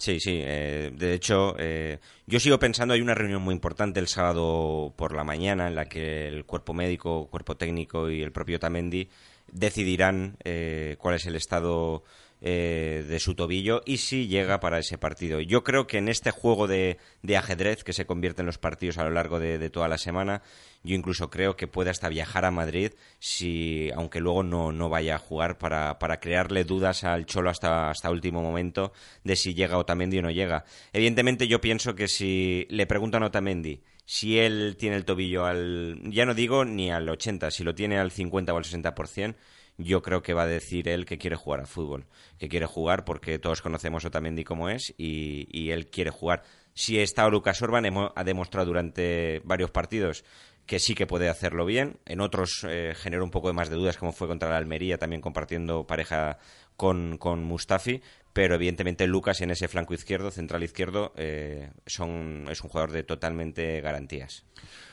Sí, 0.00 0.18
sí. 0.18 0.40
eh, 0.42 0.92
de 0.94 1.12
hecho, 1.12 1.54
eh, 1.58 1.98
yo 2.26 2.40
sigo 2.40 2.58
pensando, 2.58 2.94
hay 2.94 3.02
una 3.02 3.14
reunión 3.14 3.42
muy 3.42 3.54
importante 3.54 4.00
el 4.00 4.08
sábado 4.08 4.94
por 4.96 5.14
la 5.14 5.24
mañana 5.24 5.68
en 5.68 5.74
la 5.74 5.84
que 5.84 6.26
el 6.26 6.46
cuerpo 6.46 6.72
médico, 6.72 7.28
cuerpo 7.28 7.56
técnico 7.56 8.08
y 8.08 8.22
el 8.22 8.32
propio 8.32 8.58
Tamendi 8.58 9.10
decidirán 9.52 10.38
eh, 10.42 10.96
cuál 10.98 11.16
es 11.16 11.26
el 11.26 11.36
estado 11.36 12.02
eh, 12.42 13.04
de 13.06 13.20
su 13.20 13.34
tobillo 13.34 13.82
y 13.84 13.98
si 13.98 14.26
llega 14.26 14.60
para 14.60 14.78
ese 14.78 14.96
partido. 14.96 15.40
Yo 15.40 15.62
creo 15.62 15.86
que 15.86 15.98
en 15.98 16.08
este 16.08 16.30
juego 16.30 16.66
de, 16.66 16.96
de 17.22 17.36
ajedrez 17.36 17.84
que 17.84 17.92
se 17.92 18.06
convierte 18.06 18.40
en 18.42 18.46
los 18.46 18.56
partidos 18.56 18.98
a 18.98 19.04
lo 19.04 19.10
largo 19.10 19.38
de, 19.38 19.70
toda 19.70 19.88
la 19.88 19.98
semana, 19.98 20.42
yo 20.82 20.94
incluso 20.94 21.28
creo 21.28 21.56
que 21.56 21.66
puede 21.66 21.90
hasta 21.90 22.08
viajar 22.08 22.44
a 22.44 22.50
Madrid, 22.50 22.92
si, 23.18 23.90
aunque 23.94 24.20
luego 24.20 24.42
no, 24.42 24.72
no 24.72 24.88
vaya 24.88 25.16
a 25.16 25.18
jugar, 25.18 25.58
para, 25.58 25.98
para 25.98 26.18
crearle 26.18 26.64
dudas 26.64 27.04
al 27.04 27.26
Cholo 27.26 27.50
hasta, 27.50 27.90
hasta 27.90 28.10
último 28.10 28.42
momento 28.42 28.92
de 29.22 29.36
si 29.36 29.52
llega 29.54 29.76
Otamendi 29.78 30.18
o 30.18 30.22
no 30.22 30.30
llega. 30.30 30.64
Evidentemente 30.92 31.46
yo 31.46 31.60
pienso 31.60 31.94
que 31.94 32.08
si 32.08 32.66
le 32.70 32.86
preguntan 32.86 33.22
a 33.22 33.26
Otamendi 33.26 33.82
si 34.10 34.40
él 34.40 34.74
tiene 34.76 34.96
el 34.96 35.04
tobillo 35.04 35.46
al... 35.46 36.00
ya 36.10 36.26
no 36.26 36.34
digo 36.34 36.64
ni 36.64 36.90
al 36.90 37.08
80, 37.08 37.52
si 37.52 37.62
lo 37.62 37.76
tiene 37.76 37.96
al 37.96 38.10
50 38.10 38.52
o 38.52 38.56
al 38.56 38.64
60%, 38.64 39.36
yo 39.82 40.02
creo 40.02 40.22
que 40.22 40.34
va 40.34 40.42
a 40.42 40.46
decir 40.46 40.88
él 40.88 41.06
que 41.06 41.18
quiere 41.18 41.36
jugar 41.36 41.60
al 41.60 41.66
fútbol, 41.66 42.06
que 42.38 42.48
quiere 42.48 42.66
jugar 42.66 43.04
porque 43.04 43.38
todos 43.38 43.62
conocemos 43.62 44.04
a 44.04 44.08
Otamendi 44.08 44.44
como 44.44 44.68
es 44.68 44.94
y, 44.96 45.48
y 45.50 45.70
él 45.70 45.88
quiere 45.88 46.10
jugar. 46.10 46.42
Si 46.74 46.98
está 46.98 47.28
Lucas 47.28 47.60
Orban, 47.62 47.84
ha 48.14 48.24
demostrado 48.24 48.66
durante 48.66 49.40
varios 49.44 49.70
partidos 49.70 50.24
que 50.70 50.78
sí 50.78 50.94
que 50.94 51.06
puede 51.06 51.28
hacerlo 51.28 51.66
bien. 51.66 51.98
En 52.06 52.20
otros 52.20 52.64
eh, 52.68 52.94
generó 52.94 53.24
un 53.24 53.32
poco 53.32 53.52
más 53.52 53.70
de 53.70 53.76
dudas, 53.76 53.96
como 53.96 54.12
fue 54.12 54.28
contra 54.28 54.50
la 54.50 54.56
Almería, 54.56 54.98
también 54.98 55.20
compartiendo 55.20 55.84
pareja 55.84 56.38
con, 56.76 57.18
con 57.18 57.42
Mustafi. 57.42 58.02
Pero 58.32 58.54
evidentemente 58.54 59.08
Lucas 59.08 59.40
en 59.40 59.50
ese 59.50 59.66
flanco 59.66 59.94
izquierdo, 59.94 60.30
central 60.30 60.62
izquierdo, 60.62 61.12
eh, 61.16 61.70
son, 61.86 62.46
es 62.48 62.62
un 62.62 62.70
jugador 62.70 62.92
de 62.92 63.02
totalmente 63.02 63.80
garantías. 63.80 64.44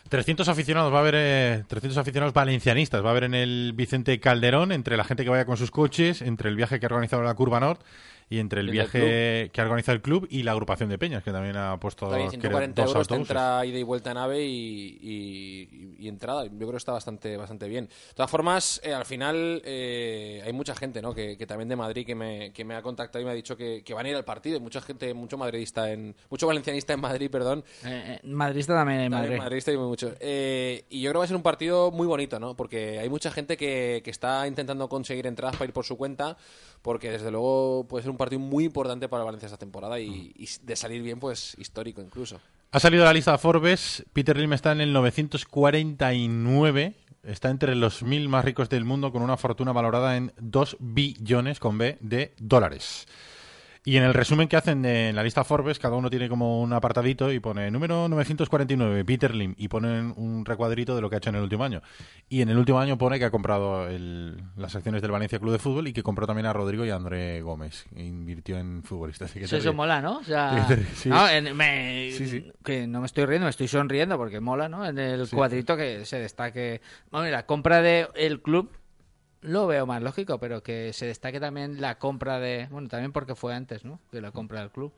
300 0.09 0.47
aficionados 0.47 0.93
va 0.93 0.97
a 0.97 1.01
haber, 1.01 1.15
eh, 1.17 1.63
300 1.67 1.97
aficionados 1.97 2.33
valencianistas. 2.33 3.03
Va 3.03 3.09
a 3.09 3.11
haber 3.11 3.25
en 3.25 3.33
el 3.33 3.73
Vicente 3.75 4.19
Calderón, 4.19 4.71
entre 4.71 4.97
la 4.97 5.03
gente 5.03 5.23
que 5.23 5.29
vaya 5.29 5.45
con 5.45 5.57
sus 5.57 5.71
coches, 5.71 6.21
entre 6.21 6.49
el 6.49 6.55
viaje 6.55 6.79
que 6.79 6.85
ha 6.85 6.89
organizado 6.89 7.23
la 7.23 7.33
Curva 7.33 7.59
Nord 7.59 7.79
y 8.29 8.39
entre 8.39 8.59
el 8.61 8.67
Y 8.67 8.69
el 8.69 8.73
viaje 8.73 9.49
que 9.53 9.61
ha 9.61 9.63
organizado 9.63 9.95
el 9.95 10.01
club 10.01 10.27
y 10.29 10.43
la 10.43 10.51
agrupación 10.51 10.89
de 10.89 10.97
Peñas, 10.97 11.23
que 11.23 11.31
también 11.31 11.55
ha 11.57 11.79
puesto 11.79 12.05
Está 12.07 12.17
bien, 12.17 12.27
creo, 12.29 12.41
140 12.41 12.81
dos 12.81 12.91
euros 12.91 13.07
te 13.07 13.15
entra 13.15 13.65
ida 13.65 13.77
y 13.79 13.83
vuelta 13.83 14.11
a 14.11 14.13
nave 14.15 14.43
y, 14.45 14.97
y- 15.01 15.95
y 15.99 16.07
entrada. 16.07 16.45
Yo 16.45 16.51
creo 16.57 16.71
que 16.71 16.77
está 16.77 16.91
bastante, 16.91 17.37
bastante 17.37 17.67
bien. 17.67 17.85
De 17.87 18.13
todas 18.15 18.29
formas, 18.29 18.81
eh, 18.83 18.93
al 18.93 19.05
final 19.05 19.61
eh, 19.65 20.41
hay 20.45 20.53
mucha 20.53 20.75
gente 20.75 21.01
¿no? 21.01 21.13
que, 21.13 21.37
que 21.37 21.47
también 21.47 21.69
de 21.69 21.75
Madrid 21.75 22.05
que 22.05 22.15
me, 22.15 22.51
que 22.53 22.65
me 22.65 22.75
ha 22.75 22.81
contactado 22.81 23.21
y 23.21 23.25
me 23.25 23.31
ha 23.31 23.33
dicho 23.33 23.55
que, 23.57 23.83
que 23.83 23.93
van 23.93 24.05
a 24.05 24.09
ir 24.09 24.15
al 24.15 24.25
partido. 24.25 24.59
Mucha 24.59 24.81
gente, 24.81 25.13
mucho 25.13 25.37
madridista, 25.37 25.91
en, 25.91 26.15
mucho 26.29 26.47
valencianista 26.47 26.93
en 26.93 26.99
Madrid, 26.99 27.29
perdón. 27.31 27.63
Eh, 27.85 28.19
eh, 28.23 28.27
madridista 28.27 28.73
también 28.73 28.99
en 29.01 29.11
Madrid. 29.11 29.37
madridista 29.37 29.71
y 29.71 29.77
muy 29.77 29.87
mucho. 29.87 30.13
Eh, 30.19 30.85
y 30.89 31.01
yo 31.01 31.09
creo 31.11 31.13
que 31.13 31.19
va 31.19 31.23
a 31.23 31.27
ser 31.27 31.37
un 31.37 31.43
partido 31.43 31.91
muy 31.91 32.07
bonito, 32.07 32.39
¿no? 32.39 32.55
Porque 32.55 32.99
hay 32.99 33.09
mucha 33.09 33.31
gente 33.31 33.57
que, 33.57 34.01
que 34.03 34.11
está 34.11 34.47
intentando 34.47 34.87
conseguir 34.89 35.27
entradas 35.27 35.55
para 35.55 35.67
ir 35.69 35.73
por 35.73 35.85
su 35.85 35.97
cuenta, 35.97 36.37
porque 36.87 37.11
desde 37.11 37.31
luego 37.31 37.85
puede 37.89 38.03
ser 38.03 38.11
un 38.11 38.15
partido 38.15 38.39
muy 38.39 38.63
importante 38.63 39.09
para 39.09 39.25
Valencia 39.25 39.47
esta 39.47 39.57
temporada 39.57 39.99
y, 39.99 40.31
y 40.37 40.47
de 40.63 40.75
salir 40.77 41.01
bien, 41.01 41.19
pues 41.19 41.53
histórico 41.57 42.01
incluso. 42.01 42.39
Ha 42.71 42.79
salido 42.79 43.03
la 43.03 43.11
lista 43.11 43.37
Forbes, 43.37 44.05
Peter 44.13 44.37
Lim 44.37 44.53
está 44.53 44.71
en 44.71 44.79
el 44.79 44.93
949, 44.93 46.93
está 47.23 47.49
entre 47.49 47.75
los 47.75 48.03
mil 48.03 48.29
más 48.29 48.45
ricos 48.45 48.69
del 48.69 48.85
mundo 48.85 49.11
con 49.11 49.21
una 49.21 49.35
fortuna 49.35 49.73
valorada 49.73 50.15
en 50.15 50.31
2 50.39 50.77
billones 50.79 51.59
con 51.59 51.77
B 51.77 51.97
de 51.99 52.33
dólares. 52.39 53.05
Y 53.87 53.95
en 53.95 54.03
el 54.03 54.13
resumen 54.13 54.49
que 54.49 54.57
hacen 54.57 54.81
de 54.81 55.13
la 55.13 55.23
lista 55.23 55.45
Forbes, 55.45 55.79
cada 55.79 55.95
uno 55.95 56.09
tiene 56.09 56.27
como 56.27 56.61
un 56.61 56.73
apartadito 56.73 57.31
y 57.31 57.39
pone 57.39 57.71
número 57.71 58.09
949, 58.09 59.05
Peter 59.05 59.33
Lim, 59.33 59.55
y 59.57 59.69
ponen 59.69 60.13
un 60.17 60.43
recuadrito 60.43 60.93
de 60.93 61.01
lo 61.01 61.09
que 61.09 61.15
ha 61.15 61.19
hecho 61.19 61.29
en 61.29 61.37
el 61.37 61.43
último 61.43 61.63
año. 61.63 61.81
Y 62.27 62.41
en 62.41 62.49
el 62.49 62.57
último 62.57 62.81
año 62.81 62.97
pone 62.97 63.17
que 63.17 63.23
ha 63.23 63.31
comprado 63.31 63.87
el- 63.87 64.43
las 64.57 64.75
acciones 64.75 65.01
del 65.01 65.11
Valencia 65.11 65.39
Club 65.39 65.53
de 65.53 65.59
Fútbol 65.59 65.87
y 65.87 65.93
que 65.93 66.03
compró 66.03 66.27
también 66.27 66.47
a 66.47 66.51
Rodrigo 66.51 66.83
y 66.85 66.89
a 66.89 66.95
André 66.97 67.41
Gómez. 67.41 67.85
e 67.95 68.03
invirtió 68.03 68.57
en 68.57 68.83
futbolistas. 68.83 69.29
Así 69.31 69.39
que 69.39 69.45
Eso, 69.45 69.55
eso 69.55 69.73
mola, 69.73 70.01
¿no? 70.01 70.17
O 70.17 70.23
sea, 70.25 70.67
Sí, 70.95 71.07
no, 71.07 71.29
en- 71.29 71.55
me- 71.55 72.11
Sí, 72.11 72.27
sí. 72.27 72.51
que 72.65 72.87
no 72.87 72.99
me 72.99 73.05
estoy 73.05 73.25
riendo, 73.25 73.45
me 73.45 73.51
estoy 73.51 73.69
sonriendo 73.69 74.17
porque 74.17 74.41
mola, 74.41 74.67
¿no? 74.67 74.85
En 74.85 74.97
el 74.99 75.29
cuadrito 75.29 75.77
que 75.77 76.03
se 76.05 76.19
destaque. 76.19 76.81
Bueno, 77.09 77.29
la 77.31 77.45
compra 77.45 77.81
del 77.81 78.07
el 78.15 78.41
club 78.41 78.69
lo 79.41 79.67
veo 79.67 79.85
más 79.85 80.01
lógico, 80.01 80.39
pero 80.39 80.61
que 80.63 80.93
se 80.93 81.05
destaque 81.05 81.39
también 81.39 81.81
la 81.81 81.97
compra 81.97 82.39
de. 82.39 82.67
Bueno, 82.71 82.87
también 82.87 83.11
porque 83.11 83.35
fue 83.35 83.53
antes, 83.53 83.85
¿no? 83.85 83.99
Que 84.11 84.21
la 84.21 84.31
compra 84.31 84.61
del 84.61 84.71
club. 84.71 84.91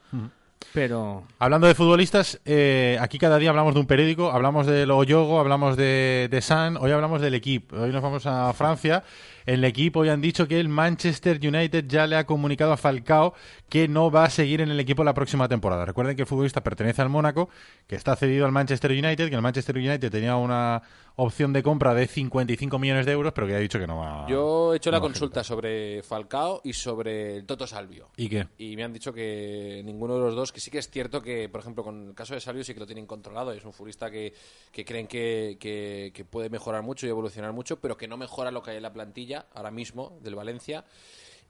Pero. 0.74 1.24
Hablando 1.40 1.68
de 1.68 1.76
futbolistas, 1.76 2.40
eh, 2.46 2.98
aquí 3.00 3.18
cada 3.18 3.38
día 3.38 3.50
hablamos 3.50 3.74
de 3.74 3.80
un 3.80 3.86
periódico, 3.86 4.32
hablamos 4.32 4.68
del 4.68 4.92
Oyogo, 4.92 5.40
hablamos 5.40 5.78
de, 5.78 6.28
de 6.30 6.42
San, 6.42 6.78
hoy 6.78 6.92
hablamos 6.92 7.22
del 7.22 7.34
equipo. 7.34 7.76
Hoy 7.78 7.92
nos 7.92 8.02
vamos 8.02 8.26
a 8.26 8.52
Francia. 8.54 9.04
En 9.46 9.56
el 9.56 9.64
equipo 9.64 10.02
hoy 10.02 10.10
han 10.10 10.22
dicho 10.22 10.48
que 10.48 10.60
el 10.60 10.70
Manchester 10.70 11.40
United 11.42 11.86
ya 11.88 12.06
le 12.06 12.18
ha 12.18 12.26
comunicado 12.26 12.72
a 12.72 12.78
Falcao 12.78 13.34
que 13.68 13.88
no 13.88 14.12
va 14.12 14.26
a 14.26 14.30
seguir 14.30 14.62
en 14.62 14.70
el 14.70 14.80
equipo 14.80 15.04
la 15.04 15.16
próxima 15.16 15.48
temporada. 15.48 15.86
Recuerden 15.86 16.16
que 16.16 16.22
el 16.22 16.28
futbolista 16.28 16.62
pertenece 16.62 17.02
al 17.02 17.10
Mónaco, 17.10 17.50
que 17.88 17.96
está 17.96 18.16
cedido 18.16 18.46
al 18.46 18.52
Manchester 18.52 18.92
United, 18.92 19.30
que 19.30 19.36
el 19.36 19.42
Manchester 19.42 19.76
United 19.76 20.12
tenía 20.12 20.36
una 20.36 20.84
opción 21.22 21.54
de 21.54 21.62
compra 21.64 21.94
de 21.94 22.08
55 22.08 22.80
millones 22.80 23.06
de 23.06 23.12
euros, 23.12 23.34
pero 23.34 23.48
que 23.48 23.56
ha 23.56 23.60
dicho 23.60 23.78
que 23.80 23.88
no 23.88 23.98
va 23.98 24.26
Yo 24.28 24.74
he 24.74 24.78
hecho 24.78 24.90
no 24.92 24.98
la 24.98 25.02
consulta 25.02 25.44
sobre 25.44 26.02
Falcao 26.04 26.62
y 26.64 26.74
sobre 26.74 27.36
el 27.38 27.46
Toto 27.46 27.68
Salvio. 27.68 28.10
¿Y 28.18 28.30
qué? 28.30 28.48
Y 28.58 28.76
me 28.76 28.84
han 28.84 28.94
dicho 28.94 29.14
que 29.14 29.82
ninguno 29.86 30.16
de 30.16 30.22
los 30.22 30.36
dos, 30.36 30.52
que 30.52 30.60
sí 30.60 30.72
que 30.72 30.78
es 30.80 30.90
cierto 30.90 31.22
que, 31.22 31.50
por 31.50 31.62
ejemplo, 31.62 31.84
con 31.84 32.10
el 32.10 32.16
caso 32.16 32.34
de 32.34 32.40
Salvio 32.42 32.64
sí 32.64 32.74
que 32.74 32.80
lo 32.80 32.86
tienen 32.86 33.06
controlado. 33.06 33.52
Es 33.52 33.64
un 33.66 33.74
futbolista 33.74 34.10
que, 34.10 34.34
que 34.72 34.84
creen 34.86 35.08
que, 35.08 35.58
que- 35.60 36.12
que 36.14 36.26
puede 36.26 36.50
mejorar 36.50 36.82
mucho 36.84 37.06
y 37.06 37.10
evolucionar 37.10 37.54
mucho, 37.54 37.80
pero 37.80 37.98
que 37.98 38.08
no 38.08 38.18
mejora 38.18 38.52
lo 38.52 38.64
que 38.64 38.72
hay 38.72 38.78
en 38.78 38.84
la 38.84 38.94
plantilla 38.94 39.48
ahora 39.54 39.72
mismo 39.72 40.18
del 40.22 40.36
Valencia. 40.36 40.86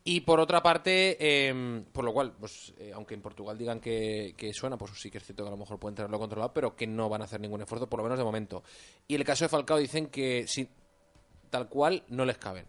Y 0.09 0.21
por 0.21 0.39
otra 0.39 0.63
parte, 0.63 1.17
eh, 1.19 1.83
por 1.91 2.03
lo 2.03 2.11
cual, 2.11 2.33
pues 2.39 2.73
eh, 2.79 2.91
aunque 2.95 3.13
en 3.13 3.21
Portugal 3.21 3.55
digan 3.59 3.79
que, 3.79 4.33
que 4.35 4.51
suena, 4.55 4.75
pues 4.75 4.93
sí 4.95 5.11
que 5.11 5.19
es 5.19 5.23
cierto 5.23 5.43
que 5.43 5.49
a 5.49 5.51
lo 5.51 5.57
mejor 5.57 5.77
pueden 5.77 5.93
tenerlo 5.93 6.17
controlado, 6.17 6.51
pero 6.51 6.75
que 6.75 6.87
no 6.87 7.09
van 7.09 7.21
a 7.21 7.25
hacer 7.25 7.39
ningún 7.39 7.61
esfuerzo, 7.61 7.87
por 7.87 7.99
lo 7.99 8.05
menos 8.05 8.17
de 8.17 8.23
momento. 8.23 8.63
Y 9.07 9.13
el 9.13 9.23
caso 9.23 9.45
de 9.45 9.49
Falcao 9.49 9.77
dicen 9.77 10.07
que 10.07 10.47
si, 10.47 10.67
tal 11.51 11.69
cual 11.69 12.05
no 12.07 12.25
les 12.25 12.39
caben. 12.39 12.65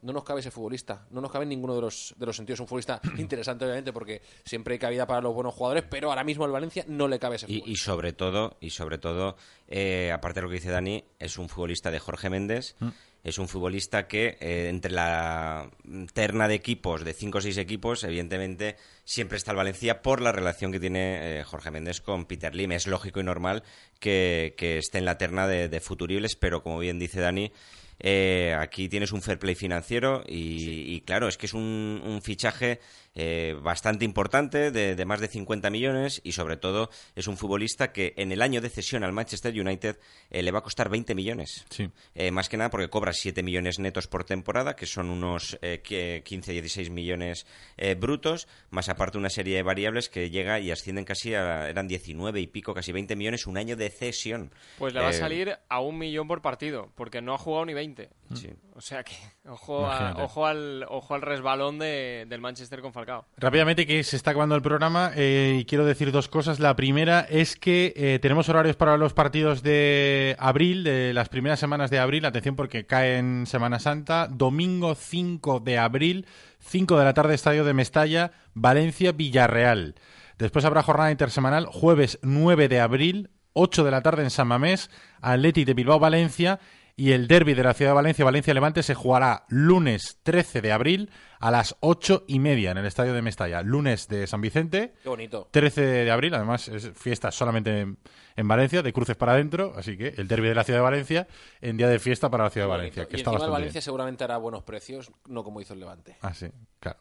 No 0.00 0.14
nos 0.14 0.24
cabe 0.24 0.40
ese 0.40 0.50
futbolista, 0.50 1.06
no 1.10 1.20
nos 1.20 1.30
cabe 1.30 1.42
en 1.42 1.50
ninguno 1.50 1.74
de 1.74 1.82
los, 1.82 2.14
de 2.16 2.24
los 2.24 2.34
sentidos. 2.34 2.60
Un 2.60 2.66
futbolista 2.66 3.02
interesante, 3.18 3.66
obviamente, 3.66 3.92
porque 3.92 4.22
siempre 4.42 4.72
hay 4.72 4.78
cabida 4.78 5.06
para 5.06 5.20
los 5.20 5.34
buenos 5.34 5.52
jugadores, 5.52 5.84
pero 5.90 6.08
ahora 6.08 6.24
mismo 6.24 6.46
al 6.46 6.52
Valencia 6.52 6.86
no 6.88 7.06
le 7.06 7.18
cabe 7.18 7.36
ese 7.36 7.48
futbolista. 7.48 7.68
Y, 7.68 7.72
y 7.74 7.76
sobre 7.76 8.14
todo, 8.14 8.56
y 8.60 8.70
sobre 8.70 8.96
todo, 8.96 9.36
eh, 9.68 10.10
aparte 10.10 10.40
de 10.40 10.44
lo 10.44 10.48
que 10.48 10.54
dice 10.54 10.70
Dani, 10.70 11.04
es 11.18 11.36
un 11.36 11.50
futbolista 11.50 11.90
de 11.90 11.98
Jorge 11.98 12.30
Méndez. 12.30 12.76
Mm. 12.80 12.88
Es 13.24 13.38
un 13.38 13.46
futbolista 13.46 14.08
que 14.08 14.36
eh, 14.40 14.68
entre 14.68 14.90
la 14.90 15.70
terna 16.12 16.48
de 16.48 16.54
equipos, 16.54 17.04
de 17.04 17.12
cinco 17.14 17.38
o 17.38 17.40
seis 17.40 17.56
equipos, 17.56 18.02
evidentemente 18.02 18.76
siempre 19.04 19.38
está 19.38 19.52
el 19.52 19.58
Valencia 19.58 20.02
por 20.02 20.20
la 20.20 20.32
relación 20.32 20.72
que 20.72 20.80
tiene 20.80 21.40
eh, 21.40 21.44
Jorge 21.44 21.70
Méndez 21.70 22.00
con 22.00 22.26
Peter 22.26 22.52
Lim. 22.52 22.72
Es 22.72 22.88
lógico 22.88 23.20
y 23.20 23.22
normal 23.22 23.62
que, 24.00 24.54
que 24.56 24.78
esté 24.78 24.98
en 24.98 25.04
la 25.04 25.18
terna 25.18 25.46
de, 25.46 25.68
de 25.68 25.80
futuribles, 25.80 26.34
pero 26.34 26.64
como 26.64 26.80
bien 26.80 26.98
dice 26.98 27.20
Dani, 27.20 27.52
eh, 28.00 28.56
aquí 28.58 28.88
tienes 28.88 29.12
un 29.12 29.22
fair 29.22 29.38
play 29.38 29.54
financiero 29.54 30.24
y, 30.26 30.92
y 30.92 31.02
claro, 31.02 31.28
es 31.28 31.36
que 31.36 31.46
es 31.46 31.54
un, 31.54 32.02
un 32.04 32.20
fichaje 32.22 32.80
eh, 33.14 33.56
bastante 33.62 34.04
importante, 34.04 34.70
de, 34.70 34.94
de 34.94 35.04
más 35.04 35.20
de 35.20 35.28
50 35.28 35.70
millones 35.70 36.20
y 36.24 36.32
sobre 36.32 36.56
todo 36.56 36.90
es 37.14 37.26
un 37.26 37.36
futbolista 37.36 37.92
que 37.92 38.14
en 38.16 38.32
el 38.32 38.42
año 38.42 38.60
de 38.60 38.70
cesión 38.70 39.04
al 39.04 39.12
Manchester 39.12 39.58
United 39.58 39.98
eh, 40.30 40.42
le 40.42 40.50
va 40.50 40.60
a 40.60 40.62
costar 40.62 40.88
20 40.88 41.14
millones. 41.14 41.64
Sí. 41.70 41.90
Eh, 42.14 42.30
más 42.30 42.48
que 42.48 42.56
nada 42.56 42.70
porque 42.70 42.88
cobra 42.88 43.12
7 43.12 43.42
millones 43.42 43.78
netos 43.78 44.06
por 44.06 44.24
temporada, 44.24 44.76
que 44.76 44.86
son 44.86 45.10
unos 45.10 45.58
eh, 45.62 45.82
15-16 45.82 46.90
millones 46.90 47.46
eh, 47.76 47.94
brutos, 47.94 48.48
más 48.70 48.88
aparte 48.88 49.18
una 49.18 49.30
serie 49.30 49.56
de 49.56 49.62
variables 49.62 50.08
que 50.08 50.30
llega 50.30 50.60
y 50.60 50.70
ascienden 50.70 51.04
casi 51.04 51.34
a, 51.34 51.68
eran 51.68 51.88
19 51.88 52.40
y 52.40 52.46
pico, 52.46 52.74
casi 52.74 52.92
20 52.92 53.16
millones, 53.16 53.46
un 53.46 53.58
año 53.58 53.76
de 53.76 53.90
cesión. 53.90 54.52
Pues 54.78 54.94
le 54.94 55.00
va 55.00 55.08
a 55.08 55.12
salir 55.12 55.58
a 55.68 55.80
un 55.80 55.98
millón 55.98 56.28
por 56.28 56.42
partido, 56.42 56.90
porque 56.94 57.20
no 57.20 57.34
ha 57.34 57.38
jugado 57.38 57.66
ni 57.66 57.74
20. 57.74 58.10
20. 58.34 58.56
O 58.74 58.80
sea 58.80 59.04
que, 59.04 59.12
ojo, 59.48 59.86
a- 59.86 59.90
Imagínate. 59.90 60.22
ojo, 60.22 60.46
al, 60.46 60.86
ojo 60.88 61.14
al 61.14 61.22
resbalón 61.22 61.78
de- 61.78 62.26
del 62.28 62.40
Manchester 62.40 62.80
con 62.80 62.92
Falcao. 62.92 63.26
Rápidamente, 63.36 63.86
que 63.86 64.02
se 64.02 64.16
está 64.16 64.30
acabando 64.30 64.54
el 64.56 64.62
programa 64.62 65.12
eh, 65.14 65.58
y 65.60 65.64
quiero 65.66 65.84
decir 65.84 66.10
dos 66.12 66.28
cosas. 66.28 66.58
La 66.60 66.74
primera 66.76 67.20
es 67.20 67.56
que 67.56 67.92
eh, 67.96 68.18
tenemos 68.20 68.48
horarios 68.48 68.76
para 68.76 68.96
los 68.96 69.12
partidos 69.12 69.62
de 69.62 70.36
abril, 70.38 70.84
de 70.84 71.12
las 71.12 71.28
primeras 71.28 71.60
semanas 71.60 71.90
de 71.90 71.98
abril. 71.98 72.24
Atención 72.24 72.56
porque 72.56 72.86
cae 72.86 73.18
en 73.18 73.46
Semana 73.46 73.78
Santa. 73.78 74.28
Domingo 74.28 74.94
5 74.94 75.60
de 75.60 75.78
abril, 75.78 76.26
5 76.60 76.98
de 76.98 77.04
la 77.04 77.14
tarde, 77.14 77.34
Estadio 77.34 77.64
de 77.64 77.74
Mestalla, 77.74 78.32
Valencia, 78.54 79.12
Villarreal. 79.12 79.94
Después 80.38 80.64
habrá 80.64 80.82
jornada 80.82 81.10
intersemanal, 81.12 81.66
jueves 81.66 82.18
9 82.22 82.68
de 82.68 82.80
abril, 82.80 83.30
8 83.52 83.84
de 83.84 83.90
la 83.90 84.00
tarde 84.02 84.22
en 84.24 84.30
San 84.30 84.48
Mamés, 84.48 84.90
Athletic 85.20 85.66
de 85.66 85.74
Bilbao, 85.74 85.98
Valencia. 86.00 86.58
Y 86.96 87.12
el 87.12 87.26
derby 87.26 87.54
de 87.54 87.64
la 87.64 87.74
ciudad 87.74 87.92
de 87.92 87.96
Valencia, 87.96 88.24
Valencia-Levante, 88.24 88.82
se 88.82 88.94
jugará 88.94 89.44
lunes 89.48 90.18
13 90.22 90.60
de 90.60 90.72
abril 90.72 91.10
a 91.40 91.50
las 91.50 91.76
8 91.80 92.24
y 92.28 92.38
media 92.38 92.70
en 92.70 92.78
el 92.78 92.86
estadio 92.86 93.14
de 93.14 93.22
Mestalla. 93.22 93.62
Lunes 93.62 94.08
de 94.08 94.26
San 94.26 94.40
Vicente. 94.40 94.94
Qué 95.02 95.08
bonito. 95.08 95.48
13 95.50 95.80
de 95.80 96.10
abril, 96.10 96.34
además 96.34 96.68
es 96.68 96.92
fiesta 96.94 97.30
solamente 97.30 97.96
en, 98.36 98.42
en 98.42 98.48
Valencia, 98.48 98.82
de 98.82 98.92
cruces 98.92 99.16
para 99.16 99.32
adentro. 99.32 99.72
Así 99.76 99.96
que 99.96 100.14
el 100.16 100.28
derby 100.28 100.48
de 100.48 100.54
la 100.54 100.64
ciudad 100.64 100.78
de 100.78 100.84
Valencia 100.84 101.28
en 101.60 101.76
día 101.76 101.88
de 101.88 101.98
fiesta 101.98 102.30
para 102.30 102.44
la 102.44 102.50
ciudad 102.50 102.66
de 102.66 102.70
Valencia. 102.70 103.06
Que 103.06 103.16
y 103.16 103.20
está 103.20 103.30
encima 103.30 103.46
el 103.46 103.52
Valencia 103.52 103.78
bien. 103.78 103.82
seguramente 103.82 104.24
hará 104.24 104.36
buenos 104.36 104.62
precios, 104.62 105.10
no 105.26 105.44
como 105.44 105.60
hizo 105.60 105.74
el 105.74 105.80
Levante. 105.80 106.16
Ah, 106.22 106.34
sí, 106.34 106.48
claro. 106.80 106.98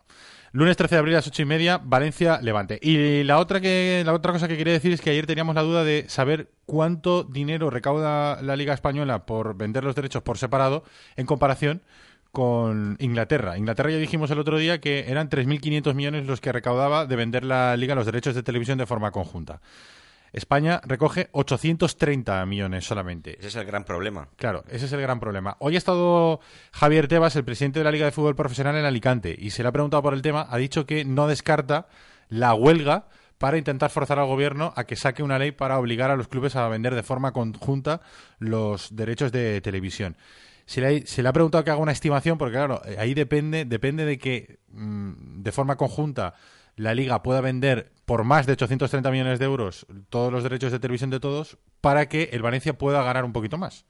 Lunes 0.54 0.76
13 0.76 0.96
de 0.96 1.00
abril 1.00 1.14
a 1.14 1.18
las 1.20 1.28
8 1.28 1.44
y 1.44 1.46
media, 1.46 1.80
Valencia, 1.82 2.42
Levante. 2.42 2.78
Y 2.82 3.24
la 3.24 3.40
otra, 3.40 3.62
que, 3.62 4.04
la 4.06 4.14
otra 4.14 4.34
cosa 4.34 4.50
que 4.50 4.58
quería 4.58 4.74
decir 4.74 4.92
es 4.92 5.00
que 5.00 5.10
ayer 5.10 5.26
teníamos 5.26 5.56
la 5.56 5.62
duda 5.62 5.86
de 5.86 6.10
saber 6.10 6.52
cuánto 6.66 7.24
dinero 7.24 7.70
recauda 7.70 8.42
la 8.42 8.58
Liga 8.58 8.74
Española 8.74 9.26
por 9.26 9.56
vender 9.56 9.86
los 9.86 9.96
derechos 9.96 10.24
por 10.24 10.38
separado 10.38 10.84
en 11.16 11.26
comparación 11.26 11.82
con 12.34 12.98
Inglaterra. 13.00 13.58
Inglaterra 13.58 13.92
ya 13.92 13.98
dijimos 13.98 14.30
el 14.32 14.40
otro 14.40 14.58
día 14.58 14.82
que 14.82 15.10
eran 15.10 15.30
3.500 15.30 15.94
millones 15.94 16.26
los 16.28 16.42
que 16.42 16.52
recaudaba 16.52 17.06
de 17.06 17.16
vender 17.16 17.46
la 17.46 17.78
Liga 17.78 17.96
los 17.96 18.06
derechos 18.06 18.36
de 18.36 18.44
televisión 18.44 18.78
de 18.78 18.86
forma 18.86 19.12
conjunta. 19.12 19.62
España 20.34 20.80
recoge 20.86 21.30
830 21.34 22.46
millones 22.46 22.86
solamente. 22.86 23.38
Ese 23.38 23.50
es 23.50 23.56
el 23.56 23.66
gran 23.66 23.84
problema. 23.84 24.30
Claro, 24.38 24.64
ese 24.70 24.86
es 24.86 24.94
el 24.94 25.02
gran 25.02 25.20
problema. 25.20 25.58
Hoy 25.60 25.76
ha 25.76 25.78
estado 25.78 26.40
Javier 26.72 27.08
Tebas, 27.08 27.36
el 27.36 27.44
presidente 27.44 27.80
de 27.80 27.86
la 27.86 27.92
Liga 27.92 28.06
de 28.06 28.12
Fútbol 28.12 28.36
Profesional 28.36 28.76
en 28.78 28.86
Alicante, 28.86 29.36
y 29.38 29.52
se 29.52 29.62
le 29.62 29.70
ha 29.70 29.74
preguntado 29.74 30.02
por 30.02 30.14
el 30.14 30.22
tema, 30.22 30.48
ha 30.50 30.58
dicho 30.58 30.86
que 30.86 31.04
no 31.04 31.28
descarta 31.28 31.88
la 32.30 32.54
huelga 32.54 33.08
para 33.38 33.58
intentar 33.58 33.90
forzar 33.90 34.20
al 34.20 34.28
gobierno 34.28 34.72
a 34.76 34.86
que 34.86 34.96
saque 34.96 35.24
una 35.24 35.40
ley 35.40 35.52
para 35.52 35.80
obligar 35.80 36.12
a 36.12 36.16
los 36.16 36.28
clubes 36.28 36.56
a 36.56 36.68
vender 36.70 36.96
de 36.96 37.04
forma 37.04 37.34
conjunta 37.34 38.02
los 38.40 38.96
derechos 38.96 39.32
de 39.32 39.60
televisión. 39.62 40.16
Se 40.66 40.80
le, 40.80 40.88
ha, 40.88 41.08
se 41.08 41.24
le 41.24 41.28
ha 41.28 41.34
preguntado 41.34 41.64
que 41.64 41.72
haga 41.72 41.80
una 41.82 41.92
estimación, 41.92 42.38
porque 42.38 42.54
claro, 42.54 42.82
eh, 42.86 42.96
ahí 43.00 43.14
depende, 43.14 43.66
depende 43.66 44.06
de 44.06 44.18
que 44.18 44.60
mm, 44.70 45.42
de 45.42 45.52
forma 45.52 45.76
conjunta 45.76 46.36
la 46.82 46.96
liga 46.96 47.22
pueda 47.22 47.42
vender 47.42 47.92
por 48.06 48.24
más 48.24 48.46
de 48.46 48.54
830 48.54 49.12
millones 49.12 49.40
de 49.40 49.46
euros 49.46 49.86
todos 50.10 50.32
los 50.34 50.44
derechos 50.44 50.72
de 50.72 50.80
televisión 50.80 51.10
de 51.12 51.20
todos 51.20 51.58
para 51.80 52.10
que 52.10 52.30
el 52.34 52.42
Valencia 52.42 52.78
pueda 52.78 53.04
ganar 53.04 53.24
un 53.24 53.34
poquito 53.34 53.58
más. 53.58 53.86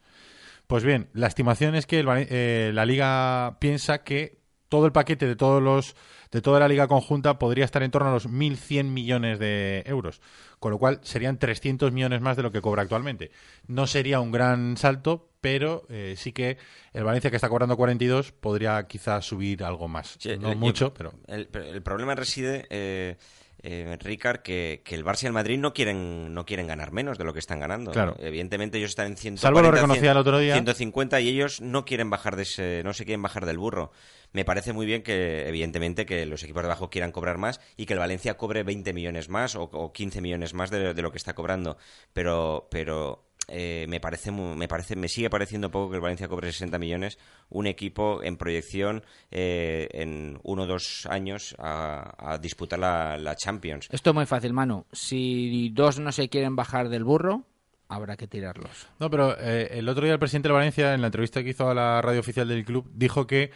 Pues 0.66 0.84
bien, 0.84 1.08
la 1.12 1.26
estimación 1.26 1.74
es 1.74 1.86
que 1.86 2.00
el 2.00 2.06
eh, 2.08 2.70
la 2.72 2.86
liga 2.86 3.58
piensa 3.60 4.04
que 4.04 4.42
todo 4.68 4.86
el 4.86 4.92
paquete 4.92 5.26
de 5.26 5.36
todos 5.36 5.62
los 5.62 5.96
de 6.32 6.42
toda 6.42 6.58
la 6.58 6.66
liga 6.66 6.88
conjunta 6.88 7.38
podría 7.38 7.64
estar 7.64 7.82
en 7.82 7.90
torno 7.90 8.08
a 8.08 8.12
los 8.12 8.28
1.100 8.28 8.84
millones 8.84 9.38
de 9.38 9.82
euros, 9.86 10.20
con 10.58 10.72
lo 10.72 10.78
cual 10.78 10.98
serían 11.02 11.38
300 11.38 11.92
millones 11.92 12.20
más 12.22 12.36
de 12.36 12.42
lo 12.42 12.50
que 12.50 12.60
cobra 12.60 12.82
actualmente. 12.82 13.30
No 13.68 13.86
sería 13.86 14.18
un 14.18 14.32
gran 14.32 14.76
salto, 14.78 15.28
pero 15.40 15.84
eh, 15.90 16.14
sí 16.16 16.32
que 16.32 16.56
el 16.94 17.04
Valencia 17.04 17.30
que 17.30 17.36
está 17.36 17.48
cobrando 17.48 17.76
42 17.76 18.32
podría 18.32 18.82
quizás 18.86 19.24
subir 19.26 19.62
algo 19.62 19.88
más. 19.88 20.16
Sí, 20.18 20.36
no 20.38 20.50
el- 20.52 20.56
mucho, 20.58 20.86
yo- 20.86 20.94
pero 20.94 21.12
El, 21.28 21.82
problema 21.82 22.14
reside, 22.14 22.66
eh, 22.70 23.16
eh, 23.64 23.96
Ricard, 24.00 24.40
que, 24.40 24.82
que 24.84 24.94
el 24.94 25.04
Barça 25.04 25.24
y 25.24 25.26
el 25.26 25.32
Madrid 25.32 25.58
no 25.58 25.72
quieren, 25.74 26.32
no 26.34 26.44
quieren 26.46 26.66
ganar 26.66 26.92
menos 26.92 27.18
de 27.18 27.24
lo 27.24 27.32
que 27.32 27.38
están 27.40 27.60
ganando. 27.60 27.90
Claro. 27.92 28.16
Evidentemente 28.18 28.78
ellos 28.78 28.90
están 28.90 29.06
en 29.08 29.16
140, 29.16 29.40
Salvo 29.40 29.60
lo 29.60 29.70
reconocía 29.70 30.00
100, 30.00 30.12
el 30.12 30.16
otro 30.18 30.38
día. 30.38 30.54
150 30.54 31.20
y 31.20 31.28
ellos 31.28 31.60
no 31.60 31.84
quieren 31.84 32.08
bajar 32.10 32.36
de 32.36 32.42
ese, 32.42 32.82
no 32.84 32.92
se 32.94 33.04
quieren 33.04 33.22
bajar 33.22 33.44
del 33.46 33.58
burro. 33.58 33.92
Me 34.32 34.44
parece 34.44 34.72
muy 34.72 34.86
bien 34.86 35.02
que, 35.02 35.46
evidentemente, 35.48 36.06
que 36.06 36.24
los 36.26 36.42
equipos 36.42 36.62
de 36.62 36.68
abajo 36.68 36.88
quieran 36.90 37.12
cobrar 37.12 37.38
más 37.38 37.60
y 37.76 37.86
que 37.86 37.92
el 37.92 37.98
Valencia 37.98 38.34
cobre 38.36 38.62
20 38.62 38.92
millones 38.92 39.28
más 39.28 39.54
o, 39.56 39.64
o 39.64 39.92
15 39.92 40.20
millones 40.20 40.54
más 40.54 40.70
de, 40.70 40.94
de 40.94 41.02
lo 41.02 41.10
que 41.12 41.18
está 41.18 41.34
cobrando. 41.34 41.76
Pero, 42.12 42.68
pero 42.70 43.24
eh, 43.48 43.86
me 43.88 44.00
parece 44.00 44.30
mu- 44.30 44.54
me 44.54 44.68
parece 44.68 44.96
me 44.96 45.08
sigue 45.08 45.28
pareciendo 45.28 45.70
poco 45.70 45.90
que 45.90 45.96
el 45.96 46.00
Valencia 46.02 46.28
cobre 46.28 46.50
60 46.52 46.78
millones 46.78 47.18
un 47.50 47.66
equipo 47.66 48.22
en 48.22 48.36
proyección 48.36 49.02
eh, 49.30 49.88
en 49.92 50.38
uno 50.44 50.62
o 50.62 50.66
dos 50.66 51.06
años 51.10 51.54
a, 51.58 52.32
a 52.32 52.38
disputar 52.38 52.78
la, 52.78 53.18
la 53.18 53.34
Champions 53.36 53.88
Esto 53.90 54.10
es 54.10 54.14
muy 54.14 54.26
fácil, 54.26 54.52
Manu. 54.52 54.86
Si 54.92 55.70
dos 55.70 55.98
no 55.98 56.12
se 56.12 56.28
quieren 56.28 56.54
bajar 56.56 56.88
del 56.88 57.04
burro, 57.04 57.44
habrá 57.88 58.16
que 58.16 58.28
tirarlos. 58.28 58.86
No, 59.00 59.10
pero 59.10 59.36
eh, 59.38 59.68
el 59.72 59.88
otro 59.88 60.04
día 60.04 60.14
el 60.14 60.18
presidente 60.20 60.48
de 60.48 60.54
Valencia, 60.54 60.94
en 60.94 61.00
la 61.02 61.08
entrevista 61.08 61.42
que 61.42 61.50
hizo 61.50 61.68
a 61.68 61.74
la 61.74 62.00
radio 62.00 62.20
oficial 62.20 62.48
del 62.48 62.64
club, 62.64 62.88
dijo 62.94 63.26
que 63.26 63.50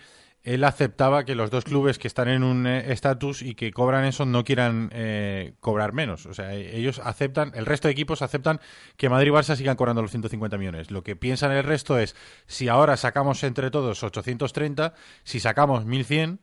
él 0.46 0.64
aceptaba 0.64 1.24
que 1.24 1.34
los 1.34 1.50
dos 1.50 1.64
clubes 1.64 1.98
que 1.98 2.06
están 2.08 2.28
en 2.28 2.42
un 2.44 2.66
eh, 2.66 2.92
estatus 2.92 3.42
y 3.42 3.54
que 3.54 3.72
cobran 3.72 4.04
eso 4.04 4.24
no 4.24 4.44
quieran 4.44 4.90
eh, 4.92 5.54
cobrar 5.60 5.92
menos. 5.92 6.24
O 6.26 6.32
sea, 6.34 6.54
e- 6.54 6.76
ellos 6.78 7.00
aceptan, 7.04 7.52
el 7.54 7.66
resto 7.66 7.88
de 7.88 7.92
equipos 7.92 8.22
aceptan 8.22 8.60
que 8.96 9.08
Madrid 9.08 9.28
y 9.28 9.34
Barça 9.34 9.56
sigan 9.56 9.76
cobrando 9.76 10.02
los 10.02 10.12
150 10.12 10.56
millones. 10.56 10.90
Lo 10.90 11.02
que 11.02 11.16
piensan 11.16 11.52
el 11.52 11.64
resto 11.64 11.98
es, 11.98 12.14
si 12.46 12.68
ahora 12.68 12.96
sacamos 12.96 13.42
entre 13.42 13.70
todos 13.70 14.02
830, 14.02 14.94
si 15.24 15.40
sacamos 15.40 15.84
1100, 15.84 16.38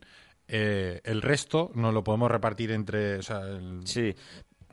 eh, 0.49 0.99
el 1.05 1.21
resto 1.21 1.71
nos 1.73 1.93
lo 1.93 2.03
podemos 2.03 2.29
repartir 2.29 2.71
entre... 2.71 3.15
O 3.19 3.21
sea, 3.23 3.39
el- 3.41 3.81
Sí, 3.85 4.13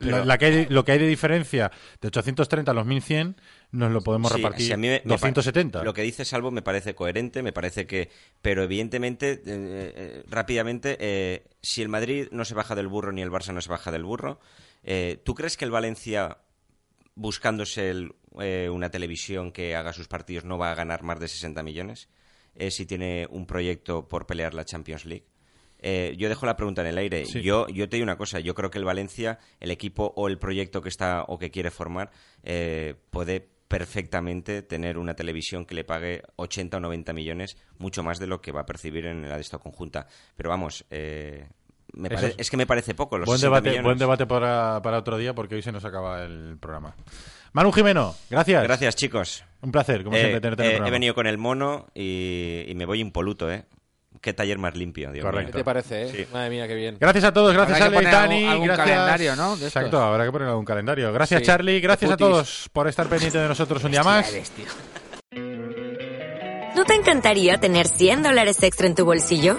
la 0.01 0.39
que 0.39 0.47
hay- 0.47 0.67
lo 0.71 0.85
que 0.85 0.93
hay 0.93 0.99
de 0.99 1.07
diferencia 1.07 1.71
de 2.01 2.09
830 2.09 2.71
a 2.71 2.75
los 2.75 2.87
1100 2.87 3.37
nos 3.73 3.93
lo 3.93 4.01
podemos 4.01 4.31
Sí, 4.33 4.37
repartir 4.39 4.67
sí, 4.67 4.73
a 4.73 4.77
mí 4.77 4.89
me- 4.89 4.95
me 4.95 5.01
pa- 5.01 5.07
270. 5.15 5.85
Lo 5.85 5.95
que 5.95 6.03
dice 6.03 6.25
Salvo 6.25 6.51
me 6.51 6.63
parece 6.63 6.95
coherente, 6.95 7.43
me 7.43 7.53
parece 7.53 7.87
que. 7.87 8.09
Pero 8.43 8.63
evidentemente, 8.65 9.33
eh, 9.33 9.41
eh, 9.47 10.23
rápidamente, 10.29 10.97
eh, 11.01 11.45
si 11.63 11.83
el 11.83 11.89
Madrid 11.89 12.29
no 12.33 12.45
se 12.45 12.55
baja 12.55 12.75
del 12.75 12.89
burro 12.89 13.13
ni 13.13 13.23
el 13.23 13.31
Barça 13.31 13.53
no 13.55 13.61
se 13.61 13.69
baja 13.71 13.91
del 13.93 14.05
burro, 14.05 14.41
eh, 14.83 15.21
¿tú 15.25 15.35
crees 15.35 15.57
que 15.57 15.65
el 15.65 15.71
Valencia, 15.71 16.39
buscándose 17.15 17.91
el, 17.91 18.15
una 18.71 18.91
televisión 18.91 19.53
que 19.53 19.75
haga 19.75 19.93
sus 19.93 20.09
partidos, 20.09 20.45
no 20.45 20.57
va 20.59 20.71
a 20.71 20.75
ganar 20.75 21.03
más 21.03 21.19
de 21.21 21.29
60 21.29 21.63
millones? 21.63 22.09
Si 22.71 22.85
tiene 22.87 23.27
un 23.31 23.47
proyecto 23.47 24.09
por 24.09 24.27
pelear 24.27 24.55
la 24.55 24.65
Champions 24.65 25.05
League. 25.07 25.25
Eh, 25.83 26.15
yo 26.19 26.29
dejo 26.29 26.45
la 26.45 26.57
pregunta 26.57 26.83
en 26.83 26.89
el 26.89 26.99
aire. 26.99 27.25
Sí. 27.25 27.41
Yo, 27.41 27.67
yo 27.69 27.89
te 27.89 27.97
digo 27.97 28.05
una 28.05 28.19
cosa. 28.19 28.39
Yo 28.41 28.55
creo 28.55 28.71
que 28.71 28.77
el 28.79 28.85
Valencia, 28.85 29.39
el 29.61 29.71
equipo 29.71 30.13
o 30.17 30.29
el 30.29 30.37
proyecto 30.37 30.83
que 30.83 30.91
está 30.91 31.25
o 31.27 31.39
que 31.39 31.51
quiere 31.51 31.71
formar, 31.71 32.11
eh, 32.43 32.97
puede 33.11 33.49
perfectamente 33.71 34.63
tener 34.63 34.99
una 34.99 35.15
televisión 35.15 35.65
que 35.65 35.77
le 35.77 35.85
pague 35.85 36.23
80 36.37 36.77
o 36.77 36.81
90 36.81 37.13
millones, 37.13 37.57
mucho 37.79 38.03
más 38.03 38.19
de 38.19 38.27
lo 38.27 38.41
que 38.43 38.51
va 38.53 38.63
a 38.63 38.67
percibir 38.67 39.07
en 39.07 39.29
la 39.29 39.37
de 39.37 39.41
esta 39.41 39.59
conjunta. 39.59 40.09
Pero 40.37 40.51
vamos, 40.51 40.85
eh, 40.91 41.47
me 41.95 42.11
pare- 42.11 42.29
es- 42.29 42.35
es 42.37 42.51
que 42.51 42.57
me 42.57 42.67
parece 42.67 42.95
poco. 42.95 43.17
Los 43.17 43.27
buen 43.27 43.39
60 43.39 43.47
debate, 43.57 43.71
millones. 43.71 43.85
buen 43.85 43.99
debate 43.99 44.27
para, 44.27 44.81
para 44.83 44.99
otro 44.99 45.17
día 45.19 45.35
porque 45.35 45.55
hoy 45.55 45.63
se 45.63 45.71
nos 45.73 45.85
acaba 45.85 46.23
el 46.25 46.59
programa. 46.61 46.95
Manu 47.53 47.73
Jimeno, 47.73 48.15
gracias. 48.29 48.63
Gracias, 48.65 48.97
chicos. 48.97 49.45
Un 49.63 49.73
placer, 49.73 50.05
como 50.05 50.17
Eh, 50.17 50.21
siempre, 50.21 50.41
tenerte 50.41 50.63
en 50.63 50.67
el 50.67 50.73
eh, 50.73 50.75
he 50.75 50.77
programa. 50.79 50.93
venido 50.95 51.15
con 51.15 51.27
el 51.27 51.39
mono 51.39 51.87
y, 51.95 52.65
y 52.69 52.75
me 52.75 52.87
voy 52.87 53.01
impoluto, 53.01 53.51
¿eh? 53.51 53.65
Qué 54.21 54.35
taller 54.35 54.59
más 54.59 54.77
limpio, 54.77 55.11
Dios 55.13 55.25
Correcto. 55.25 55.53
¿Qué 55.53 55.59
te 55.59 55.65
parece, 55.65 56.03
eh? 56.03 56.13
Sí. 56.15 56.27
Madre 56.33 56.51
mía, 56.51 56.69
qué 56.69 56.75
bien. 56.75 56.99
Gracias 57.01 57.25
a 57.25 57.33
todos, 57.33 57.55
gracias 57.55 57.81
Habrá 57.81 58.23
algún- 58.23 58.45
algún 58.49 58.67
gracias. 58.67 58.87
calendario, 58.89 59.37
¿no? 59.37 59.49
De 59.57 59.67
estos. 59.67 59.69
Exacto, 59.69 60.03
habrá 60.03 60.27
que 60.27 60.33
poner 60.33 60.49
algún 60.49 60.65
calendario. 60.67 61.11
Gracias 61.13 61.41
Sí, 61.41 61.47
Charlie, 61.47 61.81
gracias 61.81 62.11
a 62.11 62.17
todos 62.19 62.69
por 62.73 62.87
estar 62.87 63.07
pendiente 63.07 63.39
de 63.39 63.49
nosotros 63.49 63.83
un 63.85 63.93
día 63.93 64.03
más. 64.03 64.31
¿No 66.77 66.85
te 66.85 66.95
encantaría 66.95 67.59
tener 67.59 67.89
100 67.89 68.23
dólares 68.23 68.63
extra 68.63 68.87
en 68.87 68.95
tu 68.95 69.05
bolsillo? 69.05 69.59